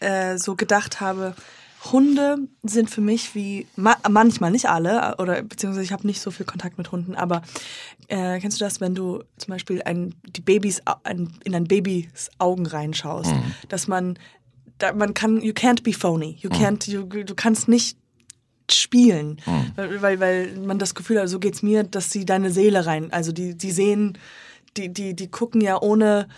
äh, 0.00 0.36
so 0.38 0.54
gedacht 0.56 1.00
habe, 1.00 1.34
Hunde 1.90 2.36
sind 2.62 2.90
für 2.90 3.00
mich 3.00 3.34
wie, 3.34 3.66
ma 3.76 3.96
manchmal 4.08 4.50
nicht 4.52 4.66
alle, 4.68 5.16
oder 5.18 5.42
beziehungsweise 5.42 5.84
ich 5.84 5.92
habe 5.92 6.06
nicht 6.06 6.20
so 6.20 6.30
viel 6.30 6.46
Kontakt 6.46 6.78
mit 6.78 6.92
Hunden, 6.92 7.16
aber 7.16 7.42
äh, 8.08 8.38
kennst 8.40 8.60
du 8.60 8.64
das, 8.64 8.80
wenn 8.80 8.94
du 8.94 9.24
zum 9.36 9.50
Beispiel 9.52 9.82
ein, 9.82 10.14
die 10.36 10.40
Babys 10.42 10.80
ein, 11.02 11.32
in 11.44 11.54
ein 11.56 11.64
Babys 11.64 12.30
Augen 12.38 12.66
reinschaust, 12.66 13.32
dass 13.68 13.88
man, 13.88 14.16
da, 14.78 14.92
man 14.92 15.12
kann, 15.12 15.40
you 15.42 15.52
can't 15.52 15.82
be 15.82 15.92
phony, 15.92 16.36
you 16.40 16.50
can't, 16.50 16.88
you, 16.88 17.02
du 17.04 17.34
kannst 17.34 17.66
nicht 17.68 17.96
spielen, 18.70 19.38
weil, 19.76 20.02
weil, 20.02 20.20
weil 20.20 20.56
man 20.58 20.78
das 20.78 20.94
Gefühl 20.94 21.20
hat, 21.20 21.28
so 21.28 21.38
geht's 21.38 21.62
mir, 21.62 21.82
dass 21.84 22.10
sie 22.10 22.24
deine 22.24 22.50
Seele 22.50 22.86
rein, 22.86 23.12
also 23.12 23.32
die, 23.32 23.54
die 23.56 23.70
sehen, 23.70 24.18
die, 24.76 24.88
die, 24.92 25.14
die 25.14 25.28
gucken 25.28 25.60
ja 25.60 25.80
ohne, 25.80 26.28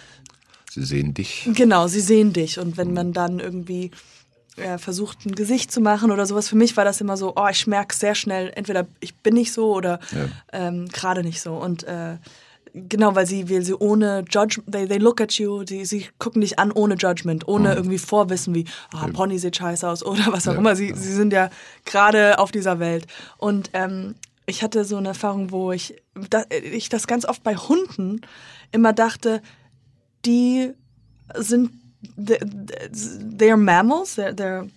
Sie 0.71 0.85
sehen 0.85 1.15
dich. 1.15 1.49
genau, 1.55 1.87
sie 1.87 2.01
sehen 2.01 2.33
dich 2.33 2.59
und 2.59 2.77
wenn 2.77 2.93
man 2.93 3.13
dann 3.13 3.39
irgendwie 3.39 3.93
äh, 4.57 4.79
versucht, 4.79 5.25
ein 5.25 5.35
Gesicht 5.35 5.71
zu 5.71 5.81
machen 5.81 6.11
oder 6.11 6.27
sowas, 6.27 6.49
für 6.49 6.57
mich 6.57 6.77
war 6.77 6.85
das 6.85 7.01
immer 7.01 7.17
so, 7.17 7.35
oh, 7.37 7.47
ich 7.49 7.67
merke 7.69 7.95
sehr 7.95 8.15
schnell, 8.17 8.51
entweder 8.57 8.87
ich 9.01 9.15
bin 9.17 9.35
nicht 9.35 9.53
so 9.53 9.73
oder 9.75 10.01
Ja. 10.13 10.29
ähm, 10.53 10.89
gerade 10.89 11.23
nicht 11.23 11.41
so 11.41 11.55
und 11.55 11.85
äh, 11.85 12.17
Genau, 12.77 13.15
weil 13.15 13.25
sie, 13.25 13.49
weil 13.49 13.63
sie 13.63 13.75
ohne 13.75 14.25
Judge, 14.29 14.61
they, 14.69 14.89
they 14.89 14.99
look 14.99 15.21
at 15.21 15.33
you, 15.35 15.65
sie, 15.65 15.85
sie 15.85 16.09
gucken 16.19 16.41
dich 16.41 16.59
an 16.59 16.73
ohne 16.73 16.97
Judgment, 16.97 17.47
ohne 17.47 17.73
irgendwie 17.73 17.99
Vorwissen 17.99 18.53
wie, 18.53 18.65
ah, 18.93 19.07
Pony 19.13 19.39
sieht 19.39 19.57
scheiße 19.57 19.89
aus 19.89 20.05
oder 20.05 20.25
was 20.33 20.49
auch 20.49 20.55
Ja, 20.55 20.59
immer. 20.59 20.75
Sie, 20.75 20.89
ja. 20.89 20.97
sie 20.97 21.13
sind 21.13 21.33
ja 21.33 21.51
gerade 21.85 22.41
auf 22.41 22.51
dieser 22.51 22.81
Welt. 22.81 23.07
Und 23.39 23.71
ähm, 23.75 24.17
ich 24.47 24.65
hatte 24.65 24.85
so 24.85 24.97
eine 24.97 25.09
Erfahrung, 25.09 25.53
wo 25.53 25.71
ich, 25.71 26.03
da, 26.31 26.43
ich 26.51 26.89
das 26.89 27.07
ganz 27.07 27.25
oft 27.25 27.45
bei 27.45 27.55
Hunden 27.55 28.23
immer 28.73 28.93
dachte, 28.93 29.41
die 30.25 30.73
sind, 31.37 31.71
they, 32.17 32.39
they're 32.39 33.57
mammals, 33.57 34.19
they're, 34.19 34.35
they're, 34.35 34.69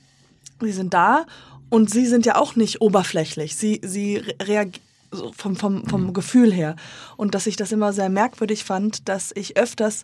die 0.61 0.71
sind 0.71 0.93
da 0.93 1.25
und 1.71 1.89
sie 1.89 2.05
sind 2.05 2.27
ja 2.27 2.35
auch 2.35 2.55
nicht 2.55 2.79
oberflächlich. 2.79 3.55
Sie, 3.55 3.81
sie 3.83 4.17
reagieren 4.39 4.83
so 5.11 5.31
vom, 5.35 5.55
vom, 5.55 5.85
vom 5.85 6.13
Gefühl 6.13 6.51
her. 6.51 6.75
Und 7.15 7.35
dass 7.35 7.47
ich 7.47 7.55
das 7.55 7.71
immer 7.71 7.93
sehr 7.93 8.09
merkwürdig 8.09 8.63
fand, 8.63 9.07
dass 9.07 9.31
ich 9.35 9.57
öfters 9.57 10.01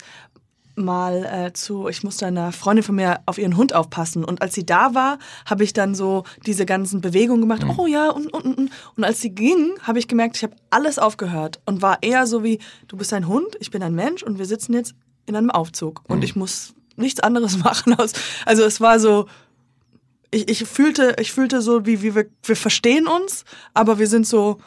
mal 0.75 1.25
äh, 1.25 1.53
zu, 1.53 1.87
ich 1.87 2.03
musste 2.03 2.25
einer 2.25 2.51
Freundin 2.51 2.83
von 2.83 2.95
mir 2.95 3.19
auf 3.25 3.37
ihren 3.37 3.57
Hund 3.57 3.73
aufpassen. 3.73 4.23
Und 4.23 4.41
als 4.41 4.55
sie 4.55 4.65
da 4.65 4.95
war, 4.95 5.19
habe 5.45 5.63
ich 5.63 5.73
dann 5.73 5.95
so 5.95 6.23
diese 6.45 6.65
ganzen 6.65 7.01
Bewegungen 7.01 7.41
gemacht. 7.41 7.65
Oh 7.77 7.85
ja, 7.85 8.09
und, 8.09 8.33
und, 8.33 8.57
und. 8.57 8.71
Und 8.95 9.03
als 9.03 9.21
sie 9.21 9.31
ging, 9.31 9.73
habe 9.83 9.99
ich 9.99 10.07
gemerkt, 10.07 10.37
ich 10.37 10.43
habe 10.43 10.55
alles 10.69 10.99
aufgehört 10.99 11.61
und 11.65 11.81
war 11.81 12.01
eher 12.01 12.25
so 12.25 12.43
wie, 12.43 12.59
du 12.87 12.97
bist 12.97 13.13
ein 13.13 13.27
Hund, 13.27 13.55
ich 13.59 13.71
bin 13.71 13.83
ein 13.83 13.93
Mensch 13.93 14.23
und 14.23 14.39
wir 14.39 14.45
sitzen 14.45 14.73
jetzt 14.73 14.95
in 15.25 15.35
einem 15.35 15.51
Aufzug. 15.51 16.01
Und 16.07 16.23
ich 16.23 16.35
muss 16.35 16.73
nichts 16.95 17.19
anderes 17.19 17.57
machen. 17.63 17.93
Als, 17.93 18.13
also 18.45 18.63
es 18.63 18.81
war 18.81 18.99
so, 18.99 19.27
ich, 20.31 20.49
ich 20.49 20.63
fühlte, 20.67 21.15
ich 21.19 21.31
fühlte 21.31 21.61
so, 21.61 21.85
wie, 21.85 22.01
wie 22.01 22.15
wir, 22.15 22.25
wir 22.43 22.55
verstehen 22.55 23.07
uns, 23.07 23.45
aber 23.73 23.99
wir 23.99 24.07
sind 24.07 24.25
so, 24.25 24.57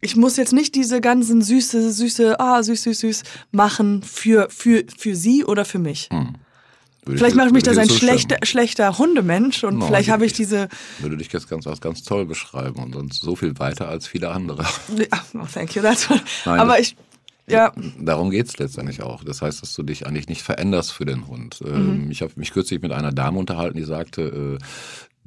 ich 0.00 0.16
muss 0.16 0.36
jetzt 0.36 0.52
nicht 0.52 0.74
diese 0.74 1.00
ganzen 1.00 1.42
süße, 1.42 1.92
süße, 1.92 2.38
ah, 2.40 2.62
süß, 2.62 2.82
süß, 2.84 3.00
süß 3.00 3.22
machen 3.50 4.02
für, 4.02 4.48
für, 4.50 4.84
für 4.96 5.14
sie 5.16 5.44
oder 5.44 5.64
für 5.64 5.78
mich. 5.78 6.08
Würde 6.10 7.18
Vielleicht 7.18 7.32
ich- 7.32 7.34
mache 7.36 7.46
ich 7.48 7.52
mich 7.54 7.62
da 7.62 7.70
würde 7.70 7.80
ein 7.82 7.88
dir 7.88 7.94
schlechter, 7.94 8.36
schlechter 8.42 8.98
Hundemensch 8.98 9.64
und 9.64 9.78
Nein, 9.78 9.88
vielleicht 9.88 10.10
habe 10.10 10.26
ich 10.26 10.32
diese, 10.34 10.68
Würde 11.00 11.16
dich 11.16 11.32
jetzt 11.32 11.48
ganz, 11.48 11.66
als 11.66 11.80
ganz 11.80 12.02
toll 12.02 12.26
beschreiben 12.26 12.82
und 12.82 12.92
sonst 12.92 13.20
so 13.22 13.34
viel 13.34 13.58
weiter 13.58 13.88
als 13.88 14.06
viele 14.06 14.30
andere. 14.30 14.64
ja, 14.96 15.06
oh, 15.34 15.46
thank 15.52 15.74
you, 15.74 15.82
that's 15.82 16.08
what, 16.10 16.20
Nein, 16.44 16.60
aber 16.60 16.76
das- 16.76 16.80
ich, 16.88 16.96
ja, 17.50 17.72
Darum 17.98 18.28
geht's 18.28 18.58
letztendlich 18.58 19.00
auch. 19.02 19.24
Das 19.24 19.40
heißt, 19.40 19.62
dass 19.62 19.74
du 19.74 19.82
dich 19.82 20.06
eigentlich 20.06 20.28
nicht 20.28 20.42
veränderst 20.42 20.92
für 20.92 21.06
den 21.06 21.26
Hund. 21.28 21.62
Mhm. 21.62 21.74
Ähm, 21.74 22.10
Ich 22.10 22.20
habe 22.20 22.34
mich 22.36 22.52
kürzlich 22.52 22.82
mit 22.82 22.92
einer 22.92 23.10
Dame 23.10 23.38
unterhalten, 23.38 23.78
die 23.78 23.84
sagte, 23.84 24.58
äh, 24.60 24.64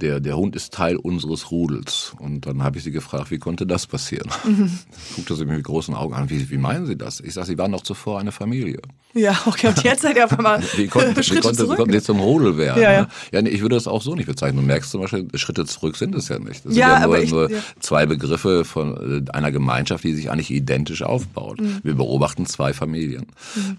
der, 0.02 0.20
der 0.20 0.36
Hund 0.38 0.56
ist 0.56 0.74
Teil 0.74 0.96
unseres 0.98 1.52
Rudels. 1.52 2.14
Und 2.20 2.46
dann 2.46 2.64
habe 2.64 2.78
ich 2.78 2.84
sie 2.84 2.92
gefragt, 2.92 3.32
wie 3.32 3.38
konnte 3.40 3.66
das 3.66 3.88
passieren? 3.88 4.30
Mhm. 4.44 4.72
Guckte 5.16 5.36
sie 5.36 5.46
mir 5.46 5.56
mit 5.56 5.64
großen 5.64 5.94
Augen 5.94 6.14
an, 6.14 6.30
wie, 6.30 6.50
wie 6.50 6.58
meinen 6.58 6.86
Sie 6.86 6.98
das? 6.98 7.20
Ich 7.20 7.34
sage, 7.34 7.48
Sie 7.48 7.58
waren 7.58 7.72
doch 7.72 7.84
zuvor 7.84 8.20
eine 8.20 8.32
Familie. 8.32 8.80
ja, 9.14 9.38
okay, 9.46 9.68
und 9.68 9.84
jetzt 9.84 10.02
seid 10.02 10.16
ihr 10.16 10.26
auf 10.26 10.32
einmal 10.38 10.62
Wie 10.78 10.88
konnten, 10.88 11.16
wie 11.18 11.24
Schritte 11.24 11.42
konnte, 11.42 11.60
wie 11.60 11.66
zurück. 11.66 11.78
konnten 11.78 11.94
Sie 11.94 12.02
zum 12.02 12.20
Rudel 12.20 12.58
werden? 12.58 12.82
Ja, 12.82 12.92
ja. 12.92 13.02
ne? 13.02 13.08
ja 13.32 13.42
nee, 13.42 13.50
ich 13.50 13.62
würde 13.62 13.76
das 13.76 13.88
auch 13.88 14.02
so 14.02 14.16
nicht 14.16 14.26
bezeichnen. 14.28 14.58
Du 14.62 14.66
merkst 14.66 14.90
zum 14.92 15.02
Beispiel, 15.02 15.28
Schritte 15.36 15.66
zurück 15.66 15.96
sind 15.98 16.16
es 16.16 16.28
ja 16.30 16.40
nicht. 16.40 16.66
Das 16.66 16.76
Ja, 16.76 16.88
sind 16.88 16.94
ja 16.94 16.96
nur, 17.00 17.04
aber 17.06 17.22
ich- 17.22 17.32
nur 17.32 17.52
ja. 17.52 17.58
zwei 17.80 18.06
Begriffe 18.06 18.66
von 18.66 19.26
äh, 19.28 19.32
einer 19.32 19.52
Gemeinschaft, 19.52 20.04
die 20.04 20.14
sich 20.14 20.32
eigentlich 20.32 20.52
identisch 20.52 21.04
aufbaut. 21.04 21.60
Mhm. 21.62 21.80
Wir 21.84 21.96
beobachten 21.96 22.46
zwei 22.46 22.74
Familien. 22.74 23.28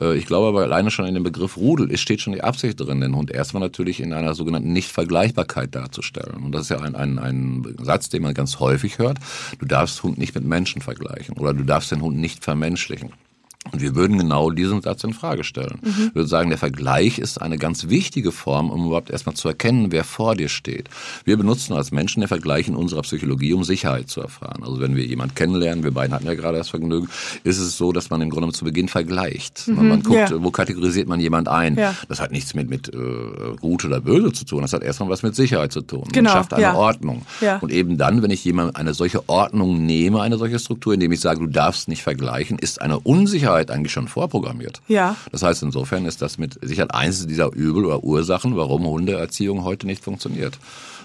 Äh, 0.01 0.17
Ich 0.17 0.27
glaube 0.27 0.49
aber 0.49 0.63
alleine 0.63 0.91
schon 0.91 1.07
in 1.07 1.15
dem 1.15 1.23
Begriff 1.25 1.57
Rudel 1.57 1.91
es 1.91 2.01
steht 2.01 2.21
schon 2.21 2.33
die 2.35 2.43
Absicht 2.43 2.79
drin, 2.81 3.01
den 3.01 3.17
Hund 3.17 3.31
erstmal 3.31 3.61
natürlich 3.63 4.01
in 4.01 4.13
einer 4.13 4.35
sogenannten 4.35 4.73
Nichtvergleichbarkeit 4.73 5.75
darzustellen. 5.75 6.12
Und 6.17 6.53
das 6.53 6.63
ist 6.63 6.69
ja 6.71 6.81
ein, 6.81 6.95
ein, 6.95 7.19
ein 7.19 7.77
Satz, 7.83 8.09
den 8.09 8.23
man 8.23 8.35
ganz 8.35 8.61
häufig 8.61 8.99
hört. 8.99 9.19
Du 9.59 9.67
darfst 9.67 10.03
Hund 10.03 10.19
nicht 10.19 10.35
mit 10.35 10.45
Menschen 10.45 10.83
vergleichen 10.83 11.37
oder 11.37 11.55
du 11.55 11.65
darfst 11.65 11.91
den 11.91 12.03
Hund 12.03 12.19
nicht 12.19 12.45
vermenschlichen. 12.45 13.13
Und 13.73 13.81
wir 13.81 13.95
würden 13.95 14.19
genau 14.19 14.51
diesen 14.51 14.83
Satz 14.83 15.03
in 15.05 15.15
Frage 15.15 15.45
stellen. 15.45 15.79
Wir 15.83 16.15
würden 16.15 16.29
sagen, 16.29 16.51
der 16.51 16.59
Vergleich 16.59 17.19
ist 17.19 17.41
eine 17.41 17.57
ganz 17.57 17.89
wichtige 17.89 18.31
Form, 18.31 18.71
um 18.71 18.87
überhaupt 18.87 19.11
erstmal 19.11 19.35
zu 19.35 19.49
erkennen, 19.49 19.91
wer 19.91 20.05
vor 20.05 20.37
dir 20.37 20.49
steht. 20.49 20.89
Wir 21.25 21.39
benutzen 21.39 21.73
als 21.73 21.91
Menschen 21.91 22.21
den 22.21 22.29
Vergleich 22.29 22.69
in 22.69 22.77
unserer 22.77 23.03
Psychologie, 23.03 23.55
um 23.55 23.65
Sicherheit 23.65 24.11
zu 24.11 24.21
erfahren. 24.21 24.63
Also 24.63 24.81
wenn 24.81 24.95
wir 24.95 25.05
jemanden 25.05 25.35
kennenlernen, 25.35 25.85
wir 25.85 25.91
beiden 25.91 26.15
hatten 26.15 26.27
ja 26.27 26.35
gerade 26.35 26.59
das 26.59 26.69
Vergnügen, 26.69 27.09
ist 27.45 27.59
es 27.59 27.77
so, 27.77 27.93
dass 27.93 28.11
man 28.11 28.21
im 28.21 28.31
Grunde 28.31 28.53
zu 28.53 28.65
Beginn 28.65 28.89
vergleicht. 28.89 29.69
Man 29.69 30.03
guckt, 30.03 30.31
ja. 30.31 30.43
wo 30.43 30.51
kategorisiert 30.51 31.09
man 31.09 31.19
jemand 31.21 31.49
ein. 31.49 31.77
Ja. 31.77 31.95
Das 32.09 32.21
hat 32.21 32.31
nichts 32.31 32.55
mit, 32.55 32.69
mit 32.69 32.89
äh, 32.93 33.57
gut 33.61 33.85
oder 33.85 34.01
böse 34.01 34.33
zu 34.33 34.45
tun. 34.45 34.63
Das 34.63 34.73
hat 34.73 34.83
erstmal 34.83 35.09
was 35.09 35.23
mit 35.23 35.35
Sicherheit 35.35 35.73
zu 35.73 35.81
tun. 35.81 36.05
Genau, 36.13 36.31
Man 36.31 36.39
schafft 36.39 36.53
eine 36.53 36.63
ja. 36.63 36.75
Ordnung. 36.75 37.23
Und 37.61 37.73
eben 37.73 37.97
dann, 37.97 38.23
wenn 38.23 38.31
ich 38.31 38.45
jemand 38.45 38.77
eine 38.77 38.93
solche 38.93 39.29
Ordnung 39.29 39.85
nehme, 39.87 40.21
eine 40.21 40.37
solche 40.37 40.59
Struktur, 40.59 40.95
indem 40.95 41.13
ich 41.13 41.21
sage, 41.21 41.41
du 41.41 41.47
darfst 41.47 41.89
nicht 41.89 42.03
vergleichen, 42.03 42.59
ist 42.59 42.83
eine 42.83 43.01
Unsicherheit 43.01 43.62
eigentlich 43.71 43.93
schon 43.93 44.09
vorprogrammiert. 44.09 44.81
Ja. 44.89 45.17
Das 45.31 45.43
heißt, 45.43 45.63
insofern 45.63 46.07
ist 46.07 46.23
das 46.23 46.39
mit 46.39 46.59
Sicherheit 46.63 46.95
eines 46.95 47.27
dieser 47.27 47.53
Übel 47.53 47.85
oder 47.85 48.05
Ursachen, 48.05 48.57
warum 48.57 48.87
Hundeerziehung 48.87 49.65
heute 49.65 49.87
nicht 49.87 50.03
funktioniert. 50.03 50.59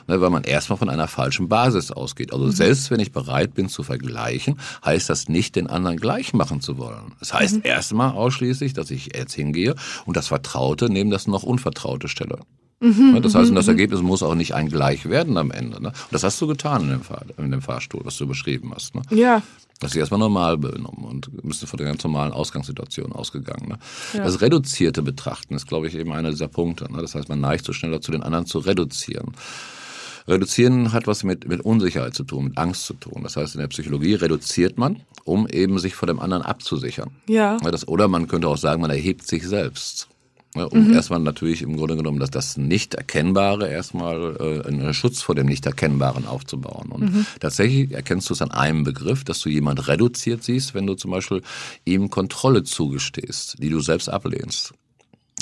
Ne, 0.10 0.22
weil 0.22 0.30
man 0.30 0.46
erstmal 0.46 0.78
von 0.78 0.90
einer 0.90 1.10
falschen 1.10 1.50
Basis 1.50 1.92
ausgeht. 1.92 2.32
Also 2.32 2.50
selbst 2.50 2.90
wenn 2.92 3.02
ich 3.02 3.12
bereit 3.12 3.54
bin 3.54 3.68
zu 3.68 3.84
vergleichen, 3.84 4.58
heißt 4.86 5.10
das 5.10 5.28
nicht, 5.28 5.58
den 5.58 5.68
anderen 5.68 5.98
gleich 5.98 6.34
machen 6.34 6.62
zu 6.62 6.78
wollen. 6.78 7.12
Das 7.20 7.34
heißt 7.34 7.66
erstmal 7.66 8.12
ausschließlich, 8.12 8.72
dass 8.72 8.90
ich 8.90 9.10
jetzt 9.18 9.34
hingehe 9.34 9.76
und 10.06 10.16
das 10.16 10.28
Vertraute 10.28 10.90
neben 10.90 11.10
das 11.10 11.28
noch 11.28 11.44
Unvertraute 11.44 12.08
stelle. 12.08 12.40
Ne, 12.80 13.22
das 13.22 13.34
heißt, 13.34 13.50
und 13.50 13.56
das 13.56 13.68
Ergebnis 13.68 14.02
muss 14.02 14.22
auch 14.22 14.36
nicht 14.36 14.54
ein 14.54 14.70
gleich 14.70 15.10
werden 15.10 15.38
am 15.38 15.52
Ende. 15.52 15.82
Ne? 15.82 15.90
Und 15.90 16.12
das 16.12 16.24
hast 16.24 16.40
du 16.40 16.48
getan 16.48 16.84
in 16.84 16.90
dem, 16.90 17.02
Fahr 17.02 17.24
in 17.38 17.52
dem 17.52 17.62
Fahrstuhl, 17.62 18.02
was 18.04 18.18
du 18.18 18.28
beschrieben 18.28 18.72
hast. 18.74 18.94
Ne? 18.94 19.02
ja, 19.10 19.42
Das 19.80 19.92
ist 19.92 19.98
erstmal 19.98 20.20
normal 20.20 20.58
benommen 20.58 21.06
und 21.06 21.30
du 21.32 21.68
von 21.68 21.78
der 21.78 21.88
ganz 21.88 22.04
normalen 22.04 22.34
Ausgangssituation 22.34 23.12
ausgegangen. 23.12 23.70
Ne? 23.70 23.80
Das 24.14 24.42
reduzierte 24.42 25.04
Betrachten 25.04 25.54
ist, 25.54 25.68
glaube 25.68 25.88
ich, 25.88 25.96
eben 25.96 26.12
einer 26.14 26.32
dieser 26.32 26.48
Punkte. 26.48 26.92
Ne? 26.92 27.02
Das 27.02 27.14
heißt, 27.14 27.30
man 27.30 27.40
neigt 27.40 27.64
so 27.64 27.74
schnell 27.74 27.92
dazu, 27.92 28.12
den 28.12 28.24
anderen 28.24 28.48
zu 28.48 28.58
reduzieren. 28.60 29.34
Reduzieren 30.28 30.92
hat 30.92 31.08
was 31.08 31.24
mit, 31.24 31.48
mit 31.48 31.62
Unsicherheit 31.62 32.14
zu 32.14 32.24
tun, 32.24 32.46
mit 32.46 32.58
Angst 32.58 32.86
zu 32.86 32.94
tun. 32.96 33.22
Das 33.24 33.38
heißt, 33.38 33.56
in 33.56 33.62
der 33.62 33.68
Psychologie 33.68 34.16
reduziert 34.16 34.78
man, 34.78 35.02
um 35.24 35.48
eben 35.48 35.80
sich 35.80 35.96
vor 35.96 36.08
dem 36.08 36.20
anderen 36.20 36.44
abzusichern. 36.44 37.12
Ja. 37.30 37.58
das, 37.58 37.88
oder 37.88 38.08
man 38.08 38.28
könnte 38.28 38.48
auch 38.48 38.58
sagen, 38.58 38.82
man 38.82 38.92
erhebt 38.92 39.26
sich 39.26 39.48
selbst. 39.48 40.10
Ja, 40.58 40.66
um 40.66 40.94
erstmal 40.94 41.20
natürlich 41.20 41.62
im 41.62 41.78
Grunde 41.78 41.96
genommen 41.96 42.20
dass 42.20 42.32
das 42.32 42.58
Nicht-Erkennbare 42.58 43.70
erstmal 43.70 44.36
äh, 44.40 44.68
einen 44.68 44.94
Schutz 44.94 45.22
vor 45.22 45.36
dem 45.36 45.48
Nicht-Erkennbaren 45.48 46.26
aufzubauen. 46.26 46.92
Und 46.92 47.26
tatsächlich 47.40 47.92
erkennst 47.92 48.30
du 48.30 48.34
es 48.34 48.42
an 48.42 48.52
einem 48.52 48.84
Begriff, 48.84 49.24
dass 49.24 49.40
du 49.42 49.50
jemand 49.50 49.88
reduziert 49.88 50.44
siehst, 50.44 50.74
wenn 50.74 50.88
du 50.88 50.96
zum 50.96 51.12
Beispiel 51.12 51.42
ihm 51.86 52.10
Kontrolle 52.10 52.64
zugestehst, 52.64 53.62
die 53.62 53.70
du 53.70 53.80
selbst 53.80 54.10
ablehnst. 54.10 54.74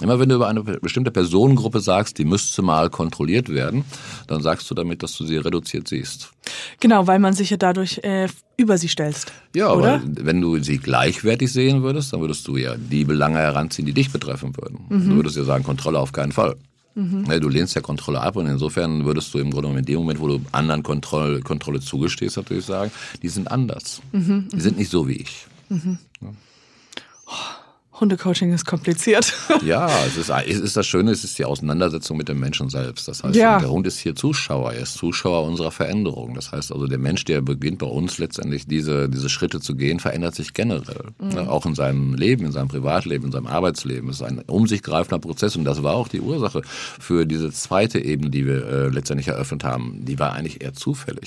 Immer 0.02 0.20
wenn 0.20 0.28
du 0.28 0.36
über 0.36 0.50
eine 0.50 0.62
bestimmte 0.62 1.10
Personengruppe 1.10 1.80
sagst, 1.80 2.18
die 2.18 2.26
müsste 2.26 2.62
mal 2.62 2.90
kontrolliert 2.90 3.48
werden, 3.48 3.86
dann 4.28 4.42
sagst 4.42 4.70
du 4.70 4.76
damit, 4.76 5.02
dass 5.04 5.16
du 5.18 5.26
sie 5.26 5.38
reduziert 5.38 5.88
siehst. 5.88 6.32
genau, 6.82 7.08
weil 7.08 7.20
man 7.20 7.34
sich 7.34 7.50
ja 7.50 7.56
dadurch 7.56 8.00
äh, 8.04 8.28
über 8.58 8.78
sie 8.78 8.90
stellst. 8.90 9.32
Ja, 9.56 9.72
oder? 9.72 9.94
aber 9.96 10.02
wenn 10.06 10.42
du 10.42 10.62
sie 10.62 10.80
gleichwertig 10.80 11.50
sehen 11.52 11.82
würdest, 11.82 12.12
dann 12.12 12.20
würdest 12.20 12.46
du 12.48 12.58
ja 12.58 12.76
die 12.76 13.06
Belange 13.06 13.38
heranziehen, 13.40 13.86
die 13.86 13.94
dich 13.94 14.12
betreffen 14.12 14.52
würden. 14.58 14.80
Mhm. 14.90 15.10
Du 15.12 15.16
würdest 15.16 15.38
ja 15.38 15.46
sagen, 15.46 15.64
Kontrolle 15.64 16.00
auf 16.00 16.12
keinen 16.12 16.34
Fall. 16.34 16.56
Ne, 16.98 17.42
Du 17.42 17.50
lehnst 17.50 17.76
ja 17.76 17.82
Kontrolle 17.82 18.22
ab 18.22 18.38
und 18.38 18.48
insofern 18.48 19.04
würdest 19.04 19.34
du 19.34 19.40
im 19.40 19.52
Grunde 19.52 19.64
genommen 19.68 19.80
in 19.80 19.86
dem 19.86 19.98
Moment, 20.00 20.20
wo 20.22 20.28
du 20.30 20.42
anderen 20.54 20.82
Kontrolle, 20.82 21.42
Kontrolle 21.42 21.82
zugestehst, 21.82 22.38
natürlich 22.38 22.64
sagen, 22.66 22.90
die 23.22 23.28
sind 23.28 23.52
anders. 23.52 24.02
Mhm, 24.14 24.48
Die 24.54 24.62
sind 24.62 24.78
nicht 24.78 24.90
so 24.92 25.06
wie 25.08 25.16
ich. 25.18 25.46
Hundecoaching 28.00 28.52
ist 28.54 28.66
kompliziert. 28.66 29.34
Ja, 29.66 29.90
es 30.06 30.18
ist, 30.18 30.30
es 30.30 30.60
ist 30.60 30.76
das 30.78 30.86
Schöne, 30.86 31.12
es 31.12 31.24
ist 31.24 31.40
die 31.40 31.46
Auseinandersetzung 31.46 32.18
mit 32.18 32.28
dem 32.30 32.40
Menschen 32.40 32.70
selbst. 32.70 33.08
Das 33.08 33.24
heißt, 33.24 33.36
Ja. 33.36 33.58
der 33.60 33.70
Hund 33.70 33.88
ist 33.88 33.98
hier 34.00 34.16
Zuschauer, 34.16 34.74
er 34.74 34.82
ist 34.82 34.94
Zuschauer 34.96 35.44
unserer 35.48 35.72
Veränderung. 35.72 36.36
Das 36.36 36.52
heißt 36.52 36.72
also, 36.72 36.88
der 36.88 36.98
Mensch, 37.00 37.24
der 37.26 37.42
beginnt 37.42 37.80
bei 37.80 37.88
uns 37.88 38.18
letztendlich 38.18 38.68
diese, 38.68 39.10
diese 39.10 39.30
Schritte 39.30 39.60
zu 39.62 39.76
gehen, 39.76 40.00
verändert 40.00 40.36
sich 40.36 40.54
generell. 40.54 41.06
Ne, 41.20 41.50
Auch 41.50 41.66
in 41.66 41.74
seinem 41.74 42.14
Leben, 42.16 42.46
in 42.46 42.52
seinem 42.52 42.68
Privatleben, 42.68 43.28
in 43.28 43.32
seinem 43.32 43.48
Arbeitsleben. 43.48 44.10
Es 44.10 44.18
ist 44.18 44.22
ein 44.24 44.40
um 44.48 44.68
sich 44.68 44.84
greifender 44.84 45.20
Prozess 45.20 45.56
und 45.56 45.64
das 45.64 45.82
war 45.82 45.96
auch 45.96 46.08
die 46.10 46.22
Ursache 46.22 46.62
für 47.00 47.26
diese 47.26 47.52
zweite 47.52 48.00
Ebene, 48.00 48.30
die 48.30 48.46
wir 48.46 48.66
äh, 48.68 48.88
letztendlich 48.90 49.30
eröffnet 49.30 49.64
haben. 49.64 50.04
Die 50.06 50.20
war 50.20 50.34
eigentlich 50.34 50.62
eher 50.62 50.74
zufällig. 50.74 51.24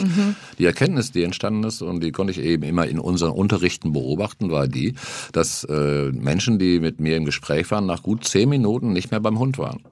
Die 0.59 0.65
Erkenntnis, 0.67 1.11
die 1.13 1.23
entstanden 1.25 1.65
ist 1.65 1.83
und 1.83 2.03
die 2.05 2.13
konnte 2.13 2.33
ich 2.33 2.39
eben 2.41 2.63
immer 2.63 2.87
in 2.87 2.99
unseren 2.99 3.33
Unterrichten 3.33 3.93
beobachten, 3.93 4.51
war 4.51 4.69
die, 4.69 4.95
dass 5.33 5.65
äh, 5.65 6.11
Menschen, 6.13 6.58
die 6.59 6.81
mit 6.81 7.01
mir 7.01 7.17
im 7.17 7.25
Gespräch 7.25 7.71
waren, 7.71 7.87
nach 7.87 8.03
gut 8.03 8.25
zehn 8.25 8.49
Minuten 8.49 8.93
nicht 8.93 9.11
mehr 9.11 9.21
beim 9.21 9.39
Hund 9.39 9.59
waren. 9.59 9.85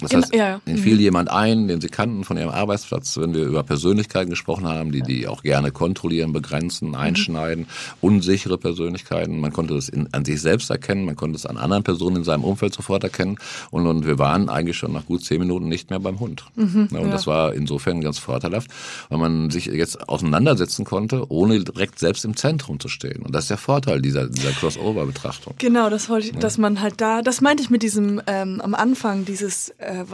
Das 0.00 0.14
heißt, 0.14 0.34
ja, 0.34 0.48
ja. 0.48 0.60
ihnen 0.64 0.78
fiel 0.78 1.00
jemand 1.00 1.28
ein, 1.28 1.66
den 1.66 1.80
sie 1.80 1.88
kannten 1.88 2.22
von 2.22 2.36
ihrem 2.36 2.50
Arbeitsplatz, 2.50 3.16
wenn 3.16 3.34
wir 3.34 3.44
über 3.44 3.64
Persönlichkeiten 3.64 4.30
gesprochen 4.30 4.66
haben, 4.66 4.92
die 4.92 5.02
die 5.02 5.26
auch 5.26 5.42
gerne 5.42 5.72
kontrollieren, 5.72 6.32
begrenzen, 6.32 6.94
einschneiden, 6.94 7.66
unsichere 8.00 8.58
Persönlichkeiten. 8.58 9.40
Man 9.40 9.52
konnte 9.52 9.74
es 9.74 9.88
in, 9.88 10.08
an 10.12 10.24
sich 10.24 10.40
selbst 10.40 10.70
erkennen, 10.70 11.04
man 11.04 11.16
konnte 11.16 11.36
es 11.36 11.46
an 11.46 11.56
anderen 11.56 11.82
Personen 11.82 12.16
in 12.16 12.24
seinem 12.24 12.44
Umfeld 12.44 12.74
sofort 12.74 13.02
erkennen. 13.02 13.38
Und, 13.72 13.88
und 13.88 14.06
wir 14.06 14.20
waren 14.20 14.48
eigentlich 14.48 14.76
schon 14.76 14.92
nach 14.92 15.04
gut 15.04 15.24
zehn 15.24 15.40
Minuten 15.40 15.68
nicht 15.68 15.90
mehr 15.90 15.98
beim 15.98 16.20
Hund. 16.20 16.44
ja, 16.56 17.00
und 17.00 17.10
das 17.10 17.26
war 17.26 17.52
insofern 17.54 18.00
ganz 18.00 18.18
vorteilhaft, 18.18 18.70
weil 19.08 19.18
man 19.18 19.50
sich 19.50 19.66
jetzt 19.66 20.08
auseinandersetzen 20.08 20.84
konnte, 20.84 21.24
ohne 21.28 21.58
direkt 21.64 21.98
selbst 21.98 22.24
im 22.24 22.36
Zentrum 22.36 22.78
zu 22.78 22.88
stehen. 22.88 23.22
Und 23.22 23.34
das 23.34 23.44
ist 23.44 23.50
der 23.50 23.58
Vorteil 23.58 24.00
dieser, 24.00 24.28
dieser 24.28 24.52
Crossover-Betrachtung. 24.52 25.54
Genau, 25.58 25.90
das 25.90 26.08
wollte 26.08 26.28
ich, 26.28 26.32
dass 26.36 26.56
man 26.56 26.80
halt 26.80 27.00
da, 27.00 27.22
das 27.22 27.40
meinte 27.40 27.64
ich 27.64 27.70
mit 27.70 27.82
diesem 27.82 28.22
ähm, 28.28 28.60
am 28.60 28.74
Anfang, 28.74 29.24
dieses 29.24 29.74
äh, 29.88 30.04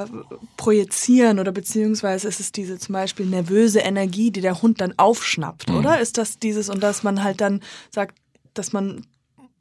Projizieren 0.57 1.39
oder 1.39 1.53
beziehungsweise 1.53 2.29
ist 2.29 2.41
es 2.41 2.53
diese 2.53 2.79
zum 2.79 2.93
Beispiel 2.93 3.27
nervöse 3.27 3.81
Energie, 3.81 4.31
die 4.31 4.41
der 4.41 4.63
Hund 4.63 4.81
dann 4.81 4.95
aufschnappt, 4.97 5.71
oder? 5.71 6.01
Ist 6.01 6.19
das 6.19 6.39
dieses 6.39 6.69
und 6.69 6.83
dass 6.83 7.03
man 7.03 7.23
halt 7.25 7.41
dann 7.41 7.61
sagt, 7.91 8.17
dass 8.55 8.73
man 8.73 9.05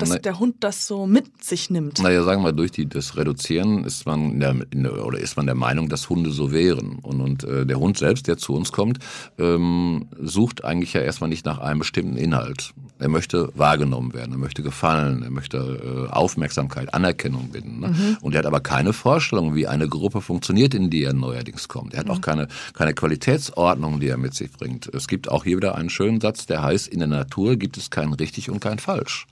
dass 0.04 0.16
Na- 0.16 0.20
der 0.20 0.40
Hund 0.40 0.56
das 0.60 0.88
so 0.88 1.06
mit 1.08 1.44
sich 1.44 1.70
nimmt. 1.70 2.00
Naja, 2.00 2.24
sagen 2.24 2.42
wir 2.42 2.52
mal, 2.52 2.54
durch 2.54 2.72
die, 2.72 2.88
das 2.88 3.18
Reduzieren 3.18 3.84
ist 3.84 4.06
man 4.06 4.42
in 4.72 4.84
der, 4.84 5.06
oder 5.06 5.20
ist 5.20 5.38
man 5.38 5.46
der 5.46 5.56
Meinung, 5.56 5.90
dass 5.90 6.10
Hunde 6.10 6.32
so 6.32 6.52
wären. 6.52 7.00
Und, 7.02 7.22
und 7.22 7.44
äh, 7.44 7.66
der 7.66 7.80
Hund 7.80 7.98
selbst, 7.98 8.28
der 8.28 8.38
zu 8.38 8.54
uns 8.54 8.72
kommt, 8.72 9.00
ähm, 9.38 10.08
sucht 10.22 10.64
eigentlich 10.64 10.94
ja 10.94 11.02
erstmal 11.02 11.30
nicht 11.30 11.46
nach 11.46 11.60
einem 11.60 11.80
bestimmten 11.80 12.18
Inhalt. 12.18 12.74
Er 13.00 13.10
möchte 13.10 13.50
wahrgenommen 13.56 14.14
werden, 14.14 14.32
er 14.32 14.38
möchte 14.38 14.64
gefallen, 14.64 15.24
er 15.24 15.32
möchte 15.32 15.58
äh, 15.58 16.12
Aufmerksamkeit, 16.14 16.94
Anerkennung 16.94 17.50
binden. 17.50 17.80
Ne? 17.82 18.18
Und 18.22 18.34
er 18.34 18.40
hat 18.40 18.46
aber 18.46 18.62
keine 18.62 18.94
Vorstellung, 18.94 19.56
wie 19.56 19.68
eine 19.68 19.90
Gruppe 19.90 20.22
funktioniert, 20.22 20.74
in 20.74 20.90
die 20.90 21.04
er 21.04 21.14
neuerdings 21.14 21.68
kommt. 21.68 21.94
Er 21.94 22.02
hat 22.02 22.10
auch 22.10 22.22
keine, 22.22 22.48
keine 22.74 22.94
Qualitätsordnung, 22.94 24.00
die 24.00 24.08
er 24.08 24.18
mit 24.18 24.34
sich 24.34 24.52
bringt. 24.52 24.88
Es 24.94 25.08
gibt 25.08 25.28
auch 25.30 25.44
hier 25.44 25.58
wieder 25.58 25.76
einen 25.76 25.90
schönen 25.90 26.22
Satz, 26.22 26.46
der 26.46 26.62
heißt, 26.62 26.88
in 26.88 27.00
der 27.00 27.08
Natur 27.08 27.56
gibt 27.58 27.78
es 27.78 27.90
kein 27.90 28.14
richtig 28.14 28.50
und 28.50 28.60
kein 28.60 28.80
falsch. 28.80 29.26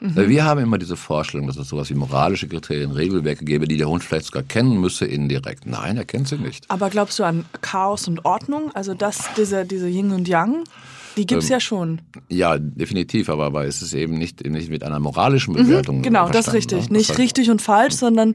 Weil 0.00 0.28
Wir 0.28 0.44
haben 0.44 0.60
immer 0.60 0.78
diese 0.78 0.96
Vorstellung, 0.96 1.46
dass 1.46 1.56
es 1.56 1.68
sowas 1.68 1.90
wie 1.90 1.94
moralische 1.94 2.48
Kriterien, 2.48 2.90
Regelwerke 2.90 3.44
gäbe, 3.44 3.68
die 3.68 3.76
der 3.76 3.88
Hund 3.88 4.02
vielleicht 4.02 4.26
sogar 4.26 4.42
kennen 4.42 4.80
müsse 4.80 5.04
indirekt. 5.04 5.66
Nein, 5.66 5.96
er 5.98 6.04
kennt 6.06 6.28
sie 6.28 6.36
nicht. 6.38 6.64
Aber 6.68 6.88
glaubst 6.88 7.18
du 7.18 7.24
an 7.24 7.44
Chaos 7.60 8.08
und 8.08 8.24
Ordnung? 8.24 8.70
Also 8.74 8.94
das, 8.94 9.28
diese, 9.36 9.66
diese 9.66 9.88
Yin 9.88 10.12
und 10.12 10.26
Yang, 10.26 10.64
die 11.16 11.26
gibt's 11.26 11.46
Ähm, 11.46 11.52
ja 11.52 11.60
schon. 11.60 12.00
Ja, 12.28 12.56
definitiv, 12.58 13.28
aber, 13.28 13.44
aber 13.46 13.66
es 13.66 13.82
ist 13.82 13.92
eben 13.92 14.16
nicht, 14.16 14.40
eben 14.40 14.54
nicht 14.54 14.70
mit 14.70 14.82
einer 14.84 15.00
moralischen 15.00 15.54
Bewertung. 15.54 16.00
Genau, 16.02 16.28
das 16.30 16.48
ist 16.48 16.54
richtig. 16.54 16.88
ne? 16.88 16.96
Nicht 16.96 17.10
Das 17.10 17.14
heißt, 17.14 17.18
richtig 17.18 17.50
und 17.50 17.60
falsch, 17.60 17.94
sondern 17.94 18.34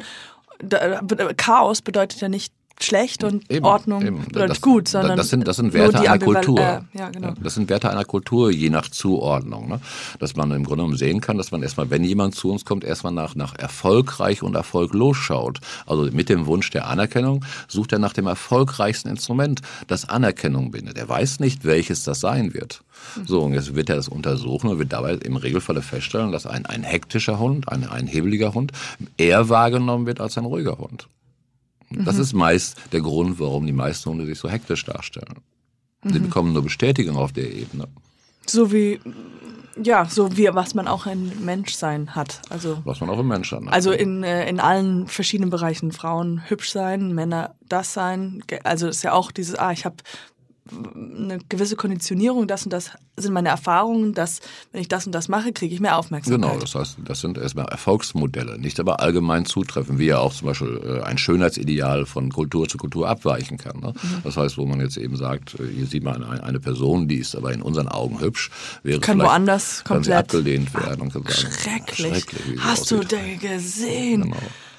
Chaos 1.37 1.81
bedeutet 1.81 2.21
ja 2.21 2.29
nicht 2.29 2.53
schlecht 2.81 3.23
und 3.23 3.49
Eben, 3.49 3.65
Ordnung 3.65 4.05
eben. 4.05 4.25
bedeutet 4.25 4.51
das, 4.51 4.61
gut, 4.61 4.87
sondern 4.87 5.17
das 5.17 5.29
sind, 5.29 5.47
das 5.47 5.57
sind 5.57 5.73
Werte 5.73 5.99
einer 5.99 6.19
Kultur. 6.19 6.59
Äh, 6.59 6.81
ja, 6.93 7.09
genau. 7.09 7.33
Das 7.41 7.55
sind 7.55 7.69
Werte 7.69 7.89
einer 7.89 8.05
Kultur, 8.05 8.51
je 8.51 8.69
nach 8.69 8.89
Zuordnung. 8.89 9.69
Ne? 9.69 9.79
Dass 10.19 10.35
man 10.35 10.51
im 10.51 10.63
Grunde 10.63 10.83
genommen 10.83 10.97
sehen 10.97 11.21
kann, 11.21 11.37
dass 11.37 11.51
man 11.51 11.63
erstmal, 11.63 11.89
wenn 11.89 12.03
jemand 12.03 12.35
zu 12.35 12.51
uns 12.51 12.65
kommt, 12.65 12.83
erstmal 12.83 13.13
nach, 13.13 13.35
nach 13.35 13.55
erfolgreich 13.57 14.43
und 14.43 14.55
erfolglos 14.55 15.17
schaut. 15.17 15.59
Also 15.85 16.03
mit 16.11 16.29
dem 16.29 16.45
Wunsch 16.45 16.69
der 16.71 16.87
Anerkennung 16.87 17.45
sucht 17.67 17.93
er 17.93 17.99
nach 17.99 18.13
dem 18.13 18.27
erfolgreichsten 18.27 19.09
Instrument, 19.09 19.61
das 19.87 20.07
Anerkennung 20.09 20.71
bindet. 20.71 20.97
Er 20.97 21.07
weiß 21.07 21.39
nicht, 21.39 21.65
welches 21.65 22.03
das 22.03 22.19
sein 22.19 22.53
wird. 22.53 22.81
So, 23.25 23.43
und 23.43 23.53
jetzt 23.53 23.75
wird 23.75 23.89
er 23.89 23.95
das 23.95 24.07
untersuchen 24.07 24.69
und 24.69 24.79
wird 24.79 24.93
dabei 24.93 25.13
im 25.13 25.35
Regelfall 25.35 25.81
feststellen, 25.81 26.31
dass 26.31 26.45
ein, 26.45 26.65
ein 26.65 26.83
hektischer 26.83 27.39
Hund, 27.39 27.69
ein, 27.69 27.87
ein 27.87 28.07
hebeliger 28.07 28.53
Hund, 28.53 28.71
eher 29.17 29.49
wahrgenommen 29.49 30.05
wird 30.05 30.19
als 30.19 30.37
ein 30.37 30.45
ruhiger 30.45 30.77
Hund. 30.77 31.07
Das 31.91 32.17
ist 32.17 32.33
meist 32.33 32.77
der 32.91 33.01
Grund, 33.01 33.39
warum 33.39 33.65
die 33.65 33.73
meisten 33.73 34.09
Hunde 34.09 34.25
sich 34.25 34.39
so 34.39 34.49
hektisch 34.49 34.85
darstellen. 34.85 35.35
Sie 36.03 36.19
bekommen 36.19 36.53
nur 36.53 36.61
Bestätigung 36.61 37.17
auf 37.17 37.31
der 37.31 37.51
Ebene, 37.51 37.87
So 38.45 38.71
wie, 38.71 38.99
ja, 39.81 40.05
so 40.05 40.37
wie 40.37 40.49
was 40.53 40.75
man 40.75 40.87
auch 40.87 41.05
ein 41.07 41.31
Menschsein 41.43 42.15
hat. 42.15 42.41
Also, 42.49 42.79
was 42.85 42.99
man 43.01 43.09
auch 43.09 43.19
im 43.19 43.27
Menschen 43.27 43.65
hat. 43.65 43.73
also 43.73 43.91
in, 43.91 44.23
äh, 44.23 44.47
in 44.47 44.59
allen 44.59 45.07
verschiedenen 45.07 45.49
Bereichen. 45.49 45.91
Frauen 45.91 46.47
hübsch 46.47 46.71
sein, 46.71 47.13
Männer 47.13 47.55
das 47.67 47.93
sein. 47.93 48.43
Also 48.63 48.87
ist 48.87 49.03
ja 49.03 49.13
auch 49.13 49.31
dieses, 49.31 49.55
ah, 49.55 49.71
ich 49.71 49.85
habe 49.85 49.95
eine 51.35 51.43
gewisse 51.49 51.75
Konditionierung, 51.75 52.47
das 52.47 52.63
und 52.63 52.71
das 52.73 52.91
sind 53.17 53.33
meine 53.33 53.49
Erfahrungen, 53.49 54.13
dass 54.13 54.41
wenn 54.71 54.81
ich 54.81 54.87
das 54.87 55.05
und 55.05 55.13
das 55.13 55.27
mache, 55.27 55.53
kriege 55.53 55.73
ich 55.73 55.79
mehr 55.79 55.97
Aufmerksamkeit. 55.97 56.49
Genau, 56.49 56.59
das 56.59 56.75
heißt, 56.75 56.97
das 57.05 57.21
sind 57.21 57.37
erstmal 57.37 57.65
Erfolgsmodelle, 57.67 58.57
nicht 58.59 58.79
aber 58.79 58.99
allgemein 58.99 59.45
zutreffen, 59.45 59.99
wie 59.99 60.07
ja 60.07 60.19
auch 60.19 60.33
zum 60.33 60.47
Beispiel 60.47 60.81
äh, 60.83 61.01
ein 61.03 61.17
Schönheitsideal 61.17 62.05
von 62.05 62.31
Kultur 62.31 62.67
zu 62.67 62.77
Kultur 62.77 63.07
abweichen 63.07 63.57
kann. 63.57 63.79
Ne? 63.79 63.93
Mhm. 63.93 64.21
Das 64.23 64.37
heißt, 64.37 64.57
wo 64.57 64.65
man 64.65 64.79
jetzt 64.81 64.97
eben 64.97 65.15
sagt, 65.15 65.59
äh, 65.59 65.67
hier 65.67 65.85
sieht 65.85 66.03
man 66.03 66.23
eine, 66.23 66.59
Person, 66.59 67.07
die 67.07 67.17
ist 67.17 67.35
aber 67.35 67.53
in 67.53 67.61
unseren 67.61 67.87
Augen 67.87 68.19
hübsch, 68.19 68.49
wäre 68.83 68.99
Kann 68.99 69.19
woanders 69.19 69.83
komplett- 69.83 70.17
abgelehnt 70.17 70.73
werden 70.73 71.01
und 71.01 71.13
sagen, 71.13 71.25
Schrecklich. 71.29 71.97
schrecklich 72.25 72.59
Hast 72.59 72.89
du 72.91 72.97
aussieht. 72.97 73.11
den 73.11 73.39
gesehen? 73.39 74.21
Genau. 74.23 74.37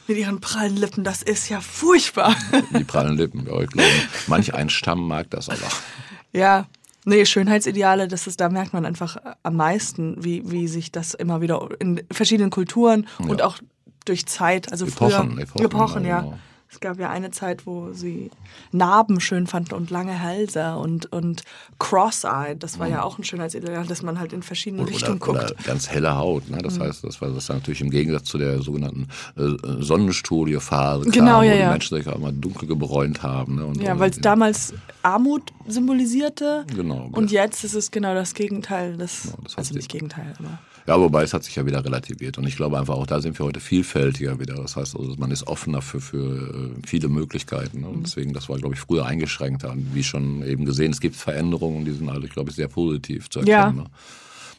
Mit 0.09 0.18
ihren 0.18 0.40
prallen 0.40 0.76
Lippen, 0.76 1.02
das 1.02 1.22
ist 1.22 1.48
ja 1.48 1.61
furchtbar. 1.61 2.34
Die 2.78 2.84
prallen 2.84 3.16
Lippen, 3.16 3.44
ja, 3.46 3.61
ich 3.61 3.68
glaube, 3.70 3.88
manch 4.28 4.54
ein 4.54 4.68
Stamm 4.70 5.07
mag 5.09 5.30
das 5.30 5.48
aber. 5.48 5.59
ja, 6.37 6.66
nee, 7.05 7.24
Schönheitsideale, 7.24 8.09
das 8.09 8.26
ist, 8.26 8.41
da 8.41 8.49
merkt 8.49 8.72
man 8.72 8.84
einfach 8.84 9.16
am 9.43 9.57
meisten, 9.57 10.22
wie, 10.22 10.51
wie 10.51 10.68
sich 10.68 10.93
das 10.93 11.14
immer 11.14 11.41
wieder 11.41 11.68
in 11.78 12.03
verschiedenen 12.11 12.51
Kulturen 12.51 13.07
und 13.18 13.43
auch 13.43 13.59
durch 14.05 14.26
Zeit, 14.26 14.70
also 14.70 14.87
Epochen, 14.87 15.32
früher, 15.32 15.43
Epochen, 15.43 15.64
Epochen 15.64 16.05
ja, 16.05 16.22
ja. 16.22 16.39
Genau. 16.68 16.72
Es 16.72 16.80
gab 16.80 16.98
ja 16.98 17.10
eine 17.10 17.30
Zeit, 17.30 17.66
wo 17.66 17.92
sie 17.92 18.30
Narben 18.72 19.20
schön 19.20 19.46
fanden 19.46 19.74
und 19.74 19.90
lange 19.90 20.12
Hälse 20.12 20.76
und, 20.76 21.12
und 21.12 21.42
Cross-Eyed, 21.78 22.62
das 22.62 22.78
war 22.78 22.88
ja 22.88 23.02
auch 23.02 23.18
ein 23.18 23.24
Schönheitsideal, 23.24 23.86
dass 23.86 24.02
man 24.02 24.18
halt 24.18 24.32
in 24.32 24.42
verschiedene 24.42 24.82
Oder, 24.82 24.90
Richtungen 24.90 25.18
guckt. 25.18 25.38
oder 25.38 25.54
ganz 25.64 25.88
helle 25.88 26.16
Haut. 26.16 26.48
Ne? 26.50 26.56
Mhm. 26.56 26.62
Das 26.62 26.78
heißt, 26.78 27.04
das 27.04 27.20
war 27.20 27.30
das 27.30 27.48
natürlich 27.48 27.80
im 27.80 27.90
Gegensatz 27.90 28.24
zu 28.24 28.38
der 28.38 28.60
sogenannten 28.62 29.08
äh, 29.36 29.82
Sonnenstudio-Phase, 29.82 31.10
Genau, 31.10 31.38
kam, 31.38 31.44
ja, 31.44 31.52
wo 31.52 31.56
ja. 31.56 31.64
die 31.64 31.70
Menschen 31.72 31.96
sich 31.96 32.08
auch 32.08 32.18
mal 32.18 32.32
dunkel 32.32 32.68
gebräunt 32.68 33.22
haben. 33.22 33.56
Ne? 33.56 33.66
Und, 33.66 33.80
Ja, 33.82 33.98
weil 33.98 34.10
es 34.10 34.20
damals 34.20 34.74
Armut 35.02 35.52
symbolisierte. 35.66 36.64
Genau. 36.74 37.08
Und 37.12 37.30
jetzt 37.30 37.64
ist 37.64 37.74
es 37.74 37.90
genau 37.90 38.14
das 38.14 38.34
Gegenteil. 38.34 38.96
Das, 38.96 39.22
das 39.22 39.32
heißt, 39.32 39.58
also 39.58 39.74
nicht 39.74 39.90
Gegenteil, 39.90 40.34
aber. 40.38 40.58
Ja, 40.87 41.01
wobei 41.01 41.22
es 41.24 41.34
hat 41.34 41.43
sich 41.43 41.57
ja 41.57 41.66
wieder 41.66 41.84
relativiert. 41.84 42.39
Und 42.39 42.47
ich 42.47 42.55
glaube 42.57 42.78
einfach 42.78 42.95
auch, 42.95 43.07
da 43.07 43.20
sind 43.20 43.39
wir 43.39 43.45
heute 43.47 43.59
vielfältiger 43.61 44.39
wieder. 44.39 44.55
Das 44.55 44.76
heißt, 44.76 44.97
also, 44.97 45.14
man 45.18 45.30
ist 45.32 45.47
offener 45.47 45.82
für, 45.82 46.01
für 46.01 46.70
äh, 46.76 46.87
viele 46.87 47.09
Möglichkeiten. 47.09 47.80
Ne? 47.80 47.89
Und 47.89 48.05
deswegen, 48.07 48.32
das 48.32 48.49
war, 48.49 48.57
glaube 48.59 48.74
ich, 48.74 48.80
früher 48.80 49.05
eingeschränkter. 49.05 49.72
Und 49.72 49.95
Wie 49.95 50.05
schon 50.05 50.43
eben 50.45 50.64
gesehen, 50.64 50.93
es 50.93 51.01
gibt 51.01 51.16
Veränderungen, 51.16 51.84
die 51.84 51.93
sind 51.93 52.09
alle, 52.09 52.28
glaube 52.28 52.51
ich, 52.51 52.57
sehr 52.57 52.68
positiv 52.68 53.28
zu 53.30 53.41
Ja. 53.41 53.64
erkennen. 53.64 53.89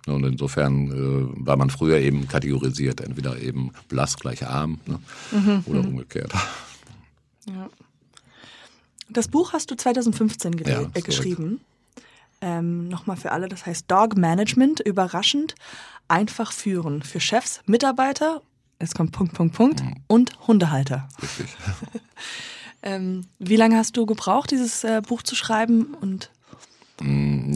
Ne? 0.05 0.13
Und 0.13 0.23
insofern 0.25 0.91
äh, 0.91 1.45
war 1.45 1.55
man 1.57 1.69
früher 1.69 1.97
eben 1.99 2.27
kategorisiert, 2.27 3.01
entweder 3.01 3.39
eben 3.41 3.71
blass 3.89 4.15
gleich 4.17 4.45
arm 4.47 4.79
ne? 4.85 4.99
Mhm, 5.31 5.63
oder 5.65 5.79
umgekehrt. 5.81 6.31
Ja. 7.49 7.69
Das 9.09 9.29
Buch 9.29 9.53
hast 9.53 9.71
du 9.71 9.75
2015 9.75 10.55
gele- 10.57 10.69
Ja, 10.69 10.81
äh, 10.93 11.01
geschrieben. 11.01 11.61
Ähm, 12.41 12.89
Nochmal 12.89 13.15
für 13.15 13.31
alle, 13.31 13.47
das 13.47 13.65
heißt 13.65 13.89
Dog 13.89 14.17
Management, 14.17 14.81
überraschend, 14.81 15.55
einfach 16.07 16.51
führen. 16.51 17.01
Für 17.03 17.19
Chefs, 17.19 17.61
Mitarbeiter, 17.65 18.41
jetzt 18.81 18.95
kommt 18.95 19.11
Punkt, 19.11 19.33
Punkt, 19.33 19.55
Punkt, 19.55 19.83
Mhm. 19.83 19.95
und 20.07 20.47
Hundehalter. 20.47 21.07
Richtig. 21.21 21.47
Ähm, 22.83 23.25
wie 23.39 23.55
lange 23.55 23.75
hast 23.75 23.97
du 23.97 24.05
gebraucht, 24.05 24.51
dieses 24.51 24.83
äh, 24.83 25.01
Buch 25.05 25.23
zu 25.23 25.35
schreiben? 25.35 25.95
Und 25.99 26.29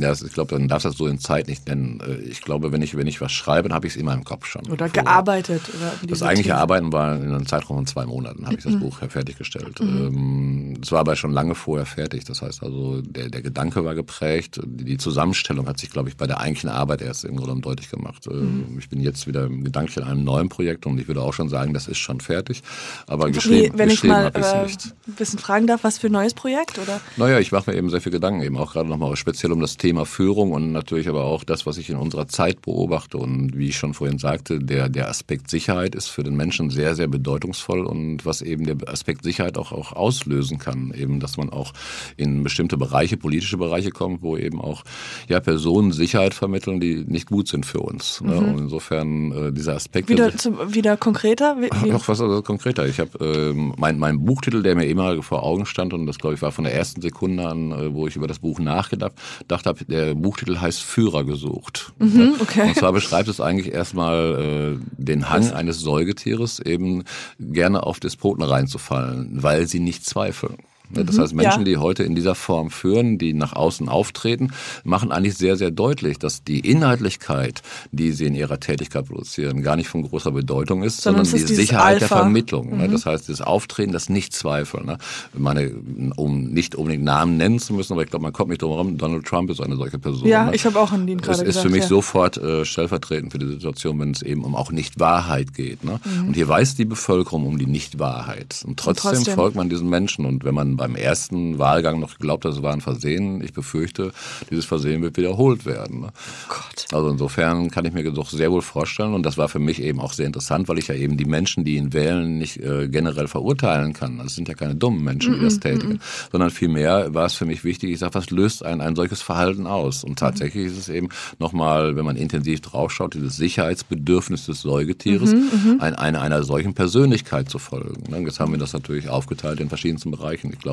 Ja, 0.02 0.12
ich 0.14 0.34
glaube, 0.34 0.56
dann 0.58 0.68
darfst 0.68 0.86
du 0.86 0.90
das 0.90 0.98
so 0.98 1.08
in 1.08 1.20
Zeit 1.20 1.48
nicht 1.48 1.68
nennen. 1.68 2.00
Äh, 2.06 2.16
Ich 2.30 2.42
glaube, 2.42 2.72
wenn 2.72 2.82
ich, 2.82 2.96
wenn 2.98 3.08
ich 3.08 3.22
was 3.22 3.32
schreibe, 3.32 3.70
dann 3.70 3.76
habe 3.76 3.88
ich 3.88 3.94
es 3.94 4.00
immer 4.00 4.14
im 4.14 4.24
Kopf 4.24 4.46
schon. 4.46 4.64
oder 4.68 4.88
Vorher. 4.88 5.04
gearbeitet? 5.04 5.62
Oder 5.78 5.94
Das 6.08 6.22
eigentliche 6.24 6.50
Themen? 6.50 6.60
Arbeiten 6.62 6.94
war 6.94 7.16
in 7.16 7.34
einem 7.34 7.46
Zeitraum 7.46 7.78
von 7.78 7.86
zwei 7.86 8.06
Monaten, 8.06 8.46
habe 8.46 8.56
ich 8.56 8.64
das 8.64 8.78
Buch 8.80 9.00
fertiggestellt. 9.08 9.80
Ähm, 9.80 10.74
Es 10.82 10.92
war 10.92 11.00
aber 11.00 11.16
schon 11.16 11.32
lange 11.32 11.56
vorher 11.56 11.86
fertig. 11.86 12.24
Das 12.26 12.42
heißt 12.42 12.64
also, 12.64 13.02
der, 13.02 13.30
der 13.30 13.42
Gedanke 13.42 13.84
war 13.86 13.96
geprägt. 13.96 14.60
Die 14.66 14.98
Zusammenstellung 14.98 15.68
hat 15.68 15.80
sich, 15.80 15.90
glaube 15.90 16.10
ich, 16.10 16.18
bei 16.18 16.28
der 16.28 16.40
eigentlichen 16.40 16.70
Arbeit 16.70 17.02
erst 17.02 17.26
im 17.26 17.36
Grunde 17.38 17.62
deutlich 17.62 17.90
gemacht. 17.90 18.26
Ähm, 18.30 18.78
Ich 18.80 18.90
bin 18.90 19.02
jetzt 19.02 19.28
wieder 19.28 19.48
gedanklich 19.50 19.98
in 19.98 20.04
einem 20.04 20.24
neuen 20.24 20.50
Projekt 20.50 20.86
und 20.86 21.00
ich 21.00 21.08
würde 21.08 21.22
auch 21.22 21.34
schon 21.34 21.50
sagen, 21.50 21.74
das 21.74 21.88
ist 21.88 21.98
schon 22.00 22.20
fertig. 22.22 22.64
Aber 23.08 23.28
Wie, 23.28 23.32
geschrieben, 23.34 23.78
wenn 23.78 23.90
geschrieben 23.90 24.14
mal 24.14 24.32
ich 24.36 24.42
es 24.42 24.52
äh, 24.54 24.64
nicht. 24.64 24.86
ein 25.08 25.14
bisschen 25.14 25.40
fragen 25.40 25.68
darf, 25.68 25.84
was 25.84 25.98
für 26.00 26.08
ein 26.08 26.14
neues 26.14 26.34
Projekt? 26.34 26.80
Oder? 26.80 27.00
Naja, 27.18 27.40
ich 27.40 27.52
mache 27.52 27.70
mir 27.72 27.78
eben 27.78 27.90
sehr 27.90 28.02
viel 28.02 28.12
Gedanken, 28.12 28.42
eben 28.42 28.58
auch 28.58 28.74
gerade 28.74 28.90
nochmal 28.90 29.16
speziell 29.16 29.52
um 29.52 29.60
das 29.62 29.78
Thema 29.78 29.91
Führung 30.06 30.52
und 30.52 30.72
natürlich 30.72 31.08
aber 31.08 31.26
auch 31.26 31.44
das, 31.44 31.66
was 31.66 31.78
ich 31.78 31.90
in 31.90 31.98
unserer 31.98 32.28
Zeit 32.28 32.62
beobachte. 32.62 33.18
Und 33.18 33.58
wie 33.58 33.70
ich 33.70 33.78
schon 33.78 33.94
vorhin 33.94 34.18
sagte, 34.18 34.60
der, 34.60 34.90
der 34.90 35.10
Aspekt 35.10 35.50
Sicherheit 35.50 35.96
ist 35.96 36.08
für 36.08 36.24
den 36.24 36.36
Menschen 36.36 36.70
sehr, 36.70 36.96
sehr 36.96 37.08
bedeutungsvoll 37.08 37.86
und 37.86 38.26
was 38.26 38.42
eben 38.42 38.66
der 38.66 38.78
Aspekt 38.88 39.24
Sicherheit 39.24 39.58
auch, 39.58 39.72
auch 39.72 39.94
auslösen 39.94 40.58
kann. 40.58 40.94
Eben, 40.96 41.20
dass 41.20 41.38
man 41.38 41.50
auch 41.50 41.74
in 42.18 42.44
bestimmte 42.44 42.78
Bereiche, 42.78 43.18
politische 43.18 43.58
Bereiche 43.58 43.92
kommt, 43.92 44.22
wo 44.22 44.38
eben 44.38 44.62
auch 44.62 44.84
ja, 45.28 45.40
Personen 45.40 45.92
Sicherheit 45.92 46.34
vermitteln, 46.34 46.80
die 46.80 47.04
nicht 47.06 47.28
gut 47.28 47.48
sind 47.48 47.66
für 47.66 47.80
uns. 47.80 48.22
Ne? 48.22 48.38
Und 48.38 48.58
insofern 48.58 49.32
äh, 49.32 49.52
dieser 49.52 49.76
Aspekt. 49.76 50.10
der 50.10 50.18
Wieder, 50.18 50.38
zum, 50.38 50.74
wieder 50.74 50.98
konkreter? 50.98 51.58
Wie, 51.60 51.70
wie, 51.84 51.92
noch 51.92 52.08
was 52.08 52.22
also 52.22 52.42
konkreter. 52.42 52.88
Ich 52.88 53.00
habe 53.00 53.18
ähm, 53.24 53.74
mein, 53.78 54.00
mein 54.00 54.24
Buchtitel, 54.26 54.64
der 54.64 54.76
mir 54.76 54.88
immer 54.88 55.22
vor 55.22 55.44
Augen 55.44 55.66
stand, 55.66 55.94
und 55.94 56.06
das 56.06 56.18
glaube 56.18 56.36
ich 56.36 56.42
war 56.42 56.52
von 56.52 56.64
der 56.64 56.74
ersten 56.74 57.02
Sekunde 57.02 57.48
an, 57.48 57.72
äh, 57.72 57.94
wo 57.94 58.08
ich 58.08 58.16
über 58.16 58.28
das 58.28 58.40
Buch 58.40 58.60
nachgedacht 58.60 59.14
dachte, 59.48 59.70
hab, 59.70 59.81
der 59.88 60.16
Buchtitel 60.16 60.60
heißt 60.60 60.82
Führer 60.82 61.24
gesucht. 61.24 61.94
Mhm, 62.00 62.36
okay. 62.40 62.68
Und 62.68 62.76
zwar 62.76 62.94
beschreibt 62.94 63.28
es 63.28 63.42
eigentlich 63.42 63.74
erstmal 63.74 64.80
äh, 64.80 64.86
den 64.98 65.30
Hang 65.30 65.52
eines 65.52 65.80
Säugetieres, 65.80 66.60
eben 66.60 67.04
gerne 67.40 67.84
auf 67.84 68.00
Despoten 68.00 68.44
reinzufallen, 68.44 69.44
weil 69.44 69.68
sie 69.68 69.80
nicht 69.80 70.06
zweifeln. 70.06 70.58
Ne, 70.94 71.06
das 71.06 71.18
heißt, 71.18 71.34
Menschen, 71.34 71.66
die 71.66 71.78
heute 71.78 72.04
in 72.04 72.16
dieser 72.16 72.36
Form 72.36 72.70
führen, 72.70 73.18
die 73.18 73.34
nach 73.34 73.54
außen 73.54 73.88
auftreten, 73.90 74.52
machen 74.84 75.12
eigentlich 75.12 75.36
sehr, 75.36 75.56
sehr 75.56 75.72
deutlich, 75.72 76.20
dass 76.20 76.44
die 76.44 76.60
Inhaltlichkeit, 76.60 77.62
die 77.92 78.12
sie 78.12 78.26
in 78.26 78.36
ihrer 78.36 78.60
Tätigkeit 78.60 79.08
produzieren, 79.08 79.64
gar 79.64 79.76
nicht 79.76 79.88
von 79.88 80.04
großer 80.04 80.32
Bedeutung 80.32 80.84
ist, 80.84 81.02
Sondern 81.02 81.26
sondern, 81.26 81.38
die 81.38 81.44
ist 81.44 81.50
dieses 81.50 81.68
Sicherheit 81.68 82.02
der 82.02 82.12
Alpha. 82.12 82.18
Vermittlung. 82.18 82.78
Ne? 82.78 82.90
Das 82.90 83.06
heißt, 83.06 83.30
das 83.30 83.42
Auftreten, 83.42 83.92
das 83.92 84.10
Nicht-Zweifeln. 84.10 84.86
Ne? 84.86 84.98
Meine, 85.34 85.72
um 86.16 86.46
nicht 86.46 86.76
unbedingt 86.76 87.04
Namen 87.04 87.38
nennen 87.38 87.60
zu 87.60 87.74
müssen, 87.74 87.94
aber 87.94 88.04
ich 88.04 88.10
glaube, 88.10 88.24
man 88.24 88.34
kommt 88.34 88.50
nicht 88.50 88.62
drum 88.62 88.72
herum, 88.72 88.98
Donald 88.98 89.26
Trump 89.26 89.50
ist 89.50 89.62
eine 89.62 89.76
solche 89.76 90.00
Person. 90.00 90.28
Ja, 90.28 90.52
ich 90.52 90.66
habe 90.66 90.80
auch 90.80 90.92
an 90.92 91.08
Es 91.08 91.22
gerade 91.22 91.40
ist 91.40 91.46
gesagt. 91.46 91.66
für 91.66 91.72
mich 91.72 91.84
ja. 91.84 91.88
sofort 91.88 92.38
äh, 92.38 92.66
stellvertretend 92.66 93.32
für 93.32 93.40
die 93.40 93.48
Situation, 93.48 94.00
wenn 94.00 94.12
es 94.12 94.22
eben 94.22 94.44
um 94.44 94.56
auch 94.56 94.72
Nicht-Wahrheit 94.72 95.54
geht. 95.54 95.84
Ne? 95.84 96.00
Und 96.26 96.34
hier 96.34 96.48
weiß 96.48 96.76
die 96.76 96.86
Bevölkerung 96.86 97.46
um 97.46 97.58
die 97.58 97.66
Nicht-Wahrheit. 97.66 98.64
Und 98.66 98.80
trotzdem, 98.80 99.12
trotzdem. 99.14 99.36
folgt 99.36 99.56
man 99.56 99.70
diesen 99.70 99.90
Menschen. 99.90 100.26
Und 100.26 100.44
wenn 100.44 100.56
man 100.56 100.78
beim 100.82 100.96
ersten 100.96 101.60
Wahlgang 101.60 102.00
noch 102.00 102.18
glaubt, 102.18 102.44
das 102.44 102.64
war 102.64 102.74
ein 102.74 102.82
Versehen, 102.82 103.40
ich 103.44 103.54
befürchte, 103.54 104.14
dieses 104.50 104.66
Versehen 104.66 105.04
wird 105.04 105.16
wiederholt 105.16 105.68
werden. 105.68 106.00
Ne? 106.02 106.10
Gott. 106.50 106.88
Also 106.92 107.08
insofern 107.10 107.70
kann 107.70 107.86
ich 107.86 107.94
mir 107.94 108.04
doch 108.12 108.32
sehr 108.32 108.52
wohl 108.52 108.64
vorstellen, 108.64 109.14
und 109.14 109.24
das 109.24 109.38
war 109.38 109.48
für 109.48 109.60
mich 109.60 109.80
eben 109.80 110.00
auch 110.00 110.14
sehr 110.14 110.26
interessant, 110.26 110.68
weil 110.70 110.80
ich 110.80 110.88
ja 110.88 110.96
eben 110.96 111.18
die 111.18 111.26
Menschen, 111.26 111.64
die 111.66 111.76
ihn 111.76 111.94
wählen, 111.94 112.40
nicht 112.40 112.58
äh, 112.58 112.88
generell 112.88 113.28
verurteilen 113.28 113.94
kann. 113.94 114.18
Das 114.18 114.34
sind 114.34 114.48
ja 114.48 114.56
keine 114.56 114.74
dummen 114.74 115.04
Menschen, 115.04 115.36
die 115.36 115.42
das 115.42 115.60
tätigen, 115.60 116.00
sondern 116.32 116.50
vielmehr 116.50 117.14
war 117.14 117.28
es 117.28 117.36
für 117.36 117.46
mich 117.46 117.64
wichtig, 117.64 117.92
ich 117.92 118.00
sage, 118.00 118.16
was 118.16 118.32
löst 118.32 118.66
ein, 118.66 118.82
ein 118.82 118.96
solches 118.96 119.22
Verhalten 119.22 119.68
aus? 119.68 120.04
Und 120.04 120.18
tatsächlich 120.18 120.66
ist 120.66 120.80
es 120.80 120.90
eben 120.90 121.10
nochmal, 121.38 121.96
wenn 121.96 122.06
man 122.06 122.16
intensiv 122.16 122.62
draufschaut, 122.62 123.14
dieses 123.14 123.36
Sicherheitsbedürfnis 123.36 124.48
des 124.48 124.62
Säugetieres, 124.62 125.36
ein, 125.78 125.94
einer, 125.94 126.22
einer 126.22 126.42
solchen 126.42 126.74
Persönlichkeit 126.74 127.50
zu 127.52 127.60
folgen. 127.60 128.10
Ne? 128.10 128.18
Jetzt 128.22 128.40
haben 128.40 128.52
wir 128.52 128.60
das 128.60 128.74
natürlich 128.74 129.10
aufgeteilt 129.10 129.60
in 129.60 129.70
verschiedensten 129.70 130.10
Bereichen. 130.10 130.52
Ich 130.52 130.60
glaube, 130.60 130.71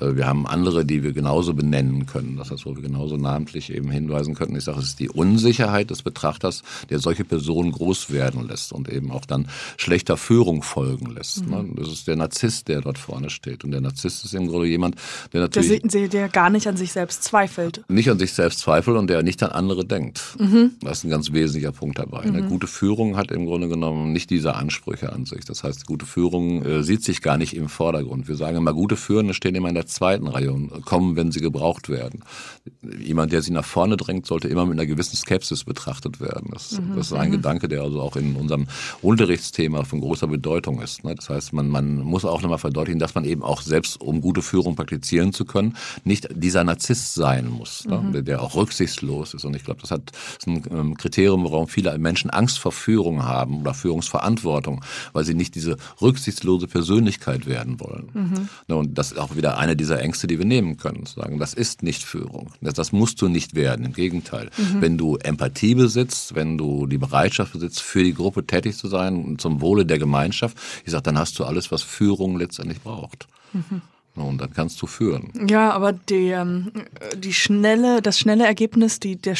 äh, 0.00 0.16
wir 0.16 0.26
haben 0.26 0.46
andere, 0.46 0.84
die 0.84 1.02
wir 1.02 1.12
genauso 1.12 1.54
benennen 1.54 2.06
können. 2.06 2.36
Das 2.36 2.50
heißt, 2.50 2.66
wo 2.66 2.74
wir 2.76 2.82
genauso 2.82 3.16
namentlich 3.16 3.72
eben 3.72 3.90
hinweisen 3.90 4.34
könnten. 4.34 4.56
Ich 4.56 4.64
sage, 4.64 4.78
es 4.80 4.86
ist 4.86 5.00
die 5.00 5.08
Unsicherheit 5.08 5.90
des 5.90 6.02
Betrachters, 6.02 6.62
der 6.90 6.98
solche 6.98 7.24
Personen 7.24 7.72
groß 7.72 8.10
werden 8.10 8.46
lässt 8.48 8.72
und 8.72 8.88
eben 8.88 9.10
auch 9.10 9.24
dann 9.24 9.48
schlechter 9.76 10.16
Führung 10.16 10.62
folgen 10.62 11.06
lässt. 11.14 11.46
Ne? 11.46 11.64
Das 11.76 11.88
ist 11.88 12.06
der 12.06 12.16
Narzisst, 12.16 12.68
der 12.68 12.80
dort 12.80 12.98
vorne 12.98 13.30
steht. 13.30 13.64
Und 13.64 13.70
der 13.72 13.80
Narzisst 13.80 14.24
ist 14.24 14.34
im 14.34 14.48
Grunde 14.48 14.66
jemand, 14.68 14.96
der 15.32 15.40
Der, 15.48 15.62
natürlich 15.62 15.82
se- 15.90 16.08
der 16.08 16.28
gar 16.28 16.50
nicht 16.50 16.66
an 16.66 16.76
sich 16.76 16.92
selbst 16.92 17.22
zweifelt. 17.24 17.82
nicht 17.88 18.10
an 18.10 18.18
sich 18.18 18.32
selbst 18.32 18.60
zweifelt 18.60 18.96
und 18.96 19.08
der 19.08 19.22
nicht 19.22 19.42
an 19.42 19.50
andere 19.50 19.84
denkt. 19.84 20.36
Das 20.82 20.98
ist 20.98 21.04
ein 21.04 21.10
ganz 21.10 21.32
wesentlicher 21.32 21.72
Punkt 21.72 21.98
dabei. 21.98 22.20
Eine 22.20 22.42
gute 22.42 22.66
Führung 22.66 23.16
hat 23.16 23.30
im 23.30 23.46
Grunde 23.46 23.68
genommen 23.68 24.12
nicht 24.12 24.30
diese 24.30 24.54
Ansprüche 24.54 25.12
an 25.12 25.24
sich. 25.26 25.44
Das 25.44 25.62
heißt, 25.64 25.86
gute 25.86 26.06
Führung 26.06 26.62
äh, 26.64 26.82
sieht 26.82 27.02
sich 27.04 27.22
gar 27.22 27.36
nicht 27.38 27.54
im 27.56 27.68
Vordergrund. 27.68 28.28
Wir 28.28 28.36
sagen 28.36 28.56
immer, 28.56 28.72
gute 28.74 28.96
Führende 29.30 29.34
stehen 29.34 29.54
immer 29.54 29.68
in 29.68 29.74
der 29.74 29.86
zweiten 29.86 30.26
Reihe 30.26 30.52
und 30.52 30.84
kommen, 30.84 31.16
wenn 31.16 31.32
sie 31.32 31.40
gebraucht 31.40 31.88
werden. 31.88 32.24
Jemand, 32.98 33.32
der 33.32 33.42
sie 33.42 33.52
nach 33.52 33.64
vorne 33.64 33.96
drängt, 33.96 34.26
sollte 34.26 34.48
immer 34.48 34.66
mit 34.66 34.78
einer 34.78 34.86
gewissen 34.86 35.16
Skepsis 35.16 35.64
betrachtet 35.64 36.20
werden. 36.20 36.50
Das, 36.52 36.80
das 36.96 37.06
ist 37.06 37.12
ein 37.12 37.30
Gedanke, 37.30 37.68
der 37.68 37.82
also 37.82 38.00
auch 38.00 38.16
in 38.16 38.36
unserem 38.36 38.66
Unterrichtsthema 39.02 39.84
von 39.84 40.00
großer 40.00 40.26
Bedeutung 40.26 40.80
ist. 40.80 41.04
ne? 41.04 41.14
Das 41.14 41.28
heißt, 41.28 41.52
man, 41.52 41.68
man 41.68 41.98
muss 41.98 42.24
auch 42.24 42.42
nochmal 42.42 42.58
verdeutlichen, 42.58 42.98
dass 42.98 43.14
man 43.14 43.24
eben 43.24 43.42
auch 43.42 43.62
selbst, 43.62 44.00
um 44.00 44.20
gute 44.20 44.42
Führung 44.42 44.76
praktizieren 44.76 45.32
zu 45.32 45.44
können, 45.44 45.76
nicht 46.04 46.28
dieser 46.34 46.64
Narzisst 46.64 47.14
sein 47.14 47.48
muss, 47.48 47.84
ne? 47.86 48.10
der, 48.12 48.22
der 48.22 48.42
auch 48.42 48.54
rücksichtslos 48.54 49.34
ist. 49.34 49.44
Und 49.44 49.56
ich 49.56 49.64
glaube, 49.64 49.80
das 49.80 49.90
hat 49.90 50.10
das 50.10 50.46
ist 50.46 50.46
ein 50.46 50.62
ähm, 50.70 50.96
Kriterium, 50.96 51.44
warum 51.44 51.68
viele 51.68 51.96
Menschen 51.98 52.30
Angst 52.30 52.58
vor 52.58 52.72
Führung 52.72 53.24
haben 53.24 53.60
oder 53.60 53.74
Führungsverantwortung, 53.74 54.84
weil 55.12 55.24
sie 55.24 55.34
nicht 55.34 55.54
diese 55.54 55.76
rücksichtslose 56.00 56.66
Persönlichkeit 56.66 57.46
werden 57.46 57.80
wollen. 57.80 58.10
Ne? 58.68 58.76
Und 58.76 58.96
das 58.96 59.09
ist 59.12 59.18
auch 59.18 59.36
wieder 59.36 59.58
eine 59.58 59.76
dieser 59.76 60.00
Ängste, 60.00 60.26
die 60.26 60.38
wir 60.38 60.46
nehmen 60.46 60.76
können. 60.76 61.06
Zu 61.06 61.20
sagen, 61.20 61.38
das 61.38 61.54
ist 61.54 61.82
nicht 61.82 62.02
Führung. 62.02 62.52
Das, 62.60 62.74
das 62.74 62.92
musst 62.92 63.20
du 63.22 63.28
nicht 63.28 63.54
werden. 63.54 63.84
Im 63.84 63.92
Gegenteil. 63.92 64.50
Wenn 64.80 64.98
du 64.98 65.16
Empathie 65.16 65.74
besitzt, 65.74 66.34
wenn 66.34 66.58
du 66.58 66.86
die 66.86 66.98
Bereitschaft 66.98 67.52
besitzt, 67.52 67.82
für 67.82 68.02
die 68.02 68.14
Gruppe 68.14 68.46
tätig 68.46 68.76
zu 68.76 68.88
sein 68.88 69.24
und 69.24 69.40
zum 69.40 69.60
Wohle 69.60 69.86
der 69.86 69.98
Gemeinschaft, 69.98 70.56
ich 70.84 70.92
sage, 70.92 71.02
dann 71.02 71.18
hast 71.18 71.38
du 71.38 71.44
alles, 71.44 71.70
was 71.70 71.82
Führung 71.82 72.38
letztendlich 72.38 72.80
braucht. 72.80 73.26
Ne? 74.16 74.24
Und 74.24 74.40
dann 74.40 74.52
kannst 74.52 74.80
du 74.82 74.86
führen. 74.86 75.32
Ja, 75.48 75.70
aber 75.70 75.92
die, 75.92 76.30
ähm, 76.30 76.72
die 77.16 77.32
schnelle, 77.32 78.02
das 78.02 78.18
schnelle 78.18 78.44
Ergebnis, 78.44 79.00
die, 79.00 79.16
der 79.16 79.36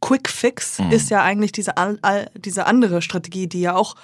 Quick 0.00 0.28
Fix 0.28 0.78
ist 0.90 1.10
ja 1.10 1.22
eigentlich 1.22 1.52
diese, 1.52 1.72
diese 2.36 2.66
andere 2.66 3.02
Strategie, 3.02 3.46
die 3.46 3.60
ja 3.62 3.74
auch 3.74 3.96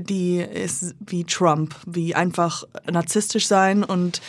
die 0.00 0.38
ist 0.40 0.94
wie 1.00 1.24
Trump, 1.24 1.74
wie 1.86 2.14
einfach 2.14 2.64
narzisstisch 2.90 3.46
sein 3.46 3.84
und 3.84 4.20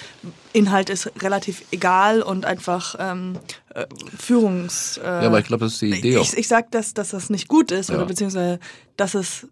Inhalt 0.53 0.89
ist 0.89 1.11
relativ 1.21 1.63
egal 1.71 2.21
und 2.21 2.45
einfach 2.45 2.95
ähm, 2.99 3.37
äh, 3.73 3.85
Führungs... 4.17 4.97
Äh, 4.97 5.05
Ja, 5.05 5.21
aber 5.27 5.39
ich 5.39 5.45
glaube, 5.45 5.65
das 5.65 5.73
ist 5.73 5.81
die 5.81 5.89
Idee 5.97 6.17
auch. 6.17 6.21
ich, 6.21 6.37
ich 6.37 6.47
sag, 6.47 6.71
dass, 6.71 6.93
dass 6.93 7.09
das 7.09 7.29
nicht 7.29 7.47
gut 7.47 7.71
ist 7.71 7.89
Ja. 7.89 7.95
oder 7.95 8.05
beziehungsweise 8.05 8.59
dass 8.97 9.13
es 9.13 9.47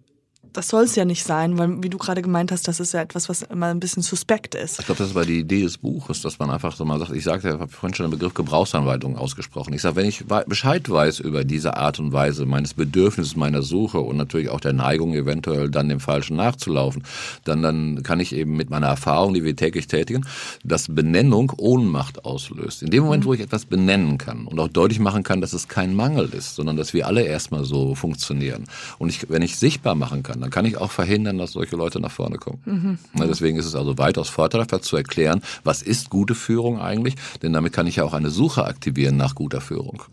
das 0.56 0.70
soll 0.70 0.84
es 0.84 0.96
ja 0.96 1.06
nicht 1.06 1.24
sein, 1.24 1.58
weil 1.58 1.84
wie 1.84 1.90
du 1.90 1.98
gerade 1.98 2.22
gemeint 2.22 2.52
hast, 2.52 2.68
das 2.68 2.80
ist 2.80 2.94
ja 2.94 3.02
etwas, 3.02 3.28
was 3.28 3.42
immer 3.42 3.68
ein 3.68 3.80
bisschen 3.80 4.04
suspekt 4.04 4.56
ist. 4.56 4.80
Ich 4.80 4.86
glaube, 4.86 5.04
das 5.04 5.14
war 5.14 5.26
die 5.26 5.40
Idee 5.40 5.64
des 5.64 5.78
Buches, 5.78 6.22
dass 6.22 6.40
man 6.40 6.50
einfach 6.50 6.76
so 6.76 6.86
mal 6.86 6.98
sagt, 6.98 7.12
ich 7.12 7.24
sagte, 7.24 7.50
ich 7.50 7.54
habe 7.54 7.68
vorhin 7.68 7.94
schon 7.94 8.06
den 8.06 8.12
Begriff 8.12 8.34
Gebrauchsanleitung 8.34 9.18
ausgesprochen. 9.18 9.74
Ich 9.74 9.82
sage, 9.82 9.98
wenn 9.98 10.06
ich 10.06 10.24
Bescheid 10.48 10.90
weiß 10.90 11.20
über 11.20 11.44
diese 11.44 11.76
Art 11.76 12.00
und 12.00 12.14
Weise 12.14 12.46
meines 12.46 12.74
Bedürfnisses, 12.74 13.36
meiner 13.36 13.62
Suche 13.62 14.00
und 14.00 14.16
natürlich 14.16 14.50
auch 14.50 14.62
der 14.62 14.74
Neigung, 14.74 15.14
eventuell 15.14 15.70
dann 15.70 15.90
dem 15.90 16.00
Falschen 16.00 16.38
nachzulaufen, 16.38 17.04
dann, 17.44 17.62
dann 17.62 18.04
kann 18.04 18.20
ich 18.20 18.34
eben 18.34 18.56
mit 18.56 18.70
meiner 18.70 18.88
Erfahrung, 18.88 19.34
die 19.34 19.44
wir 19.44 19.56
täglich 19.56 19.88
tätigen, 19.88 20.26
dass 20.64 20.88
Benennung 20.88 21.52
Ohnmacht 21.58 22.24
auslöst. 22.24 22.82
In 22.82 22.92
dem 22.92 23.04
Moment, 23.04 23.26
wo 23.26 23.34
ich 23.34 23.42
etwas 23.42 23.66
benennen 23.66 24.18
kann 24.18 24.48
und 24.48 24.60
auch 24.60 24.70
deutlich 24.70 25.00
machen 25.00 25.24
kann, 25.24 25.42
dass 25.42 25.54
es 25.54 25.68
kein 25.68 25.96
Mangel 25.96 26.30
ist, 26.30 26.56
sondern 26.56 26.78
dass 26.78 26.94
wir 26.94 27.08
alle 27.08 27.24
erstmal 27.24 27.66
so 27.66 27.96
funktionieren. 27.96 28.66
Und 29.00 29.10
ich, 29.10 29.30
wenn 29.30 29.42
ich 29.42 29.58
sichtbar 29.58 29.96
machen 29.96 30.24
kann, 30.24 30.45
dann 30.46 30.52
kann 30.52 30.66
ich 30.66 30.78
auch 30.78 30.92
verhindern, 30.92 31.40
dass 31.40 31.54
solche 31.54 31.76
Leute 31.76 32.00
nach 32.00 32.12
vorne 32.12 32.38
kommen. 32.38 33.00
Na, 33.14 33.26
deswegen 33.26 33.58
ist 33.58 33.66
es 33.66 33.74
also 33.74 33.98
weitaus 33.98 34.30
vorteilhaft 34.30 34.84
zu 34.84 34.96
erklären, 34.96 35.42
was 35.64 35.82
ist 35.82 36.12
gute 36.12 36.36
Führung 36.36 36.80
eigentlich, 36.80 37.16
denn 37.42 37.52
damit 37.52 37.74
kann 37.74 37.88
ich 37.88 37.96
ja 37.96 38.04
auch 38.04 38.14
eine 38.14 38.30
Suche 38.30 38.66
aktivieren 38.66 39.18
nach 39.18 39.34
guter 39.34 39.60
Führung. 39.60 40.04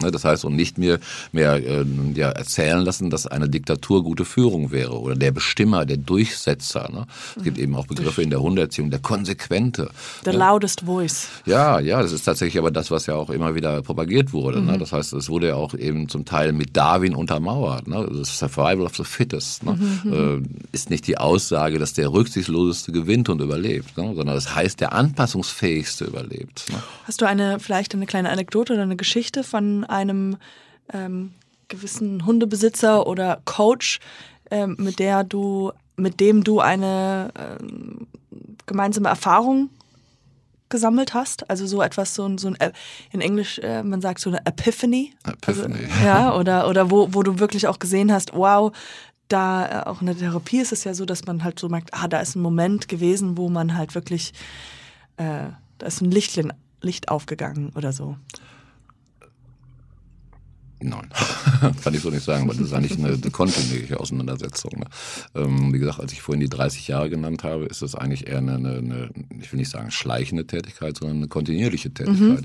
Na, 0.00 0.10
Das 0.10 0.24
heißt, 0.24 0.46
und 0.46 0.56
nicht 0.56 0.78
mir 0.78 0.98
mehr 1.32 1.56
äh, 1.56 1.84
ja, 2.14 2.30
erzählen 2.30 2.80
lassen, 2.80 3.10
dass 3.10 3.26
eine 3.26 3.50
Diktatur 3.50 4.02
gute 4.02 4.24
Führung 4.24 4.70
wäre 4.70 4.98
oder 4.98 5.14
der 5.14 5.30
Bestimmer, 5.30 5.84
der 5.84 5.98
Durchsetzer. 5.98 6.88
Ne? 6.90 7.06
Es 7.36 7.42
gibt 7.42 7.58
eben 7.58 7.76
auch 7.76 7.86
Begriffe 7.86 8.22
in 8.22 8.30
der 8.30 8.40
Hunderziehung, 8.40 8.90
der 8.90 9.00
Konsequente. 9.00 9.90
The 10.24 10.30
loudest 10.30 10.86
voice. 10.86 11.28
Ja, 11.44 11.80
ja, 11.80 12.00
das 12.00 12.12
ist 12.12 12.24
tatsächlich 12.24 12.58
aber 12.58 12.70
das, 12.70 12.90
was 12.90 13.04
ja 13.04 13.14
auch 13.14 13.28
immer 13.28 13.54
wieder 13.54 13.82
propagiert 13.82 14.32
wurde. 14.32 14.62
Ne? 14.62 14.78
Das 14.78 14.92
heißt, 14.92 15.12
es 15.12 15.28
wurde 15.28 15.48
ja 15.48 15.56
auch 15.56 15.74
eben 15.74 16.08
zum 16.08 16.24
Teil 16.24 16.54
mit 16.54 16.74
Darwin 16.78 17.14
untermauert. 17.14 17.88
Ne? 17.88 18.08
Das 18.10 18.38
Survival 18.38 18.86
of 18.86 18.96
the 18.96 19.04
Fittest 19.04 19.64
ne? 19.64 19.76
Äh, 19.82 20.42
ist 20.72 20.90
nicht 20.90 21.06
die 21.06 21.18
Aussage, 21.18 21.78
dass 21.78 21.92
der 21.92 22.12
rücksichtsloseste 22.12 22.92
gewinnt 22.92 23.28
und 23.28 23.40
überlebt, 23.40 23.96
ne? 23.96 24.14
sondern 24.14 24.34
das 24.34 24.54
heißt, 24.54 24.80
der 24.80 24.92
anpassungsfähigste 24.92 26.04
überlebt. 26.04 26.66
Ne? 26.70 26.82
Hast 27.04 27.20
du 27.20 27.26
eine 27.26 27.60
vielleicht 27.60 27.94
eine 27.94 28.06
kleine 28.06 28.30
Anekdote 28.30 28.72
oder 28.74 28.82
eine 28.82 28.96
Geschichte 28.96 29.44
von 29.44 29.84
einem 29.84 30.36
ähm, 30.92 31.32
gewissen 31.68 32.26
Hundebesitzer 32.26 33.06
oder 33.06 33.40
Coach, 33.44 33.98
ähm, 34.50 34.76
mit 34.78 34.98
der 34.98 35.24
du, 35.24 35.72
mit 35.96 36.20
dem 36.20 36.44
du 36.44 36.60
eine 36.60 37.30
ähm, 37.36 38.06
gemeinsame 38.66 39.08
Erfahrung 39.08 39.70
gesammelt 40.68 41.14
hast? 41.14 41.48
Also 41.48 41.66
so 41.66 41.80
etwas, 41.82 42.14
so 42.14 42.26
ein, 42.26 42.38
so 42.38 42.48
ein 42.48 42.56
äh, 42.56 42.72
in 43.12 43.20
Englisch, 43.20 43.58
äh, 43.60 43.82
man 43.82 44.00
sagt 44.00 44.18
so 44.18 44.30
eine 44.30 44.44
Epiphany. 44.44 45.12
Epiphany. 45.24 45.74
Also, 45.74 46.04
ja, 46.04 46.34
oder, 46.34 46.68
oder 46.68 46.90
wo, 46.90 47.08
wo 47.12 47.22
du 47.22 47.38
wirklich 47.38 47.68
auch 47.68 47.78
gesehen 47.78 48.12
hast, 48.12 48.34
wow, 48.34 48.72
da 49.28 49.82
äh, 49.82 49.86
auch 49.86 50.00
in 50.00 50.06
der 50.06 50.16
Therapie 50.16 50.60
ist 50.60 50.72
es 50.72 50.84
ja 50.84 50.94
so, 50.94 51.04
dass 51.04 51.26
man 51.26 51.44
halt 51.44 51.58
so 51.58 51.68
merkt, 51.68 51.94
ah, 51.94 52.08
da 52.08 52.20
ist 52.20 52.36
ein 52.36 52.42
Moment 52.42 52.88
gewesen, 52.88 53.36
wo 53.36 53.48
man 53.48 53.76
halt 53.76 53.94
wirklich, 53.94 54.32
äh, 55.16 55.48
da 55.78 55.86
ist 55.86 56.00
ein 56.00 56.10
Lichtchen, 56.10 56.52
Licht 56.80 57.08
aufgegangen 57.08 57.72
oder 57.76 57.92
so. 57.92 58.16
Nein, 60.82 61.08
kann 61.84 61.94
ich 61.94 62.00
so 62.00 62.10
nicht 62.10 62.24
sagen, 62.24 62.48
weil 62.48 62.56
das 62.56 62.66
ist 62.66 62.72
eigentlich 62.72 62.98
eine, 62.98 63.14
eine 63.14 63.30
kontinuierliche 63.30 63.98
Auseinandersetzung. 64.00 64.72
Ne? 64.78 64.86
Ähm, 65.34 65.72
wie 65.72 65.78
gesagt, 65.78 66.00
als 66.00 66.12
ich 66.12 66.22
vorhin 66.22 66.40
die 66.40 66.48
30 66.48 66.88
Jahre 66.88 67.10
genannt 67.10 67.44
habe, 67.44 67.66
ist 67.66 67.82
das 67.82 67.94
eigentlich 67.94 68.26
eher 68.26 68.38
eine, 68.38 68.56
eine, 68.56 68.78
eine 68.78 69.10
ich 69.40 69.52
will 69.52 69.58
nicht 69.58 69.70
sagen 69.70 69.90
schleichende 69.90 70.46
Tätigkeit, 70.46 70.96
sondern 70.96 71.18
eine 71.18 71.28
kontinuierliche 71.28 71.92
Tätigkeit. 71.92 72.44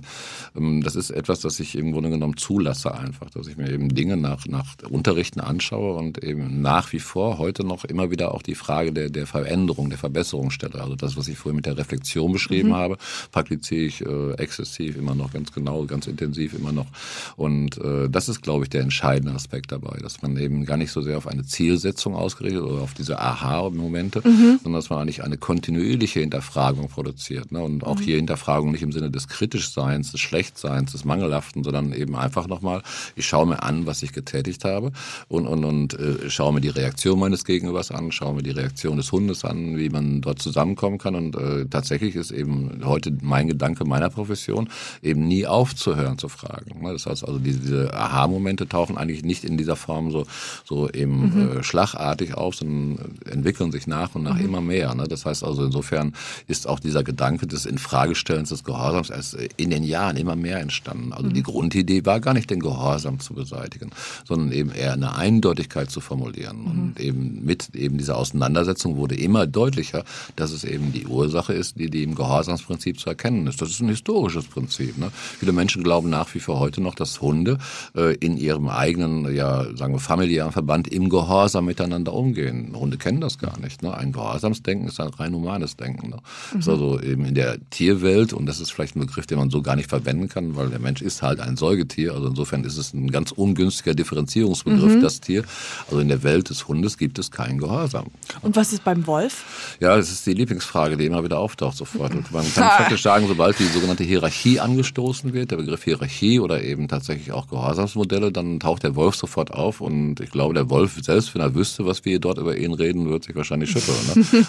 Ähm, 0.56 0.82
das 0.84 0.96
ist 0.96 1.10
etwas, 1.10 1.40
das 1.40 1.60
ich 1.60 1.76
im 1.76 1.92
Grunde 1.92 2.10
genommen 2.10 2.38
zulasse 2.38 2.94
einfach, 2.94 3.30
dass 3.30 3.48
ich 3.48 3.58
mir 3.58 3.72
eben 3.72 3.90
Dinge 3.94 4.18
nach, 4.18 4.46
nach 4.48 4.76
Unterrichten 4.90 5.40
anschaue 5.40 5.98
und 5.98 6.24
eben 6.24 6.62
nach 6.62 6.94
wie 6.94 7.00
vor 7.00 7.38
heute 7.38 7.64
noch 7.64 7.86
immer 7.86 8.12
wieder 8.12 8.34
auch 8.34 8.42
die 8.42 8.56
Frage 8.56 8.94
der, 8.94 9.10
der 9.10 9.28
Veränderung, 9.28 9.90
der 9.90 10.00
Verbesserung 10.00 10.52
stelle. 10.52 10.82
Also 10.82 10.96
das, 10.96 11.18
was 11.18 11.28
ich 11.28 11.38
vorhin 11.38 11.58
mit 11.58 11.66
der 11.66 11.78
Reflexion 11.78 12.32
beschrieben 12.32 12.74
habe, 12.74 12.98
praktiziere 13.32 13.86
ich 13.86 14.02
äh, 14.02 14.34
exzessiv 14.34 14.98
immer 14.98 15.16
noch 15.16 15.32
ganz 15.32 15.52
genau, 15.52 15.86
ganz 15.86 16.08
intensiv 16.08 16.54
immer 16.54 16.72
noch. 16.72 16.88
Und 17.36 17.78
äh, 17.78 18.10
das 18.10 18.27
das 18.28 18.38
ist, 18.38 18.42
glaube 18.42 18.66
ich, 18.66 18.70
der 18.70 18.82
entscheidende 18.82 19.34
Aspekt 19.34 19.72
dabei, 19.72 19.98
dass 20.02 20.22
man 20.22 20.38
eben 20.38 20.66
gar 20.66 20.78
nicht 20.78 20.92
so 20.92 21.02
sehr 21.02 21.18
auf 21.18 21.28
eine 21.28 21.44
Zielsetzung 21.44 22.16
ausgerichtet 22.16 22.62
oder 22.62 22.82
auf 22.82 22.94
diese 22.94 23.20
Aha-Momente, 23.20 24.22
mhm. 24.24 24.60
sondern 24.62 24.82
dass 24.82 24.90
man 24.90 25.00
eigentlich 25.00 25.24
eine 25.24 25.38
kontinuierliche 25.38 26.20
Hinterfragung 26.20 26.90
produziert. 26.90 27.52
Ne? 27.52 27.62
Und 27.62 27.84
auch 27.84 28.00
mhm. 28.00 28.04
hier 28.04 28.16
Hinterfragung 28.18 28.72
nicht 28.72 28.82
im 28.82 28.92
Sinne 28.92 29.10
des 29.12 29.28
Kritischseins, 29.28 30.12
des 30.12 30.20
Schlechtseins, 30.20 30.92
des 30.92 31.06
Mangelhaften, 31.06 31.64
sondern 31.64 31.94
eben 31.94 32.16
einfach 32.16 32.48
nochmal, 32.48 32.82
ich 33.16 33.26
schaue 33.26 33.48
mir 33.48 33.64
an, 33.64 33.86
was 33.86 34.04
ich 34.04 34.12
getätigt 34.12 34.66
habe 34.66 34.92
und, 35.28 35.48
und, 35.48 35.64
und 35.64 35.94
äh, 35.94 36.30
schaue 36.30 36.54
mir 36.54 36.62
die 36.62 36.70
Reaktion 36.70 37.20
meines 37.20 37.46
Gegenübers 37.46 37.92
an, 37.92 38.12
schaue 38.12 38.36
mir 38.36 38.44
die 38.44 38.52
Reaktion 38.52 38.98
des 38.98 39.12
Hundes 39.12 39.46
an, 39.46 39.78
wie 39.78 39.90
man 39.90 40.22
dort 40.22 40.42
zusammenkommen 40.42 40.98
kann. 40.98 41.16
Und 41.16 41.36
äh, 41.36 41.66
tatsächlich 41.66 42.16
ist 42.16 42.32
eben 42.32 42.82
heute 42.84 43.16
mein 43.22 43.48
Gedanke 43.48 43.86
meiner 43.86 44.10
Profession, 44.10 44.70
eben 45.02 45.28
nie 45.28 45.48
aufzuhören 45.48 46.18
zu 46.18 46.28
fragen. 46.28 46.82
Ne? 46.82 46.92
Das 46.92 47.06
heißt 47.06 47.26
also, 47.26 47.40
diese, 47.40 47.60
diese 47.60 47.94
Aha-Momente 48.18 48.68
tauchen 48.68 48.98
eigentlich 48.98 49.24
nicht 49.24 49.44
in 49.44 49.58
dieser 49.58 49.76
Form 49.76 50.12
so, 50.12 50.26
so 50.66 50.90
eben 50.90 51.52
mhm. 51.52 51.60
äh, 51.60 51.64
schlagartig 51.64 52.34
auf, 52.34 52.56
sondern 52.56 53.18
entwickeln 53.30 53.72
sich 53.72 53.88
nach 53.88 54.16
und 54.16 54.24
nach 54.24 54.36
mhm. 54.36 54.46
immer 54.46 54.62
mehr. 54.62 54.94
Ne? 54.96 55.08
Das 55.08 55.26
heißt 55.26 55.44
also, 55.44 55.64
insofern 55.64 56.14
ist 56.48 56.68
auch 56.68 56.80
dieser 56.80 57.04
Gedanke 57.04 57.48
des 57.48 57.66
Infragestellens 57.66 58.50
des 58.50 58.64
Gehorsams 58.64 59.10
erst 59.10 59.38
in 59.58 59.70
den 59.70 59.84
Jahren 59.84 60.18
immer 60.18 60.36
mehr 60.36 60.60
entstanden. 60.60 61.14
Also 61.14 61.30
mhm. 61.30 61.34
die 61.34 61.44
Grundidee 61.44 62.06
war 62.06 62.20
gar 62.20 62.34
nicht 62.34 62.50
den 62.50 62.60
Gehorsam 62.60 63.20
zu 63.20 63.34
beseitigen, 63.34 63.92
sondern 64.26 64.52
eben 64.52 64.72
eher 64.72 64.94
eine 64.94 65.16
Eindeutigkeit 65.16 65.92
zu 65.92 66.02
formulieren. 66.02 66.62
Mhm. 66.62 66.68
Und 66.68 67.00
eben 67.00 67.46
mit 67.46 67.76
eben 67.76 67.98
dieser 67.98 68.18
Auseinandersetzung 68.18 68.98
wurde 68.98 69.16
immer 69.16 69.46
deutlicher, 69.48 70.04
dass 70.36 70.52
es 70.52 70.64
eben 70.64 70.92
die 70.94 71.06
Ursache 71.08 71.54
ist, 71.54 71.78
die, 71.78 71.90
die 71.90 72.04
im 72.04 72.16
Gehorsamsprinzip 72.16 73.00
zu 73.00 73.10
erkennen 73.10 73.46
ist. 73.48 73.62
Das 73.62 73.70
ist 73.70 73.82
ein 73.82 73.90
historisches 73.90 74.46
Prinzip. 74.46 74.98
Ne? 74.98 75.12
Viele 75.40 75.52
Menschen 75.52 75.84
glauben 75.84 76.10
nach 76.10 76.34
wie 76.34 76.40
vor 76.40 76.60
heute 76.60 76.82
noch, 76.82 76.96
dass 76.96 77.22
Hunde 77.22 77.58
in 77.98 78.38
ihrem 78.38 78.70
eigenen, 78.70 79.34
ja, 79.34 79.66
sagen 79.76 79.94
wir, 79.94 80.00
familiären 80.00 80.52
Verband 80.52 80.88
im 80.88 81.10
Gehorsam 81.10 81.66
miteinander 81.66 82.14
umgehen. 82.14 82.76
Hunde 82.76 82.98
kennen 82.98 83.22
das 83.22 83.40
gar 83.40 83.60
nicht. 83.60 83.82
Ne? 83.82 83.96
Ein 83.96 84.12
Gehorsamsdenken 84.12 84.88
ist 84.88 85.00
ein 85.00 85.08
rein 85.10 85.34
humanes 85.34 85.78
Denken. 85.78 86.10
Ne? 86.10 86.18
Mhm. 86.54 86.60
ist 86.60 86.70
also 86.70 87.02
eben 87.02 87.26
in 87.26 87.36
der 87.36 87.58
Tierwelt, 87.70 88.34
und 88.34 88.46
das 88.46 88.60
ist 88.60 88.72
vielleicht 88.72 88.96
ein 88.96 89.00
Begriff, 89.00 89.26
den 89.26 89.40
man 89.40 89.50
so 89.50 89.62
gar 89.62 89.76
nicht 89.76 89.90
verwenden 89.90 90.30
kann, 90.30 90.56
weil 90.56 90.70
der 90.70 90.80
Mensch 90.80 91.02
ist 91.02 91.22
halt 91.22 91.40
ein 91.40 91.58
Säugetier. 91.58 92.14
Also 92.14 92.28
insofern 92.28 92.64
ist 92.64 92.78
es 92.78 92.94
ein 92.94 93.10
ganz 93.10 93.32
ungünstiger 93.32 93.96
Differenzierungsbegriff, 93.96 94.96
mhm. 94.96 95.02
das 95.02 95.20
Tier. 95.22 95.44
Also 95.88 96.00
in 96.00 96.08
der 96.08 96.24
Welt 96.24 96.50
des 96.50 96.68
Hundes 96.68 96.98
gibt 96.98 97.18
es 97.20 97.32
keinen 97.32 97.58
Gehorsam. 97.58 98.06
Und 98.42 98.56
was 98.56 98.74
ist 98.74 98.84
beim 98.84 99.08
Wolf? 99.08 99.78
Ja, 99.80 99.96
das 99.96 100.12
ist 100.12 100.26
die 100.26 100.34
Lieblingsfrage, 100.34 100.98
die 100.98 101.06
immer 101.06 101.24
wieder 101.24 101.40
auftaucht 101.40 101.78
sofort. 101.78 102.14
Und 102.14 102.32
man 102.32 102.46
kann 102.54 102.68
praktisch 102.78 103.02
sagen, 103.02 103.28
sobald 103.28 103.58
die 103.60 103.66
sogenannte 103.66 104.04
Hierarchie 104.04 104.60
angestoßen 104.60 105.34
wird, 105.34 105.52
der 105.52 105.58
Begriff 105.58 105.84
Hierarchie 105.84 106.40
oder 106.40 106.64
eben 106.64 106.88
tatsächlich 106.88 107.32
auch 107.32 107.48
Gehorsamsmodelle, 107.88 108.32
dann 108.32 108.60
taucht 108.60 108.84
der 108.84 108.96
Wolf 108.96 109.16
sofort 109.16 109.54
auf. 109.54 109.82
Und 109.82 110.20
ich 110.20 110.32
glaube, 110.32 110.54
der 110.54 110.70
Wolf 110.70 110.98
selbst, 111.02 111.34
wenn 111.34 111.42
er 111.42 111.56
wüsste, 111.56 111.86
was 111.86 112.06
wir 112.06 112.20
dort 112.20 112.38
über 112.38 112.58
ihn 112.58 112.74
reden, 112.74 113.10
wird 113.10 113.24
sich 113.24 113.36
wahrscheinlich 113.36 113.72
schütteln. 113.72 113.98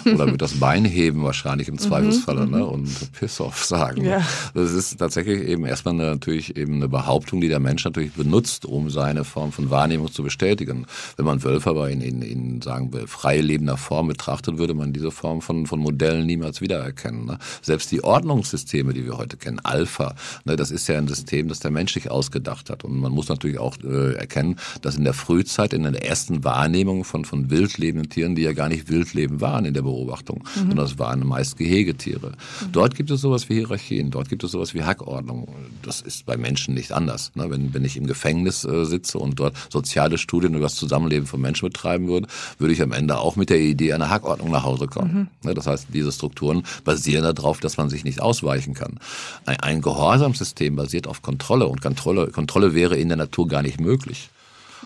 Ne? 0.05 0.13
Oder 0.13 0.27
wird 0.27 0.41
das 0.41 0.53
Bein 0.53 0.85
heben 0.85 1.23
wahrscheinlich 1.23 1.67
im 1.67 1.77
Zweifelsfalle 1.77 2.47
ne? 2.47 2.65
und 2.65 2.89
Piss 3.13 3.39
off 3.39 3.63
sagen. 3.63 4.03
Ja. 4.03 4.25
Das 4.53 4.71
ist 4.71 4.97
tatsächlich 4.97 5.47
eben 5.47 5.65
erstmal 5.65 5.93
eine, 5.93 6.05
natürlich 6.11 6.57
eben 6.57 6.75
eine 6.75 6.87
Behauptung, 6.87 7.41
die 7.41 7.47
der 7.47 7.59
Mensch 7.59 7.83
natürlich 7.85 8.13
benutzt, 8.13 8.65
um 8.65 8.89
seine 8.89 9.23
Form 9.23 9.51
von 9.51 9.69
Wahrnehmung 9.69 10.11
zu 10.11 10.23
bestätigen. 10.23 10.85
Wenn 11.17 11.25
man 11.25 11.43
Wölfe 11.43 11.69
aber 11.69 11.89
in, 11.89 12.01
in, 12.01 12.21
in 12.21 12.61
sagen 12.61 12.93
wir, 12.93 13.07
frei 13.07 13.39
lebender 13.39 13.77
Form 13.77 14.07
betrachtet, 14.07 14.57
würde 14.57 14.73
man 14.73 14.93
diese 14.93 15.11
Form 15.11 15.41
von, 15.41 15.65
von 15.65 15.79
Modellen 15.79 16.25
niemals 16.25 16.61
wiedererkennen. 16.61 17.25
Ne? 17.25 17.39
Selbst 17.61 17.91
die 17.91 18.03
Ordnungssysteme, 18.03 18.93
die 18.93 19.05
wir 19.05 19.17
heute 19.17 19.37
kennen, 19.37 19.59
Alpha, 19.63 20.15
ne, 20.45 20.55
das 20.55 20.71
ist 20.71 20.87
ja 20.87 20.97
ein 20.97 21.07
System, 21.07 21.47
das 21.47 21.59
der 21.59 21.71
Mensch 21.71 21.93
sich 21.93 22.11
ausgedacht 22.11 22.69
hat. 22.69 22.83
Und 22.83 22.99
man 22.99 23.11
muss 23.11 23.28
natürlich 23.29 23.59
auch 23.59 23.77
äh, 23.83 24.13
erkennen, 24.13 24.57
dass 24.81 24.95
in 24.95 25.03
der 25.03 25.13
Frühzeit, 25.13 25.73
in 25.73 25.83
der 25.83 26.05
ersten 26.05 26.43
Wahrnehmung 26.43 27.03
von, 27.03 27.25
von 27.25 27.49
wild 27.49 27.77
lebenden 27.77 28.09
Tieren, 28.09 28.35
die 28.35 28.41
ja 28.41 28.53
gar 28.53 28.69
nicht 28.69 28.89
wild 28.89 29.13
leben 29.13 29.41
waren 29.41 29.65
in 29.65 29.73
der 29.73 29.81
Beobachtung, 29.81 30.39
mhm. 30.39 30.59
sondern 30.59 30.77
das 30.77 30.99
waren 30.99 31.25
meist 31.25 31.57
Gehegetiere. 31.57 32.31
Mhm. 32.31 32.71
Dort 32.71 32.95
gibt 32.95 33.11
es 33.11 33.21
sowas 33.21 33.49
wie 33.49 33.55
Hierarchien, 33.55 34.11
dort 34.11 34.29
gibt 34.29 34.43
es 34.43 34.51
sowas 34.51 34.73
wie 34.73 34.83
Hackordnung. 34.83 35.47
Das 35.81 36.01
ist 36.01 36.25
bei 36.25 36.37
Menschen 36.37 36.73
nicht 36.73 36.91
anders. 36.91 37.31
Ne? 37.35 37.49
Wenn, 37.49 37.73
wenn 37.73 37.85
ich 37.85 37.97
im 37.97 38.07
Gefängnis 38.07 38.63
äh, 38.65 38.85
sitze 38.85 39.19
und 39.19 39.39
dort 39.39 39.55
soziale 39.69 40.17
Studien 40.17 40.53
über 40.53 40.63
das 40.63 40.75
Zusammenleben 40.75 41.27
von 41.27 41.41
Menschen 41.41 41.67
betreiben 41.67 42.07
würde, 42.07 42.27
würde 42.57 42.73
ich 42.73 42.81
am 42.81 42.91
Ende 42.91 43.19
auch 43.19 43.35
mit 43.35 43.49
der 43.49 43.59
Idee 43.59 43.93
einer 43.93 44.09
Hackordnung 44.09 44.51
nach 44.51 44.63
Hause 44.63 44.87
kommen. 44.87 45.29
Mhm. 45.43 45.49
Ne? 45.49 45.53
Das 45.53 45.67
heißt, 45.67 45.87
diese 45.93 46.11
Strukturen 46.11 46.63
basieren 46.83 47.23
darauf, 47.23 47.59
dass 47.59 47.77
man 47.77 47.89
sich 47.89 48.03
nicht 48.03 48.21
ausweichen 48.21 48.73
kann. 48.73 48.99
Ein, 49.45 49.59
ein 49.59 49.81
Gehorsamssystem 49.81 50.75
basiert 50.75 51.07
auf 51.07 51.21
Kontrolle 51.21 51.67
und 51.67 51.81
Kontrolle, 51.81 52.27
Kontrolle 52.27 52.73
wäre 52.73 52.95
in 52.95 53.09
der 53.09 53.17
Natur 53.19 53.47
gar 53.47 53.61
nicht 53.61 53.79
möglich. 53.79 54.29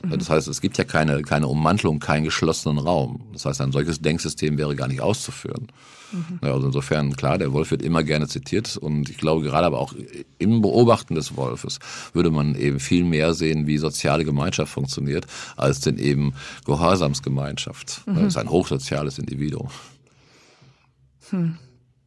Mhm. 0.03 0.19
Das 0.19 0.29
heißt, 0.29 0.47
es 0.47 0.61
gibt 0.61 0.77
ja 0.77 0.83
keine, 0.83 1.21
keine 1.21 1.47
Ummantelung, 1.47 1.99
keinen 1.99 2.23
geschlossenen 2.23 2.77
Raum. 2.77 3.21
Das 3.33 3.45
heißt, 3.45 3.61
ein 3.61 3.71
solches 3.71 4.01
Denksystem 4.01 4.57
wäre 4.57 4.75
gar 4.75 4.87
nicht 4.87 5.01
auszuführen. 5.01 5.67
Mhm. 6.11 6.39
Ja, 6.43 6.53
also 6.53 6.67
insofern, 6.67 7.15
klar, 7.15 7.37
der 7.37 7.53
Wolf 7.53 7.71
wird 7.71 7.81
immer 7.81 8.03
gerne 8.03 8.27
zitiert 8.27 8.77
und 8.77 9.09
ich 9.09 9.17
glaube 9.17 9.43
gerade 9.43 9.65
aber 9.65 9.79
auch 9.79 9.93
im 10.37 10.61
Beobachten 10.61 11.15
des 11.15 11.35
Wolfes 11.35 11.79
würde 12.13 12.31
man 12.31 12.55
eben 12.55 12.79
viel 12.79 13.03
mehr 13.03 13.33
sehen, 13.33 13.67
wie 13.67 13.77
soziale 13.77 14.25
Gemeinschaft 14.25 14.71
funktioniert, 14.71 15.25
als 15.55 15.79
denn 15.79 15.97
eben 15.97 16.33
Gehorsamsgemeinschaft. 16.65 18.03
Mhm. 18.05 18.15
Das 18.15 18.23
ist 18.25 18.37
ein 18.37 18.49
hochsoziales 18.49 19.17
Individuum. 19.17 19.69
Hm. 21.29 21.57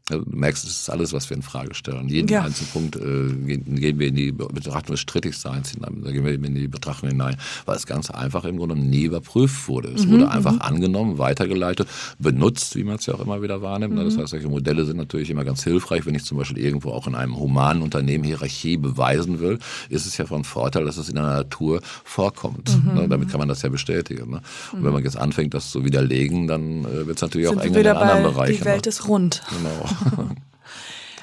Also, 0.09 0.25
du 0.25 0.37
merkst, 0.37 0.65
es 0.65 0.71
ist 0.83 0.91
alles, 0.91 1.13
was 1.13 1.29
wir 1.31 1.37
in 1.37 1.43
Frage 1.43 1.75
stellen. 1.75 2.09
Jeden 2.09 2.29
ja. 2.29 2.43
einzelnen 2.43 2.71
Punkt 2.71 2.97
äh, 2.97 3.01
gehen, 3.01 3.65
gehen, 3.75 3.99
wir 3.99 4.07
in 4.07 4.15
die 4.15 4.31
Betrachtung 4.31 4.95
des 4.95 5.01
Strittigseins 5.01 5.71
hinein, 5.71 6.03
da 6.05 6.13
gehen 6.13 6.25
wir 6.25 6.33
in 6.33 6.55
die 6.55 6.69
Betrachtung 6.69 7.09
hinein, 7.09 7.37
weil 7.65 7.77
es 7.77 7.87
ganz 7.87 8.11
einfach 8.13 8.45
im 8.45 8.57
Grunde 8.57 8.77
nie 8.77 9.03
überprüft 9.03 9.67
wurde. 9.67 9.89
Es 9.89 10.07
mhm, 10.07 10.13
wurde 10.13 10.31
einfach 10.31 10.53
mhm. 10.53 10.61
angenommen, 10.61 11.19
weitergeleitet, 11.19 11.89
benutzt, 12.21 12.77
wie 12.77 12.85
man 12.85 12.97
es 12.97 13.07
ja 13.07 13.15
auch 13.15 13.21
immer 13.21 13.43
wieder 13.43 13.63
wahrnimmt. 13.63 13.95
Mhm. 13.95 14.05
Das 14.05 14.17
heißt, 14.17 14.29
solche 14.29 14.49
Modelle 14.49 14.85
sind 14.85 14.97
natürlich 14.97 15.29
immer 15.29 15.45
ganz 15.45 15.65
hilfreich. 15.65 16.07
Wenn 16.07 16.15
ich 16.15 16.25
zum 16.25 16.39
Beispiel 16.39 16.59
irgendwo 16.59 16.91
auch 16.91 17.09
in 17.09 17.17
einem 17.17 17.37
humanen 17.37 17.83
Unternehmen 17.83 18.23
Hierarchie 18.23 18.77
beweisen 18.77 19.41
will, 19.41 19.59
ist 19.89 20.07
es 20.07 20.17
ja 20.19 20.27
von 20.27 20.45
Vorteil, 20.45 20.85
dass 20.85 20.99
es 20.99 21.09
in 21.09 21.17
der 21.17 21.25
Natur 21.25 21.81
vorkommt. 22.05 22.77
Mhm. 22.85 22.95
Ne? 22.95 23.09
Damit 23.09 23.29
kann 23.31 23.41
man 23.41 23.49
das 23.49 23.63
ja 23.63 23.71
bestätigen. 23.71 24.31
Ne? 24.31 24.41
Und 24.73 24.85
wenn 24.85 24.93
man 24.93 25.03
jetzt 25.03 25.19
anfängt, 25.19 25.53
das 25.53 25.73
zu 25.73 25.85
widerlegen, 25.85 26.47
dann 26.47 26.85
äh, 26.85 27.09
wird 27.09 27.17
es 27.17 27.23
natürlich 27.23 27.49
sind 27.49 27.59
auch 27.59 27.63
eng 27.63 27.75
in 27.75 27.83
den 27.83 27.97
anderen 27.97 28.23
Bereichen. 28.23 28.59
Die 28.59 28.65
Welt 28.65 28.85
ne? 28.85 28.89
ist 28.89 29.09
rund. 29.09 29.43
Genau. 29.51 29.96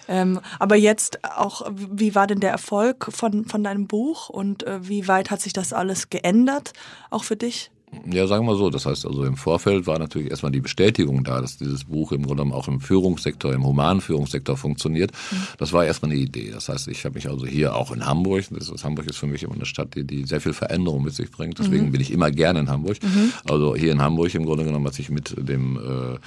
Ähm, 0.08 0.40
aber 0.60 0.76
jetzt 0.76 1.20
auch, 1.24 1.70
wie 1.72 2.16
war 2.16 2.28
denn 2.28 2.40
der 2.40 2.52
Erfolg 2.52 3.10
von, 3.12 3.46
von 3.46 3.64
deinem 3.64 3.88
Buch 3.88 4.30
und 4.30 4.64
äh, 4.64 4.88
wie 4.88 5.08
weit 5.08 5.32
hat 5.32 5.42
sich 5.42 5.54
das 5.54 5.74
alles 5.74 6.10
geändert, 6.10 6.74
auch 7.10 7.24
für 7.24 7.36
dich? 7.36 7.72
Ja, 8.10 8.28
sagen 8.28 8.46
wir 8.46 8.56
so. 8.56 8.70
Das 8.70 8.86
heißt 8.86 9.06
also 9.06 9.24
im 9.24 9.36
Vorfeld 9.36 9.88
war 9.88 10.00
natürlich 10.00 10.30
erstmal 10.30 10.52
die 10.52 10.62
Bestätigung 10.62 11.24
da, 11.24 11.42
dass 11.42 11.58
dieses 11.58 11.86
Buch 11.86 12.12
im 12.12 12.24
Grunde 12.24 12.44
genommen 12.44 12.54
auch 12.54 12.68
im 12.68 12.80
Führungssektor, 12.80 13.54
im 13.54 13.66
humanen 13.66 14.02
Führungssektor 14.02 14.58
funktioniert. 14.58 15.12
Mhm. 15.12 15.38
Das 15.58 15.74
war 15.74 15.86
erstmal 15.86 16.12
eine 16.12 16.20
Idee. 16.20 16.52
Das 16.52 16.70
heißt, 16.70 16.88
ich 16.88 17.06
habe 17.06 17.16
mich 17.16 17.30
also 17.30 17.46
hier 17.46 17.76
auch 17.76 17.92
in 17.92 18.06
Hamburg, 18.06 18.46
das 18.52 18.70
ist, 18.70 18.84
Hamburg 18.84 19.08
ist 19.08 19.18
für 19.18 19.28
mich 19.28 19.44
immer 19.44 19.56
eine 19.56 19.66
Stadt, 19.66 19.96
die, 19.96 20.06
die 20.06 20.26
sehr 20.26 20.42
viel 20.42 20.54
Veränderung 20.54 21.04
mit 21.04 21.14
sich 21.14 21.32
bringt. 21.32 21.60
Deswegen 21.60 21.88
mhm. 21.88 21.92
bin 21.92 22.02
ich 22.02 22.12
immer 22.12 22.32
gerne 22.32 22.60
in 22.62 22.70
Hamburg. 22.70 22.98
Mhm. 23.04 23.32
Also 23.50 23.76
hier 23.76 23.92
in 23.92 24.02
Hamburg 24.02 24.34
im 24.36 24.46
Grunde 24.46 24.66
genommen, 24.66 24.88
als 24.88 25.00
ich 25.00 25.10
mit 25.10 25.36
dem 25.38 25.78
äh, 25.78 26.18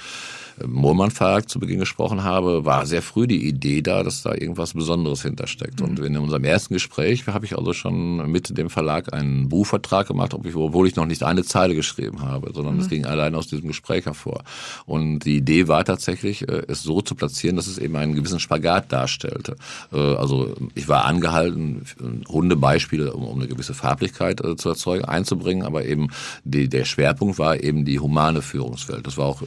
Mohlmann 0.65 1.11
Verlag 1.11 1.49
zu 1.49 1.59
Beginn 1.59 1.79
gesprochen 1.79 2.23
habe, 2.23 2.65
war 2.65 2.85
sehr 2.85 3.01
früh 3.01 3.27
die 3.27 3.47
Idee 3.47 3.81
da, 3.81 4.03
dass 4.03 4.23
da 4.23 4.33
irgendwas 4.33 4.73
Besonderes 4.73 5.21
hintersteckt. 5.21 5.79
Mhm. 5.79 5.85
Und 5.85 5.99
in 5.99 6.17
unserem 6.17 6.43
ersten 6.43 6.73
Gespräch 6.73 7.27
habe 7.27 7.45
ich 7.45 7.57
also 7.57 7.73
schon 7.73 8.31
mit 8.31 8.57
dem 8.57 8.69
Verlag 8.69 9.13
einen 9.13 9.49
Buchvertrag 9.49 10.07
gemacht, 10.07 10.33
obwohl 10.33 10.87
ich 10.87 10.95
noch 10.95 11.05
nicht 11.05 11.23
eine 11.23 11.43
Zeile 11.43 11.75
geschrieben 11.75 12.21
habe, 12.21 12.51
sondern 12.53 12.79
es 12.79 12.85
mhm. 12.85 12.89
ging 12.89 13.05
allein 13.05 13.35
aus 13.35 13.47
diesem 13.47 13.67
Gespräch 13.67 14.05
hervor. 14.05 14.43
Und 14.85 15.19
die 15.19 15.37
Idee 15.37 15.67
war 15.67 15.85
tatsächlich, 15.85 16.47
äh, 16.47 16.63
es 16.67 16.81
so 16.81 17.01
zu 17.01 17.15
platzieren, 17.15 17.55
dass 17.55 17.67
es 17.67 17.77
eben 17.77 17.95
einen 17.95 18.15
gewissen 18.15 18.39
Spagat 18.39 18.91
darstellte. 18.91 19.55
Äh, 19.93 19.97
also 19.97 20.55
ich 20.73 20.87
war 20.87 21.05
angehalten, 21.05 21.83
Hundebeispiele, 22.27 23.13
um 23.13 23.37
eine 23.37 23.47
gewisse 23.47 23.73
Farblichkeit 23.73 24.43
äh, 24.43 24.55
zu 24.55 24.69
erzeugen, 24.69 25.05
einzubringen, 25.05 25.63
aber 25.63 25.85
eben 25.85 26.07
die, 26.43 26.67
der 26.67 26.85
Schwerpunkt 26.85 27.37
war 27.37 27.61
eben 27.61 27.85
die 27.85 27.99
humane 27.99 28.41
Führungswelt. 28.41 29.05
Das 29.05 29.17
war 29.17 29.25
auch 29.25 29.41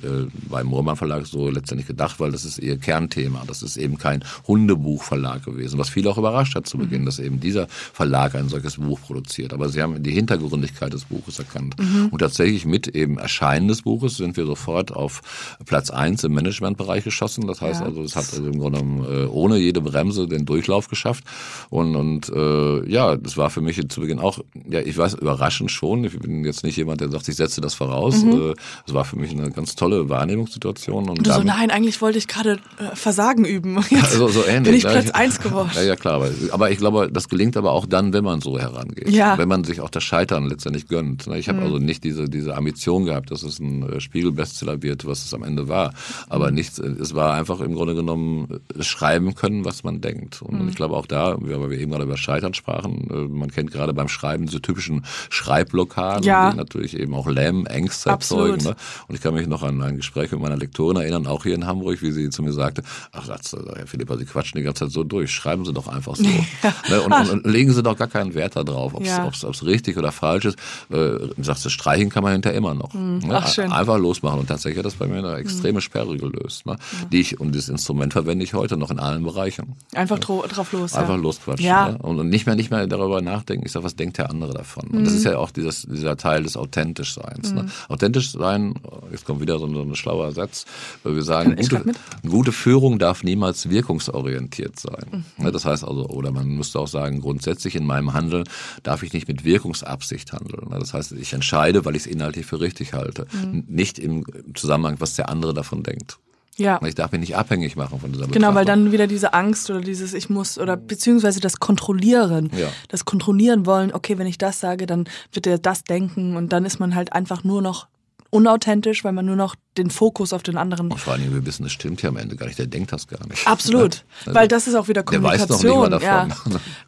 beim 0.49 0.67
Moormann 0.67 0.97
Verlag 1.01 1.27
so 1.27 1.49
letztendlich 1.49 1.87
gedacht, 1.87 2.21
weil 2.21 2.31
das 2.31 2.45
ist 2.45 2.59
ihr 2.59 2.77
Kernthema. 2.77 3.43
Das 3.47 3.63
ist 3.63 3.79
eben 3.79 3.97
kein 3.97 4.23
Hundebuchverlag 4.47 5.43
gewesen, 5.43 5.79
was 5.79 5.89
viele 5.89 6.11
auch 6.11 6.19
überrascht 6.19 6.55
hat 6.55 6.67
zu 6.67 6.77
mhm. 6.77 6.83
Beginn, 6.83 7.07
dass 7.07 7.19
eben 7.19 7.41
dieser 7.41 7.69
Verlag 7.69 8.35
ein 8.35 8.51
solches 8.51 8.77
Buch 8.77 9.01
produziert. 9.01 9.55
Aber 9.55 9.71
sie 9.71 9.81
haben 9.81 10.03
die 10.03 10.11
Hintergründigkeit 10.11 10.93
des 10.93 11.07
Buches 11.07 11.39
erkannt. 11.39 11.75
Mhm. 11.79 12.09
Und 12.11 12.19
tatsächlich 12.19 12.67
mit 12.67 12.89
eben 12.89 13.17
Erscheinen 13.17 13.69
des 13.69 13.81
Buches 13.83 14.19
sind 14.19 14.37
wir 14.37 14.45
sofort 14.45 14.93
auf 14.93 15.23
Platz 15.65 15.89
eins 15.89 16.23
im 16.23 16.35
Managementbereich 16.35 17.03
geschossen. 17.03 17.47
Das 17.47 17.63
heißt 17.63 17.81
ja. 17.81 17.87
also, 17.87 18.03
es 18.03 18.15
hat 18.15 18.27
also 18.31 18.47
im 18.47 18.59
Grunde 18.59 18.81
genommen 18.81 19.05
äh, 19.05 19.27
ohne 19.27 19.57
jede 19.57 19.81
Bremse 19.81 20.29
den 20.29 20.45
Durchlauf 20.45 20.89
geschafft. 20.89 21.25
Und, 21.71 21.97
und 21.97 22.29
äh, 22.29 22.87
ja, 22.91 23.17
das 23.17 23.39
war 23.39 23.49
für 23.49 23.63
mich 23.63 23.81
zu 23.89 24.03
Beginn 24.03 24.19
auch, 24.19 24.39
ja, 24.69 24.81
ich 24.81 24.99
weiß, 24.99 25.15
überraschend 25.15 25.71
schon. 25.71 26.05
Ich 26.05 26.19
bin 26.19 26.45
jetzt 26.45 26.63
nicht 26.63 26.77
jemand, 26.77 27.01
der 27.01 27.11
sagt, 27.11 27.27
ich 27.27 27.37
setze 27.37 27.63
das 27.63 27.73
voraus. 27.73 28.23
Mhm. 28.23 28.33
Äh, 28.33 28.55
es 28.87 28.93
war 28.93 29.07
für 29.07 29.17
mich 29.17 29.31
eine 29.31 29.51
ganz 29.51 29.75
tolle 29.77 30.11
Wahrnehmungssituation. 30.11 30.90
Situationen. 30.91 31.11
Und 31.19 31.27
Du 31.27 31.33
so, 31.33 31.43
nein, 31.43 31.71
eigentlich 31.71 32.01
wollte 32.03 32.19
ich 32.19 32.29
gerade 32.29 32.59
äh, 32.79 32.95
Versagen 32.95 33.45
üben. 33.45 33.79
Jetzt 33.91 34.05
Also 34.13 34.29
so 34.29 34.45
ähnlich. 34.45 34.63
bin 34.65 34.75
ich 34.75 34.85
ne? 34.85 34.91
Platz 34.91 35.11
eins 35.11 35.41
geworden. 35.41 35.71
Ja, 35.75 35.83
ja, 35.83 35.97
klar. 35.97 36.23
Aber, 36.53 36.71
ich 36.71 36.79
glaube, 36.79 37.11
das 37.13 37.29
gelingt 37.29 37.57
aber 37.57 37.73
auch 37.73 37.87
dann, 37.87 38.13
wenn 38.13 38.25
man 38.25 38.41
so 38.41 38.59
herangeht. 38.59 39.09
Ja. 39.11 39.35
Mhm. 39.35 39.39
Wenn 39.39 39.49
man 39.49 39.65
sich 39.65 39.81
auch 39.81 39.91
das 39.91 40.03
Scheitern 40.05 40.47
letztendlich 40.49 40.89
gönnt. 40.89 41.27
ne? 41.27 41.39
Ich 41.39 41.49
habe 41.49 41.61
also 41.63 41.79
nicht 41.79 42.05
diese, 42.05 42.25
diese 42.29 42.57
Ambition 42.57 43.05
gehabt, 43.05 43.31
dass 43.31 43.43
es 43.43 43.59
ein 43.61 43.83
äh, 43.89 44.01
Spiegel-Bestseller 44.01 44.83
wird, 44.83 45.07
was 45.07 45.25
es 45.25 45.33
am 45.35 45.43
Ende 45.43 45.69
war. 45.69 45.93
Aber 46.29 46.49
Mhm. 46.49 46.55
nichts, 46.55 46.79
äh, 46.79 46.87
es 46.89 47.15
war 47.15 47.35
einfach 47.35 47.61
im 47.61 47.75
Grunde 47.75 47.95
genommen 47.95 48.61
äh, 48.77 48.83
schreiben 48.83 49.35
können, 49.35 49.65
was 49.65 49.85
man 49.85 50.01
denkt. 50.01 50.43
Und 50.43 50.63
Mhm. 50.63 50.69
ich 50.69 50.75
glaube 50.77 50.97
auch 50.97 51.07
da, 51.07 51.37
weil 51.41 51.71
wir 51.71 51.79
eben 51.79 51.91
gerade 51.91 52.05
über 52.05 52.17
Scheitern 52.17 52.55
sprachen, 52.55 53.07
man 53.31 53.51
kennt 53.51 53.71
gerade 53.73 53.93
beim 53.95 54.09
Schreiben 54.09 54.47
diese 54.47 54.61
typischen 54.61 55.05
Schreibblockaden, 55.31 56.25
Ja. 56.25 56.51
die 56.51 56.57
natürlich 56.57 56.97
eben 56.99 57.15
auch 57.15 57.27
Lähmen, 57.29 57.67
Ängste 57.67 58.11
Absolut. 58.11 58.51
erzeugen. 58.57 58.65
Ne? 58.71 58.77
Und 59.09 59.15
ich 59.15 59.21
kann 59.21 59.35
mich 59.35 59.47
noch 59.47 59.63
an 59.63 59.81
ein 59.83 59.97
Gespräch 59.97 60.31
mit 60.33 60.41
meiner 60.41 60.57
Lektorin 60.57 60.80
erinnern, 60.97 61.27
auch 61.27 61.43
hier 61.45 61.55
in 61.55 61.67
Hamburg, 61.67 62.03
wie 62.03 62.11
sie 62.13 62.31
zu 62.31 62.43
mir 62.43 62.53
sagte, 62.53 62.83
ach, 63.13 63.25
Satz, 63.25 63.55
Herr 63.75 63.87
Philippa, 63.87 64.17
Sie 64.17 64.25
quatschen 64.25 64.59
die 64.59 64.65
ganze 64.65 64.85
Zeit 64.87 64.93
so 64.93 65.05
durch, 65.05 65.31
schreiben 65.33 65.65
Sie 65.65 65.73
doch 65.73 65.89
einfach 65.89 66.17
so. 66.17 66.23
ne? 66.89 67.01
und, 67.03 67.13
und, 67.13 67.31
und 67.31 67.47
legen 67.47 67.73
Sie 67.73 67.83
doch 67.83 67.97
gar 67.97 68.09
keinen 68.09 68.35
Wert 68.35 68.57
darauf, 68.57 68.95
ob 68.95 69.03
es 69.03 69.09
Ja. 69.09 69.27
ob's 69.27 69.65
richtig 69.65 69.97
oder 69.97 70.13
falsch 70.13 70.45
ist. 70.47 70.59
Äh, 70.91 71.29
sagst 71.41 71.65
du, 71.65 71.69
streichen 71.69 72.09
kann 72.11 72.23
man 72.23 72.33
hinterher 72.33 72.57
immer 72.59 72.75
noch. 72.75 72.93
Ne? 72.95 73.21
Ach, 73.31 73.49
schön. 73.49 73.73
Einfach 73.73 73.99
losmachen. 73.99 74.41
Und 74.41 74.47
tatsächlich 74.49 74.79
hat 74.79 74.87
das 74.87 74.95
bei 74.95 75.07
mir 75.07 75.19
eine 75.19 75.35
extreme 75.37 75.81
Sperre 75.81 76.17
gelöst. 76.17 76.67
Ne? 76.67 76.77
Die 77.13 77.21
ich, 77.21 77.41
und 77.41 77.53
dieses 77.55 77.69
Instrument 77.69 78.13
verwende 78.13 78.45
ich 78.45 78.55
heute 78.55 78.77
noch 78.77 78.91
in 78.91 78.99
allen 78.99 79.23
Bereichen. 79.25 79.77
Einfach 79.95 80.19
dro 80.19 80.45
drauf 80.49 80.73
los. 80.73 80.95
Einfach 80.95 81.15
ja. 81.15 81.21
losquatschen. 81.21 81.67
Ja. 81.67 81.89
Ne? 81.93 81.99
Und, 81.99 82.19
und 82.19 82.29
nicht 82.29 82.47
mehr 82.47 82.57
nicht 82.57 82.71
mehr 82.71 82.87
darüber 82.87 83.21
nachdenken, 83.23 83.67
ich 83.67 83.73
sag, 83.73 83.83
was 83.83 83.97
denkt 83.97 84.19
der 84.19 84.31
andere 84.31 84.53
davon? 84.55 84.85
Und 84.89 85.01
Mhm. 85.01 85.05
das 85.05 85.15
ist 85.15 85.25
ja 85.25 85.39
auch 85.39 85.51
dieses, 85.51 85.83
dieser 85.83 86.17
Teil 86.17 86.43
des 86.43 86.57
Authentischseins. 86.57 87.53
Ne? 87.53 87.67
Authentisch 87.89 88.33
sein, 88.33 88.75
jetzt 89.11 89.25
kommt 89.25 89.41
wieder 89.41 89.59
so 89.59 89.67
so 89.73 89.81
ein 89.83 89.95
schlauer 89.95 90.33
Satz, 90.33 90.65
weil 91.03 91.15
wir 91.15 91.23
sagen, 91.23 91.57
gute, 91.57 91.85
gute 92.29 92.53
Führung 92.53 92.99
darf 92.99 93.23
niemals 93.23 93.71
wirkungsorientiert 93.71 94.79
sein. 94.79 95.25
Mhm. 95.39 95.45
Ne? 95.45 95.53
Das 95.53 95.65
heißt 95.65 95.85
also, 95.85 96.07
oder 96.09 96.31
man 96.31 96.49
müsste 96.49 96.79
auch 96.79 96.89
sagen, 96.89 97.21
grundsätzlich 97.21 97.77
in 97.77 97.87
meinem 97.87 98.13
Handeln 98.13 98.45
darf 98.83 99.03
ich 99.03 99.13
nicht 99.13 99.29
mit 99.29 99.45
Wirkungsabsicht 99.45 100.33
handeln. 100.33 100.69
Ne? 100.69 100.79
Das 100.79 100.95
heißt, 100.95 101.13
ich 101.13 101.33
entscheide, 101.33 101.85
weil 101.85 101.97
ich 101.97 102.03
es 102.03 102.07
inhaltlich 102.07 102.47
für 102.47 102.61
richtig 102.61 102.93
halte. 102.93 103.27
Mhm. 103.33 103.65
Nicht 103.69 103.99
im 103.99 104.25
Zusammenhang, 104.55 104.97
was 104.99 105.15
der 105.15 105.29
andere 105.29 105.55
davon 105.55 105.83
denkt. 105.83 106.19
Ja. 106.57 106.79
Ich 106.85 106.95
darf 106.95 107.13
mich 107.13 107.21
nicht 107.21 107.37
abhängig 107.37 107.77
machen 107.77 108.01
von 108.01 108.13
dieser 108.13 108.27
Genau, 108.27 108.55
weil 108.55 108.67
dann 108.67 108.93
wieder 108.93 109.07
diese 109.07 109.33
Angst 109.33 109.71
oder 109.71 109.81
dieses 109.81 110.13
Ich 110.13 110.29
muss 110.29 110.59
oder 110.59 110.77
beziehungsweise 110.77 111.41
das 111.41 111.59
Kontrollieren, 111.59 112.51
Ja. 112.55 112.69
das 112.89 113.07
Kontrollieren 113.07 113.65
wollen, 113.65 113.93
okay, 113.93 114.19
wenn 114.19 114.27
ich 114.27 114.37
das 114.37 114.61
sage, 114.61 114.87
dann 114.87 115.09
wird 115.33 115.47
er 115.47 115.59
das 115.59 115.85
denken 115.85 116.37
und 116.37 116.53
dann 116.53 116.67
ist 116.67 116.79
man 116.79 116.95
halt 116.95 117.15
einfach 117.15 117.45
nur 117.45 117.63
noch 117.63 117.87
unauthentisch, 118.31 119.05
weil 119.05 119.13
man 119.13 119.27
nur 119.27 119.37
noch 119.37 119.57
den 119.77 119.91
Fokus 119.91 120.33
auf 120.33 120.43
den 120.43 120.57
anderen. 120.57 120.91
Und 120.93 120.99
vor 120.99 121.13
allem, 121.15 121.33
wir 121.33 121.45
wissen, 121.45 121.67
es 121.67 121.73
stimmt 121.73 122.01
ja 122.03 122.09
am 122.09 122.17
Ende 122.17 122.37
gar 122.37 122.47
nicht, 122.47 122.59
der 122.59 122.67
denkt 122.67 122.93
das 122.93 123.07
gar 123.09 123.27
nicht. 123.29 123.47
Absolut, 123.47 124.05
Also, 124.21 124.35
weil 124.35 124.49
das 124.49 124.67
ist 124.69 124.75
auch 124.75 124.89
wieder 124.89 125.03
Kommunikation. 125.03 126.01
ja. 126.01 126.29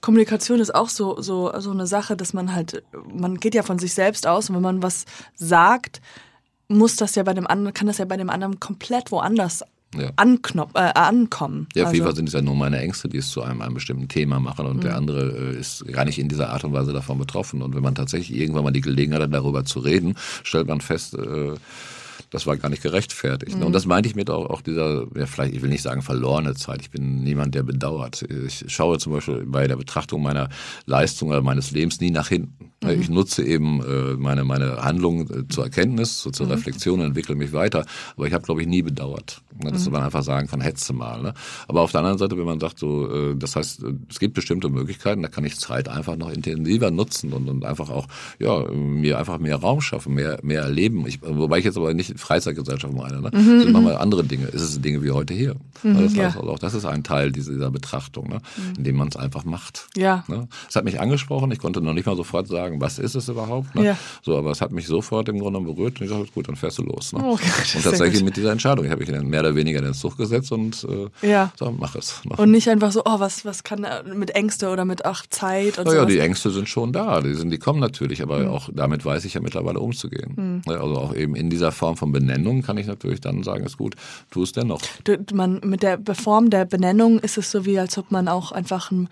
Kommunikation 0.00 0.60
ist 0.60 0.74
auch 0.74 0.88
so, 0.88 1.20
so, 1.20 1.52
so 1.60 1.70
eine 1.70 1.86
Sache, 1.86 2.16
dass 2.16 2.32
man 2.32 2.54
halt, 2.54 2.82
man 3.12 3.38
geht 3.38 3.54
ja 3.54 3.62
von 3.62 3.78
sich 3.78 3.94
selbst 3.94 4.26
aus 4.26 4.48
und 4.48 4.56
wenn 4.56 4.62
man 4.62 4.82
was 4.82 5.04
sagt, 5.34 6.00
muss 6.68 6.96
das 6.96 7.14
ja 7.16 7.22
bei 7.22 7.34
dem 7.34 7.46
anderen, 7.46 7.74
kann 7.74 7.86
das 7.86 7.98
ja 7.98 8.04
bei 8.04 8.16
dem 8.16 8.30
anderen 8.30 8.60
komplett 8.60 9.10
woanders 9.10 9.62
Ja. 9.94 10.10
anknop 10.16 10.70
äh, 10.74 10.78
ankommen. 10.94 11.66
Ja, 11.74 11.82
auf 11.82 11.86
Also- 11.88 11.94
jeden 11.94 12.06
Fall 12.06 12.16
sind 12.16 12.28
es 12.28 12.32
ja 12.34 12.40
nur 12.42 12.54
meine 12.56 12.78
Ängste, 12.78 13.08
die 13.08 13.18
es 13.18 13.28
zu 13.30 13.42
einem, 13.42 13.60
einem 13.60 13.74
bestimmten 13.74 14.08
Thema 14.08 14.40
machen 14.40 14.66
und 14.66 14.78
Mhm. 14.78 14.80
der 14.80 14.96
andere 14.96 15.52
äh, 15.52 15.58
ist 15.58 15.84
gar 15.92 16.04
nicht 16.06 16.18
in 16.18 16.28
dieser 16.28 16.48
Art 16.50 16.64
und 16.64 16.72
Weise 16.72 16.92
davon 16.92 17.18
betroffen. 17.18 17.60
Und 17.62 17.74
wenn 17.74 17.82
man 17.82 17.94
tatsächlich 17.94 18.38
irgendwann 18.38 18.64
mal 18.64 18.70
die 18.70 18.80
Gelegenheit 18.80 19.20
hat, 19.22 19.34
darüber 19.34 19.64
zu 19.64 19.80
reden, 19.80 20.14
stellt 20.44 20.66
man 20.68 20.80
fest, 20.80 21.14
äh, 21.14 21.52
das 22.32 22.46
war 22.46 22.56
gar 22.56 22.70
nicht 22.70 22.82
gerechtfertigt. 22.82 23.58
Mhm. 23.58 23.66
Und 23.66 23.72
das 23.72 23.86
meinte 23.86 24.08
ich 24.08 24.16
mit 24.16 24.30
auch, 24.30 24.48
auch 24.48 24.62
dieser, 24.62 25.06
ja, 25.14 25.26
vielleicht, 25.26 25.54
ich 25.54 25.62
will 25.62 25.68
nicht 25.68 25.82
sagen 25.82 26.02
verlorene 26.02 26.54
Zeit. 26.54 26.80
Ich 26.80 26.90
bin 26.90 27.22
niemand, 27.22 27.54
der 27.54 27.62
bedauert. 27.62 28.22
Ich 28.22 28.64
schaue 28.68 28.98
zum 28.98 29.12
Beispiel 29.12 29.44
bei 29.46 29.68
der 29.68 29.76
Betrachtung 29.76 30.22
meiner 30.22 30.48
Leistung 30.86 31.28
oder 31.28 31.42
meines 31.42 31.70
Lebens 31.70 32.00
nie 32.00 32.10
nach 32.10 32.28
hinten. 32.28 32.72
Ich 32.90 33.08
nutze 33.08 33.44
eben 33.44 33.80
äh, 33.80 34.14
meine, 34.16 34.44
meine 34.44 34.82
Handlungen 34.82 35.30
äh, 35.30 35.48
zur 35.48 35.64
Erkenntnis, 35.64 36.20
so 36.20 36.30
zur 36.30 36.50
Reflexion 36.50 36.98
und 36.98 37.06
entwickle 37.06 37.36
mich 37.36 37.52
weiter. 37.52 37.84
Aber 38.16 38.26
ich 38.26 38.32
habe, 38.32 38.44
glaube 38.44 38.60
ich, 38.60 38.66
nie 38.66 38.82
bedauert. 38.82 39.40
Ne, 39.62 39.70
Dass 39.70 39.88
man 39.88 40.02
einfach 40.02 40.22
sagen 40.22 40.48
kann, 40.48 40.60
hetze 40.60 40.92
mal. 40.92 41.22
Ne? 41.22 41.34
Aber 41.68 41.82
auf 41.82 41.92
der 41.92 42.00
anderen 42.00 42.18
Seite, 42.18 42.36
wenn 42.36 42.44
man 42.44 42.58
sagt, 42.58 42.78
so, 42.78 43.08
äh, 43.08 43.36
das 43.36 43.54
heißt, 43.54 43.84
es 44.08 44.18
gibt 44.18 44.34
bestimmte 44.34 44.68
Möglichkeiten, 44.68 45.22
da 45.22 45.28
kann 45.28 45.44
ich 45.44 45.58
Zeit 45.58 45.88
einfach 45.88 46.16
noch 46.16 46.30
intensiver 46.30 46.90
nutzen 46.90 47.32
und, 47.32 47.48
und 47.48 47.64
einfach 47.64 47.90
auch, 47.90 48.08
ja, 48.38 48.64
mir 48.72 49.18
einfach 49.18 49.38
mehr 49.38 49.56
Raum 49.56 49.80
schaffen, 49.80 50.14
mehr, 50.14 50.38
mehr 50.42 50.62
erleben. 50.62 51.06
Ich, 51.06 51.20
wobei 51.22 51.58
ich 51.58 51.64
jetzt 51.64 51.76
aber 51.76 51.94
nicht 51.94 52.18
Freizeitgesellschaft 52.22 52.94
meine, 52.94 53.20
ne? 53.20 53.30
Mhm, 53.32 53.72
machen 53.72 53.86
wir 53.86 54.00
andere 54.00 54.24
Dinge. 54.24 54.48
Es 54.48 54.62
ist 54.62 54.84
Dinge 54.84 55.02
wie 55.02 55.10
heute 55.10 55.34
hier. 55.34 55.56
Ne? 55.82 56.02
Das 56.02 56.14
ja. 56.14 56.26
also 56.26 56.42
auch 56.48 56.58
das 56.58 56.74
ist 56.74 56.84
ein 56.84 57.02
Teil 57.02 57.32
dieser, 57.32 57.70
Betrachtung, 57.70 58.28
ne? 58.28 58.40
indem 58.76 58.96
man 58.96 59.08
es 59.08 59.16
einfach 59.16 59.44
macht. 59.44 59.88
Ja. 59.96 60.24
Ne? 60.28 60.46
Es 60.68 60.76
hat 60.76 60.84
mich 60.84 61.00
angesprochen, 61.00 61.50
ich 61.50 61.58
konnte 61.58 61.80
noch 61.80 61.94
nicht 61.94 62.06
mal 62.06 62.16
sofort 62.16 62.46
sagen, 62.48 62.80
was 62.80 62.98
ist 62.98 63.14
es 63.14 63.28
überhaupt. 63.28 63.74
Ne? 63.74 63.84
Ja. 63.84 63.98
So, 64.22 64.36
aber 64.36 64.50
es 64.50 64.60
hat 64.60 64.72
mich 64.72 64.86
sofort 64.86 65.28
im 65.28 65.38
Grunde 65.38 65.60
berührt 65.60 66.00
und 66.00 66.06
ich 66.06 66.12
dachte, 66.12 66.28
gut, 66.32 66.48
dann 66.48 66.56
fährst 66.56 66.78
du 66.78 66.82
los. 66.84 67.12
Ne? 67.12 67.20
Oh, 67.22 67.32
okay, 67.32 67.50
und 67.76 67.82
tatsächlich 67.82 68.22
mit 68.22 68.36
dieser 68.36 68.52
Entscheidung. 68.52 68.84
Ich 68.84 68.90
habe 68.90 69.00
mich 69.00 69.10
dann 69.10 69.26
mehr 69.26 69.40
oder 69.40 69.54
weniger 69.54 69.78
in 69.78 69.84
den 69.86 69.94
Zug 69.94 70.16
gesetzt 70.16 70.52
und 70.52 70.86
äh, 71.22 71.28
Ja. 71.28 71.52
so, 71.58 71.70
mach 71.78 71.94
es. 71.96 72.20
Ne? 72.24 72.36
Und 72.36 72.50
nicht 72.50 72.68
einfach 72.68 72.92
so, 72.92 73.02
oh, 73.04 73.18
was, 73.20 73.44
was 73.44 73.64
kann 73.64 73.86
mit 74.14 74.30
Ängste 74.34 74.68
oder 74.68 74.84
mit 74.84 75.04
ach, 75.04 75.24
Zeit 75.28 75.78
und 75.78 75.86
Naja, 75.86 76.00
sowas. 76.00 76.12
die 76.12 76.18
Ängste 76.20 76.50
sind 76.50 76.68
schon 76.68 76.92
da, 76.92 77.20
die, 77.20 77.34
sind, 77.34 77.50
die 77.50 77.58
kommen 77.58 77.80
natürlich, 77.80 78.22
aber 78.22 78.50
auch 78.50 78.68
damit 78.72 79.04
weiß 79.04 79.24
ich 79.24 79.34
ja 79.34 79.40
mittlerweile 79.40 79.80
umzugehen. 79.80 80.62
Ne, 80.66 80.78
Also 80.78 80.96
auch 80.96 81.14
eben 81.14 81.34
in 81.34 81.50
dieser 81.50 81.72
Form 81.72 81.96
von 81.96 82.11
Benennung 82.12 82.62
kann 82.62 82.76
ich 82.78 82.86
natürlich 82.86 83.20
dann 83.20 83.42
sagen, 83.42 83.64
ist 83.64 83.78
gut, 83.78 83.96
tu 84.30 84.42
es 84.42 84.52
dennoch. 84.52 84.80
Du, 85.04 85.18
man, 85.34 85.60
mit 85.64 85.82
der 85.82 85.98
Form 86.14 86.50
der 86.50 86.64
Benennung 86.64 87.18
ist 87.18 87.38
es 87.38 87.50
so 87.50 87.64
wie, 87.64 87.78
als 87.78 87.98
ob 87.98 88.10
man 88.10 88.28
auch 88.28 88.52
einfach 88.52 88.90
ein, 88.90 89.08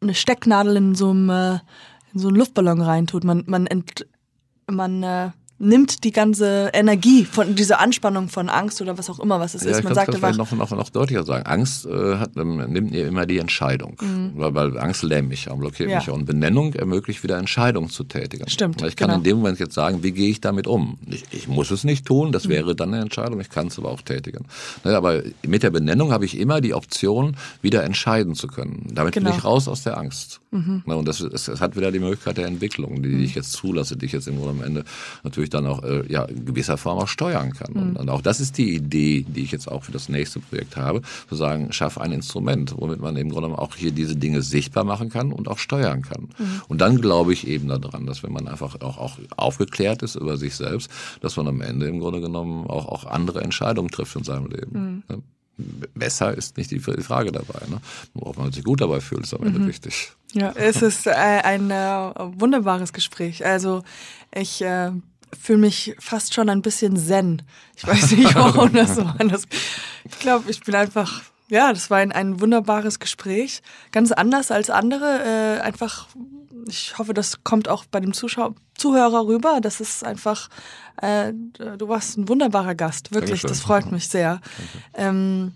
eine 0.00 0.14
Stecknadel 0.14 0.76
in 0.76 0.94
so, 0.94 1.10
einem, 1.10 1.28
äh, 1.30 1.54
in 2.14 2.20
so 2.20 2.28
einen 2.28 2.36
Luftballon 2.36 2.80
reintut. 2.80 3.24
Man, 3.24 3.44
man, 3.46 3.66
ent, 3.66 4.06
man 4.66 5.02
äh, 5.02 5.30
nimmt 5.60 6.04
die 6.04 6.12
ganze 6.12 6.70
Energie 6.72 7.24
von 7.24 7.54
dieser 7.56 7.80
Anspannung 7.80 8.28
von 8.28 8.48
Angst 8.48 8.80
oder 8.80 8.96
was 8.96 9.10
auch 9.10 9.18
immer, 9.18 9.40
was 9.40 9.54
es 9.54 9.64
Ja, 9.64 9.70
ist. 9.70 9.82
Man 9.84 9.94
sagt 9.94 10.14
einfach, 10.14 10.36
noch, 10.36 10.52
noch, 10.52 10.70
noch 10.70 10.88
deutlicher 10.90 11.24
sagen. 11.24 11.46
Angst 11.46 11.84
äh, 11.86 12.16
hat, 12.16 12.30
ähm, 12.36 12.58
nimmt 12.72 12.92
mir 12.92 13.06
immer 13.06 13.26
die 13.26 13.38
Entscheidung, 13.38 13.96
weil, 14.36 14.54
weil 14.54 14.78
Angst 14.78 15.02
lähmt 15.02 15.28
mich 15.28 15.50
und 15.50 15.58
blockiert 15.58 15.88
Mhm. 15.88 15.92
Ja. 15.92 15.98
mich. 15.98 16.10
Und 16.10 16.24
Benennung 16.26 16.74
ermöglicht 16.74 17.22
wieder 17.24 17.38
Entscheidungen 17.38 17.90
zu 17.90 18.04
tätigen. 18.04 18.48
Stimmt, 18.48 18.82
Ich 18.82 18.94
kann 18.96 19.08
genau. 19.08 19.18
in 19.18 19.24
dem 19.24 19.36
Moment 19.38 19.58
jetzt 19.58 19.74
sagen, 19.74 20.02
wie 20.02 20.12
gehe 20.12 20.30
ich 20.30 20.40
damit 20.40 20.66
um? 20.66 20.98
Ich, 21.06 21.24
ich 21.32 21.48
muss 21.48 21.70
es 21.70 21.82
nicht 21.84 22.06
tun, 22.06 22.28
Mhm. 22.28 22.32
das 22.32 22.48
wäre 22.48 22.76
dann 22.76 22.92
eine 22.94 23.02
Entscheidung, 23.02 23.40
ich 23.40 23.50
kann 23.50 23.66
es 23.66 23.78
aber 23.78 23.90
auch 23.90 24.02
tätigen. 24.02 24.46
Ne, 24.84 24.96
Aber 24.96 25.22
mit 25.46 25.62
der 25.64 25.70
Benennung 25.70 26.12
habe 26.12 26.24
ich 26.24 26.38
immer 26.38 26.60
die 26.60 26.74
Option, 26.74 27.36
wieder 27.62 27.82
entscheiden 27.84 28.34
zu 28.34 28.46
können. 28.46 28.86
Damit 28.92 29.14
Genau. 29.14 29.30
Mhm. 29.30 29.32
bin 29.32 29.38
ich 29.38 29.44
raus 29.44 29.66
aus 29.68 29.82
der 29.82 29.98
Angst. 29.98 30.40
Ne, 30.50 30.82
Und 30.96 31.06
das, 31.06 31.20
es, 31.20 31.48
es 31.48 31.60
hat 31.60 31.76
wieder 31.76 31.90
die 31.92 31.98
Möglichkeit 31.98 32.36
der 32.38 32.46
Entwicklung, 32.46 33.02
die 33.02 33.22
ich 33.24 33.34
jetzt 33.34 33.52
zulasse, 33.52 33.96
die 33.96 34.06
ich 34.06 34.12
jetzt 34.12 34.28
im 34.28 34.36
Grunde 34.36 34.50
am 34.50 34.62
Ende 34.62 34.84
natürlich 35.22 35.47
dann 35.50 35.66
auch 35.66 35.82
äh, 35.82 36.04
ja, 36.08 36.24
in 36.24 36.44
gewisser 36.44 36.76
Form 36.76 36.98
auch 36.98 37.08
steuern 37.08 37.52
kann. 37.52 37.72
Und, 37.72 37.96
und 37.96 38.08
auch 38.10 38.22
das 38.22 38.40
ist 38.40 38.58
die 38.58 38.74
Idee, 38.74 39.24
die 39.26 39.42
ich 39.42 39.52
jetzt 39.52 39.70
auch 39.70 39.84
für 39.84 39.92
das 39.92 40.08
nächste 40.08 40.40
Projekt 40.40 40.76
habe, 40.76 41.02
zu 41.28 41.34
sagen, 41.34 41.72
schaff 41.72 41.98
ein 41.98 42.12
Instrument, 42.12 42.74
womit 42.76 43.00
man 43.00 43.16
im 43.16 43.30
Grunde 43.30 43.56
auch 43.58 43.74
hier 43.74 43.90
diese 43.92 44.16
Dinge 44.16 44.42
sichtbar 44.42 44.84
machen 44.84 45.08
kann 45.08 45.32
und 45.32 45.48
auch 45.48 45.58
steuern 45.58 46.02
kann. 46.02 46.28
Und 46.68 46.80
dann 46.80 47.00
glaube 47.00 47.32
ich 47.32 47.46
eben 47.46 47.68
daran, 47.68 48.06
dass 48.06 48.22
wenn 48.22 48.32
man 48.32 48.48
einfach 48.48 48.80
auch, 48.80 48.98
auch 48.98 49.18
aufgeklärt 49.36 50.02
ist 50.02 50.14
über 50.14 50.36
sich 50.36 50.56
selbst, 50.56 50.90
dass 51.20 51.36
man 51.36 51.48
am 51.48 51.60
Ende 51.60 51.86
im 51.86 52.00
Grunde 52.00 52.20
genommen 52.20 52.66
auch, 52.66 52.86
auch 52.86 53.04
andere 53.04 53.42
Entscheidungen 53.42 53.90
trifft 53.90 54.16
in 54.16 54.24
seinem 54.24 54.46
Leben. 54.46 55.04
Ne? 55.08 55.22
Besser 55.94 56.36
ist 56.36 56.56
nicht 56.56 56.70
die 56.70 56.78
Frage 56.78 57.32
dabei. 57.32 57.66
Ne? 57.68 57.80
Ob 58.14 58.38
man 58.38 58.52
sich 58.52 58.62
gut 58.62 58.80
dabei 58.80 59.00
fühlt, 59.00 59.24
ist 59.24 59.34
am 59.34 59.42
Ende 59.42 59.66
wichtig. 59.66 60.12
ja, 60.32 60.52
es 60.54 60.82
ist 60.82 61.06
äh, 61.08 61.10
ein 61.10 61.70
äh, 61.70 62.12
wunderbares 62.38 62.92
Gespräch. 62.92 63.44
Also 63.44 63.82
ich 64.32 64.62
äh, 64.62 64.92
fühle 65.38 65.58
mich 65.58 65.94
fast 65.98 66.34
schon 66.34 66.48
ein 66.48 66.62
bisschen 66.62 66.96
zen. 66.96 67.42
Ich 67.76 67.86
weiß 67.86 68.12
nicht, 68.12 68.34
warum 68.34 68.72
das 68.72 68.96
so 68.96 69.02
anders. 69.18 69.44
Ich 70.04 70.18
glaube, 70.18 70.50
ich 70.50 70.60
bin 70.60 70.74
einfach, 70.74 71.22
ja, 71.48 71.72
das 71.72 71.90
war 71.90 71.98
ein, 71.98 72.12
ein 72.12 72.40
wunderbares 72.40 72.98
Gespräch. 72.98 73.62
Ganz 73.92 74.12
anders 74.12 74.50
als 74.50 74.70
andere. 74.70 75.58
Äh, 75.58 75.60
einfach, 75.60 76.08
ich 76.66 76.98
hoffe, 76.98 77.14
das 77.14 77.44
kommt 77.44 77.68
auch 77.68 77.84
bei 77.84 78.00
dem 78.00 78.12
Zuschauer, 78.12 78.54
Zuhörer 78.76 79.26
rüber. 79.26 79.60
Das 79.60 79.80
ist 79.80 80.04
einfach, 80.04 80.48
äh, 81.00 81.32
du 81.32 81.88
warst 81.88 82.18
ein 82.18 82.28
wunderbarer 82.28 82.74
Gast. 82.74 83.12
Wirklich, 83.12 83.42
Dankeschön. 83.42 83.48
das 83.48 83.60
freut 83.60 83.92
mich 83.92 84.08
sehr. 84.08 84.40
Ähm, 84.94 85.52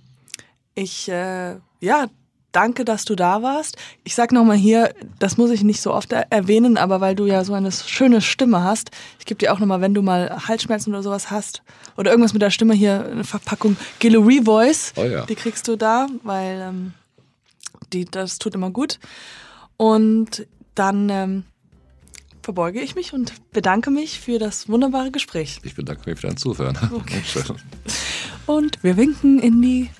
ich, 0.74 1.08
äh, 1.08 1.56
ja, 1.80 2.08
danke, 2.52 2.84
dass 2.84 3.04
du 3.04 3.14
da 3.16 3.42
warst. 3.42 3.76
Ich 4.04 4.14
sag 4.14 4.32
nochmal 4.32 4.56
hier, 4.56 4.94
das 5.18 5.36
muss 5.36 5.50
ich 5.50 5.62
nicht 5.62 5.80
so 5.80 5.92
oft 5.92 6.12
er 6.12 6.30
erwähnen, 6.30 6.76
aber 6.76 7.00
weil 7.00 7.14
du 7.14 7.26
ja 7.26 7.44
so 7.44 7.54
eine 7.54 7.72
schöne 7.72 8.20
Stimme 8.20 8.62
hast, 8.62 8.90
ich 9.18 9.26
gebe 9.26 9.38
dir 9.38 9.52
auch 9.52 9.58
nochmal, 9.58 9.80
wenn 9.80 9.94
du 9.94 10.02
mal 10.02 10.46
Halsschmerzen 10.48 10.90
oder 10.90 11.02
sowas 11.02 11.30
hast 11.30 11.62
oder 11.96 12.10
irgendwas 12.10 12.32
mit 12.32 12.42
der 12.42 12.50
Stimme 12.50 12.74
hier, 12.74 13.04
eine 13.10 13.24
Verpackung 13.24 13.76
Guillory 14.00 14.42
Voice, 14.44 14.92
Oh 14.96 15.04
ja. 15.04 15.24
die 15.26 15.34
kriegst 15.34 15.66
du 15.68 15.76
da, 15.76 16.06
weil 16.22 16.60
ähm, 16.60 16.94
die, 17.92 18.04
das 18.04 18.38
tut 18.38 18.54
immer 18.54 18.70
gut. 18.70 18.98
Und 19.76 20.46
dann 20.74 21.08
ähm, 21.08 21.44
verbeuge 22.42 22.80
ich 22.80 22.94
mich 22.94 23.12
und 23.12 23.32
bedanke 23.52 23.90
mich 23.90 24.20
für 24.20 24.38
das 24.38 24.68
wunderbare 24.68 25.10
Gespräch. 25.10 25.60
Ich 25.64 25.74
bedanke 25.74 26.08
mich 26.08 26.20
für 26.20 26.26
dein 26.26 26.36
Zuhören. 26.36 26.76
Okay. 26.92 27.22
Und 28.46 28.82
wir 28.82 28.96
winken 28.96 29.38
in 29.38 29.62
die, 29.62 29.90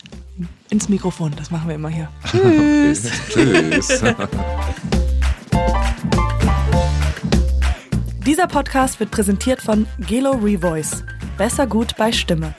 ins 0.73 0.89
Mikrofon. 0.89 1.33
Das 1.37 1.53
machen 1.53 1.68
wir 1.68 1.77
immer 1.77 1.91
hier. 1.91 2.09
Tschüss. 2.31 3.11
Tschüss. 3.29 4.03
Dieser 8.27 8.47
Podcast 8.47 8.99
wird 8.99 9.11
präsentiert 9.11 9.61
von 9.61 9.87
Gelo 9.99 10.31
Revoice. 10.31 11.05
Besser 11.37 11.66
gut 11.66 11.95
bei 11.97 12.11
Stimme. 12.11 12.55